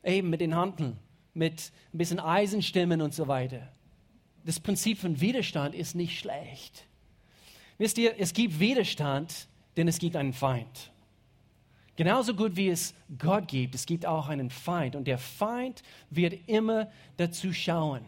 eben 0.04 0.30
mit 0.30 0.42
den 0.42 0.56
Handeln, 0.56 0.98
mit 1.34 1.72
ein 1.94 1.98
bisschen 1.98 2.20
Eisenstimmen 2.20 3.02
und 3.02 3.14
so 3.14 3.28
weiter. 3.28 3.68
Das 4.46 4.60
Prinzip 4.60 4.98
von 4.98 5.20
Widerstand 5.20 5.76
ist 5.76 5.94
nicht 5.94 6.18
schlecht. 6.18 6.86
Wisst 7.78 7.98
ihr, 7.98 8.16
es 8.20 8.34
gibt 8.34 8.60
Widerstand, 8.60 9.48
denn 9.76 9.88
es 9.88 10.00
gibt 10.00 10.16
einen 10.16 10.34
Feind. 10.34 10.92
Genauso 11.96 12.34
gut 12.34 12.56
wie 12.56 12.70
es 12.70 12.94
Gott 13.20 13.48
gibt, 13.48 13.76
es 13.76 13.86
gibt 13.86 14.06
auch 14.06 14.30
einen 14.30 14.50
Feind. 14.50 14.96
Und 14.96 15.06
der 15.06 15.18
Feind 15.18 15.84
wird 16.10 16.48
immer 16.48 16.90
dazu 17.18 17.52
schauen. 17.54 18.06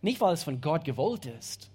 Nicht, 0.00 0.20
weil 0.20 0.34
es 0.34 0.44
von 0.44 0.60
Gott 0.60 0.84
gewollt 0.84 1.26
ist. 1.26 1.71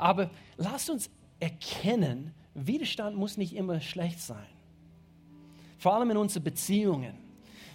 Aber 0.00 0.30
lasst 0.56 0.88
uns 0.88 1.10
erkennen, 1.40 2.32
Widerstand 2.54 3.16
muss 3.16 3.36
nicht 3.36 3.54
immer 3.54 3.80
schlecht 3.80 4.18
sein. 4.18 4.46
Vor 5.78 5.94
allem 5.94 6.10
in 6.10 6.16
unseren 6.16 6.42
Beziehungen. 6.42 7.14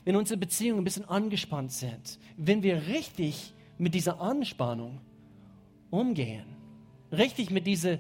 Wenn 0.04 0.16
unsere 0.16 0.40
Beziehungen 0.40 0.82
ein 0.82 0.84
bisschen 0.84 1.08
angespannt 1.08 1.72
sind, 1.72 2.20
wenn 2.38 2.64
wir 2.64 2.88
richtig 2.88 3.54
mit 3.78 3.94
dieser 3.94 4.20
Anspannung 4.20 5.00
umgehen, 5.90 6.46
richtig 7.12 7.50
mit 7.52 7.66
diesem 7.68 8.00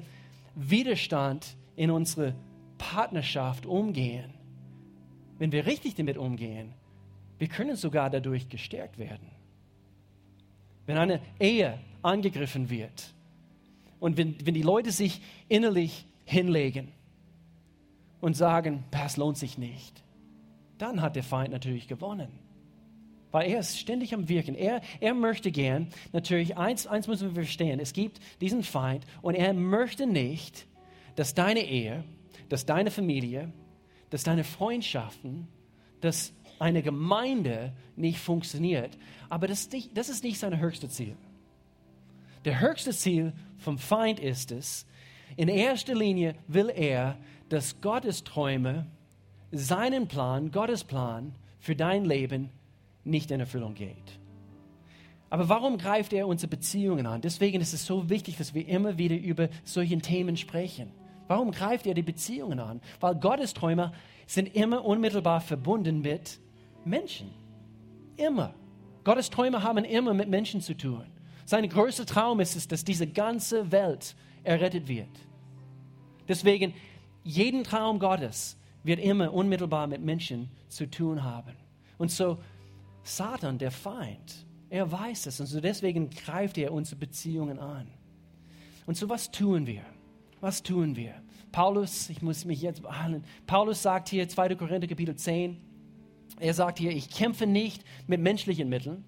Widerstand 0.55 1.55
in 1.75 1.91
unsere 1.91 2.35
Partnerschaft 2.77 3.65
umgehen, 3.65 4.33
wenn 5.37 5.51
wir 5.51 5.65
richtig 5.65 5.95
damit 5.95 6.17
umgehen, 6.17 6.73
wir 7.37 7.47
können 7.47 7.75
sogar 7.75 8.09
dadurch 8.09 8.49
gestärkt 8.49 8.97
werden. 8.97 9.29
Wenn 10.85 10.97
eine 10.97 11.19
Ehe 11.39 11.79
angegriffen 12.01 12.69
wird, 12.69 13.15
und 14.05 14.17
wenn, 14.17 14.35
wenn 14.45 14.53
die 14.53 14.61
Leute 14.61 14.91
sich 14.91 15.19
innerlich 15.49 16.05
hinlegen 16.25 16.91
und 18.21 18.37
sagen, 18.37 18.83
das 18.91 19.17
lohnt 19.17 19.35
sich 19.35 19.57
nicht, 19.57 20.03
dann 20.77 21.01
hat 21.01 21.15
der 21.15 21.23
Feind 21.23 21.51
natürlich 21.51 21.87
gewonnen. 21.87 22.27
Weil 23.31 23.49
er 23.49 23.59
ist 23.61 23.79
ständig 23.79 24.13
am 24.13 24.29
Wirken. 24.29 24.53
Er, 24.53 24.81
er 24.99 25.15
möchte 25.15 25.51
gern, 25.51 25.87
natürlich, 26.13 26.55
eins, 26.55 26.85
eins 26.85 27.07
müssen 27.07 27.29
wir 27.29 27.43
verstehen, 27.43 27.79
es 27.79 27.93
gibt 27.93 28.19
diesen 28.41 28.61
Feind 28.61 29.07
und 29.23 29.33
er 29.33 29.55
möchte 29.55 30.05
nicht, 30.05 30.67
dass 31.15 31.33
deine 31.33 31.65
Ehe, 31.65 32.03
dass 32.47 32.67
deine 32.67 32.91
Familie, 32.91 33.51
dass 34.11 34.21
deine 34.21 34.43
Freundschaften, 34.43 35.47
dass 36.01 36.31
eine 36.59 36.83
Gemeinde 36.83 37.73
nicht 37.95 38.19
funktioniert. 38.19 38.99
Aber 39.29 39.47
das, 39.47 39.67
das 39.95 40.09
ist 40.09 40.23
nicht 40.23 40.37
sein 40.37 40.59
höchstes 40.59 40.93
Ziel. 40.93 41.17
Der 42.45 42.61
höchste 42.61 42.91
Ziel 42.91 43.33
vom 43.57 43.79
Feind 43.79 44.19
ist 44.19 44.51
es, 44.51 44.85
in 45.35 45.47
erster 45.47 45.95
Linie 45.95 46.35
will 46.47 46.71
er, 46.73 47.17
dass 47.49 47.81
Gottes 47.81 48.23
Träume, 48.23 48.85
seinen 49.51 50.07
Plan, 50.07 50.51
Gottes 50.51 50.83
Plan 50.83 51.33
für 51.59 51.75
dein 51.75 52.05
Leben 52.05 52.51
nicht 53.03 53.31
in 53.31 53.39
Erfüllung 53.39 53.73
geht. 53.73 54.19
Aber 55.31 55.49
warum 55.49 55.77
greift 55.77 56.13
er 56.13 56.27
unsere 56.27 56.49
Beziehungen 56.49 57.07
an? 57.07 57.21
Deswegen 57.21 57.61
ist 57.61 57.73
es 57.73 57.85
so 57.85 58.09
wichtig, 58.09 58.37
dass 58.37 58.53
wir 58.53 58.67
immer 58.67 58.97
wieder 58.97 59.15
über 59.15 59.49
solche 59.63 59.97
Themen 59.97 60.37
sprechen. 60.37 60.91
Warum 61.27 61.51
greift 61.51 61.87
er 61.87 61.95
die 61.95 62.03
Beziehungen 62.03 62.59
an? 62.59 62.79
Weil 62.99 63.15
Gottes 63.15 63.55
Träume 63.55 63.91
sind 64.27 64.55
immer 64.55 64.85
unmittelbar 64.85 65.41
verbunden 65.41 66.01
mit 66.01 66.39
Menschen. 66.85 67.31
Immer. 68.17 68.53
Gottes 69.03 69.31
Träume 69.31 69.63
haben 69.63 69.83
immer 69.83 70.13
mit 70.13 70.29
Menschen 70.29 70.61
zu 70.61 70.75
tun. 70.75 71.14
Sein 71.45 71.69
größter 71.69 72.05
Traum 72.05 72.39
ist 72.39 72.55
es, 72.55 72.67
dass 72.67 72.83
diese 72.83 73.07
ganze 73.07 73.71
Welt 73.71 74.15
errettet 74.43 74.87
wird. 74.87 75.07
Deswegen, 76.27 76.73
jeden 77.23 77.63
Traum 77.63 77.99
Gottes 77.99 78.57
wird 78.83 78.99
immer 78.99 79.33
unmittelbar 79.33 79.87
mit 79.87 80.01
Menschen 80.01 80.49
zu 80.67 80.89
tun 80.89 81.23
haben. 81.23 81.55
Und 81.97 82.11
so, 82.11 82.39
Satan, 83.03 83.57
der 83.57 83.71
Feind, 83.71 84.45
er 84.69 84.91
weiß 84.91 85.27
es 85.27 85.39
und 85.39 85.45
so 85.45 85.61
deswegen 85.61 86.09
greift 86.09 86.57
er 86.57 86.73
unsere 86.73 86.97
Beziehungen 86.97 87.59
an. 87.59 87.87
Und 88.85 88.97
so, 88.97 89.07
was 89.07 89.31
tun 89.31 89.67
wir? 89.67 89.81
Was 90.41 90.63
tun 90.63 90.95
wir? 90.95 91.13
Paulus, 91.51 92.09
ich 92.09 92.21
muss 92.21 92.45
mich 92.45 92.61
jetzt 92.61 92.81
behandeln. 92.81 93.23
Paulus 93.47 93.81
sagt 93.81 94.09
hier, 94.09 94.27
2. 94.27 94.55
Korinther 94.55 94.87
Kapitel 94.87 95.15
10, 95.15 95.57
er 96.39 96.53
sagt 96.53 96.79
hier, 96.79 96.91
ich 96.91 97.09
kämpfe 97.09 97.47
nicht 97.47 97.83
mit 98.07 98.19
menschlichen 98.19 98.67
Mitteln, 98.67 99.05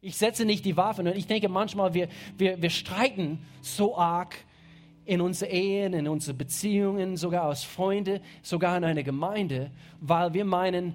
ich 0.00 0.16
setze 0.16 0.44
nicht 0.44 0.64
die 0.64 0.76
Waffen. 0.76 1.06
Und 1.06 1.16
ich 1.16 1.26
denke 1.26 1.48
manchmal, 1.48 1.94
wir, 1.94 2.08
wir, 2.36 2.60
wir 2.60 2.70
streiten 2.70 3.40
so 3.60 3.96
arg 3.96 4.36
in 5.04 5.20
unsere 5.20 5.50
Ehen, 5.50 5.94
in 5.94 6.06
unsere 6.06 6.36
Beziehungen, 6.36 7.16
sogar 7.16 7.44
als 7.44 7.64
Freunde, 7.64 8.20
sogar 8.42 8.76
in 8.76 8.84
einer 8.84 9.02
Gemeinde, 9.02 9.70
weil 10.00 10.34
wir 10.34 10.44
meinen, 10.44 10.94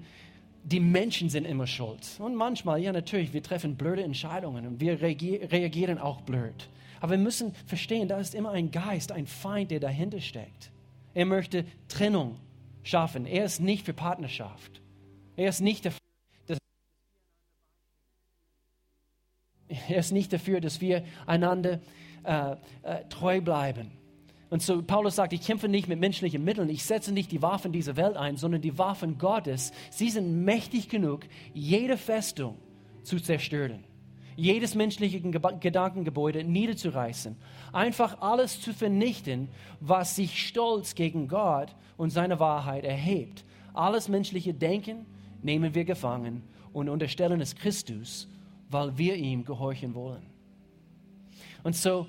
die 0.64 0.80
Menschen 0.80 1.30
sind 1.30 1.45
immer 1.45 1.68
schuld. 1.68 2.08
Und 2.20 2.36
manchmal, 2.36 2.80
ja 2.80 2.93
natürlich, 2.93 3.34
wir 3.34 3.41
treffen 3.41 3.76
blöde 3.76 4.04
Entscheidungen 4.04 4.68
und 4.68 4.80
wir 4.80 5.01
reagieren 5.01 5.97
auch 5.97 6.22
blöd. 6.22 6.70
Aber 7.01 7.12
wir 7.12 7.18
müssen 7.18 7.54
verstehen, 7.66 8.08
da 8.08 8.20
ist 8.20 8.36
immer 8.36 8.51
ein 8.51 8.72
Geist, 8.72 9.12
ein 9.12 9.28
Feind, 9.28 9.72
der 9.72 9.80
dahinter 9.80 10.22
steckt. 10.22 10.72
Er 11.14 11.26
möchte 11.26 11.66
Trennung 11.89 12.38
schaffen. 12.84 13.26
Er 13.26 13.45
ist 13.45 13.60
nicht 13.60 13.86
für 13.86 13.93
Partnerschaft. 13.93 14.82
Er 15.36 15.49
ist 15.49 15.60
nicht 15.60 15.86
dafür, 15.86 16.03
Er 19.68 19.97
ist 19.97 20.11
nicht 20.11 20.34
dafür, 20.34 20.61
dass 20.61 20.82
wir 20.82 21.03
einander 21.26 21.80
äh, 22.24 22.55
äh, 22.84 23.05
treu 23.09 23.41
bleiben. 23.41 23.91
Und 24.49 24.61
so 24.61 24.84
Paulus 24.84 25.16
sagt, 25.16 25.34
ich 25.34 25.41
kämpfe 25.41 25.68
nicht 25.68 25.88
mit 25.88 25.99
menschlichen 25.99 26.43
Mitteln, 26.43 26.70
ich 26.70 26.84
setze 26.84 27.11
nicht 27.11 27.32
die 27.32 27.41
Waffen 27.41 27.72
dieser 27.72 27.95
Welt 27.95 28.16
ein, 28.16 28.38
sondern 28.38 28.61
die 28.61 28.78
Waffen 28.78 29.18
Gottes. 29.18 29.72
Sie 29.89 30.09
sind 30.09 30.45
mächtig 30.45 30.89
genug, 30.89 31.22
jede 31.53 31.97
Festung 31.97 32.59
zu 33.01 33.20
zerstören, 33.20 33.84
jedes 34.36 34.76
menschliche 34.76 35.20
Gedankengebäude 35.22 36.43
niederzureißen, 36.43 37.36
einfach 37.72 38.22
alles 38.22 38.61
zu 38.61 38.74
vernichten, 38.74 39.49
was 39.80 40.16
sich 40.16 40.47
stolz 40.47 40.93
gegen 40.93 41.28
Gott 41.28 41.76
und 41.97 42.11
seine 42.11 42.39
Wahrheit 42.39 42.84
erhebt. 42.84 43.45
Alles 43.74 44.07
menschliche 44.07 44.53
Denken 44.53 45.07
nehmen 45.41 45.74
wir 45.74 45.84
gefangen 45.84 46.43
und 46.74 46.89
unterstellen 46.89 47.41
es 47.41 47.55
Christus 47.55 48.28
weil 48.74 48.97
wir 48.97 49.15
ihm 49.15 49.45
gehorchen 49.45 49.93
wollen. 49.93 50.26
Und 51.63 51.76
so, 51.76 52.07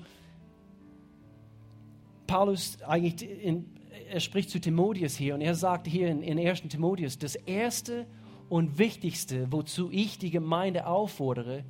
Paulus 2.27 2.81
eigentlich, 2.81 3.21
in, 3.21 3.65
er 4.09 4.19
spricht 4.19 4.49
zu 4.49 4.59
Timotheus 4.59 5.15
hier 5.15 5.35
und 5.35 5.41
er 5.41 5.55
sagt 5.55 5.87
hier 5.87 6.09
in, 6.09 6.21
in 6.21 6.39
1. 6.39 6.63
Timotheus, 6.63 7.17
das 7.17 7.35
Erste 7.35 8.05
und 8.49 8.77
Wichtigste, 8.77 9.51
wozu 9.51 9.89
ich 9.91 10.17
die 10.17 10.31
Gemeinde 10.31 10.87
auffordere, 10.87 11.63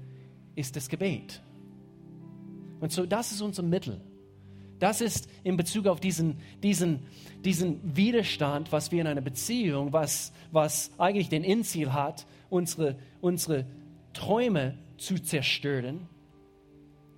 ist 0.56 0.76
das 0.76 0.90
Gebet. 0.90 1.42
Und 2.80 2.92
so, 2.92 3.06
das 3.06 3.32
ist 3.32 3.42
unser 3.42 3.64
Mittel. 3.64 4.02
Das 4.80 5.00
ist 5.00 5.30
in 5.44 5.56
Bezug 5.56 5.88
auf 5.88 6.00
diesen, 6.00 6.38
diesen, 6.62 7.00
diesen 7.46 7.96
Widerstand, 7.96 8.72
was 8.72 8.92
wir 8.92 9.02
in 9.02 9.08
einer 9.08 9.22
Beziehung, 9.22 9.94
was, 9.94 10.34
was 10.52 10.92
eigentlich 10.98 11.30
den 11.30 11.44
Endziel 11.44 11.94
hat, 11.94 12.26
unsere, 12.50 12.98
unsere 13.22 13.66
Träume 14.14 14.78
zu 14.98 15.20
zerstören. 15.20 16.08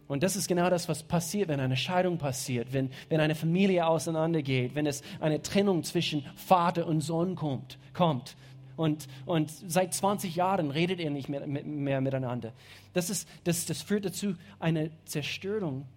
Und 0.08 0.24
das 0.24 0.36
ist 0.36 0.48
genau 0.48 0.70
das, 0.70 0.88
was 0.88 1.04
passiert, 1.04 1.50
wenn 1.50 1.60
eine 1.60 1.76
Scheidung 1.76 2.18
passiert, 2.18 2.72
wenn, 2.72 2.92
wenn 3.10 3.20
eine 3.20 3.36
Familie 3.36 3.86
auseinandergeht, 3.86 4.74
wenn 4.74 4.86
es 4.86 5.02
eine 5.20 5.42
Trennung 5.42 5.84
zwischen 5.84 6.26
Vater 6.36 6.88
und 6.88 7.02
Sohn 7.02 7.36
kommt. 7.36 7.78
kommt. 7.94 8.38
Und, 8.78 9.08
und 9.26 9.50
seit 9.50 9.94
20 9.94 10.36
Jahren 10.36 10.72
redet 10.72 11.00
ihr 11.00 11.10
nicht 11.10 11.30
mehr, 11.30 11.46
mehr 11.48 12.00
miteinander. 12.00 12.54
Das, 12.94 13.10
ist, 13.10 13.28
das, 13.44 13.66
das 13.66 13.82
führt 13.82 14.06
dazu 14.06 14.36
eine 14.60 14.92
Zerstörung 15.06 15.88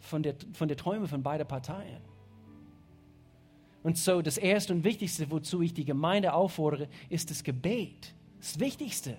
von 0.00 0.22
der, 0.22 0.34
von 0.52 0.68
der 0.68 0.76
Träume 0.76 1.08
von 1.08 1.22
beiden 1.22 1.46
Parteien. 1.46 2.02
Und 3.84 3.98
so 3.98 4.20
das 4.20 4.36
Erste 4.36 4.72
und 4.72 4.82
Wichtigste, 4.82 5.30
wozu 5.30 5.62
ich 5.62 5.72
die 5.74 5.84
Gemeinde 5.84 6.32
auffordere, 6.32 6.88
ist 7.08 7.30
das 7.30 7.44
Gebet. 7.44 8.14
Das 8.40 8.58
Wichtigste. 8.58 9.18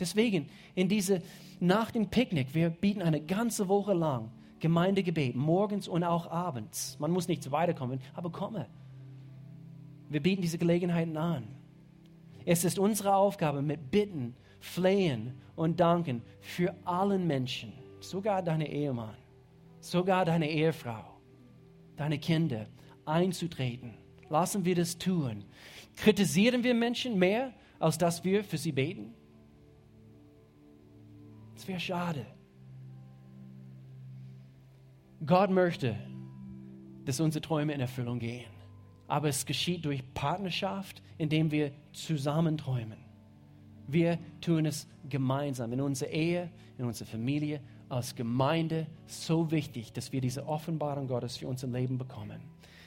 Deswegen, 0.00 0.48
in 0.74 0.88
diese, 0.88 1.22
nach 1.60 1.90
dem 1.90 2.08
Picknick, 2.08 2.54
wir 2.54 2.70
bieten 2.70 3.02
eine 3.02 3.20
ganze 3.20 3.68
Woche 3.68 3.92
lang 3.92 4.30
Gemeindegebet, 4.62 5.34
morgens 5.34 5.88
und 5.88 6.04
auch 6.04 6.30
abends. 6.30 6.96
Man 7.00 7.10
muss 7.10 7.26
nicht 7.26 7.50
weiterkommen, 7.50 8.00
aber 8.14 8.30
komme. 8.30 8.68
Wir 10.08 10.22
bieten 10.22 10.40
diese 10.40 10.56
Gelegenheiten 10.56 11.16
an. 11.16 11.48
Es 12.44 12.64
ist 12.64 12.78
unsere 12.78 13.14
Aufgabe, 13.14 13.60
mit 13.60 13.90
Bitten, 13.90 14.36
Flehen 14.60 15.34
und 15.56 15.80
Danken 15.80 16.22
für 16.40 16.74
allen 16.84 17.26
Menschen, 17.26 17.72
sogar 17.98 18.40
deine 18.40 18.70
Ehemann, 18.70 19.16
sogar 19.80 20.24
deine 20.24 20.48
Ehefrau, 20.48 21.04
deine 21.96 22.18
Kinder, 22.18 22.66
einzutreten. 23.04 23.94
Lassen 24.28 24.64
wir 24.64 24.76
das 24.76 24.96
tun. 24.96 25.44
Kritisieren 25.96 26.62
wir 26.62 26.74
Menschen 26.74 27.18
mehr, 27.18 27.52
als 27.80 27.98
dass 27.98 28.22
wir 28.22 28.44
für 28.44 28.58
sie 28.58 28.72
beten? 28.72 29.12
Das 31.62 31.68
wäre 31.68 31.78
schade. 31.78 32.26
Gott 35.24 35.48
möchte, 35.48 35.96
dass 37.04 37.20
unsere 37.20 37.40
Träume 37.40 37.72
in 37.72 37.78
Erfüllung 37.78 38.18
gehen. 38.18 38.50
Aber 39.06 39.28
es 39.28 39.46
geschieht 39.46 39.84
durch 39.84 40.02
Partnerschaft, 40.12 41.04
indem 41.18 41.52
wir 41.52 41.70
zusammen 41.92 42.58
träumen. 42.58 42.98
Wir 43.86 44.18
tun 44.40 44.66
es 44.66 44.88
gemeinsam 45.08 45.72
in 45.72 45.80
unserer 45.80 46.10
Ehe, 46.10 46.50
in 46.78 46.84
unserer 46.84 47.06
Familie, 47.06 47.60
als 47.88 48.16
Gemeinde 48.16 48.88
so 49.06 49.52
wichtig, 49.52 49.92
dass 49.92 50.10
wir 50.10 50.20
diese 50.20 50.48
Offenbarung 50.48 51.06
Gottes 51.06 51.36
für 51.36 51.46
unser 51.46 51.68
Leben 51.68 51.96
bekommen. 51.96 52.40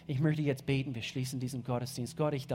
Ich 0.05 0.19
möchte 0.19 0.41
jetzt 0.41 0.65
beten, 0.65 0.93
wir 0.93 1.01
schließen 1.01 1.39
diesen 1.39 1.63
Gottesdienst. 1.63 2.17
Gott, 2.17 2.33
ich 2.33 2.43
danke 2.43 2.43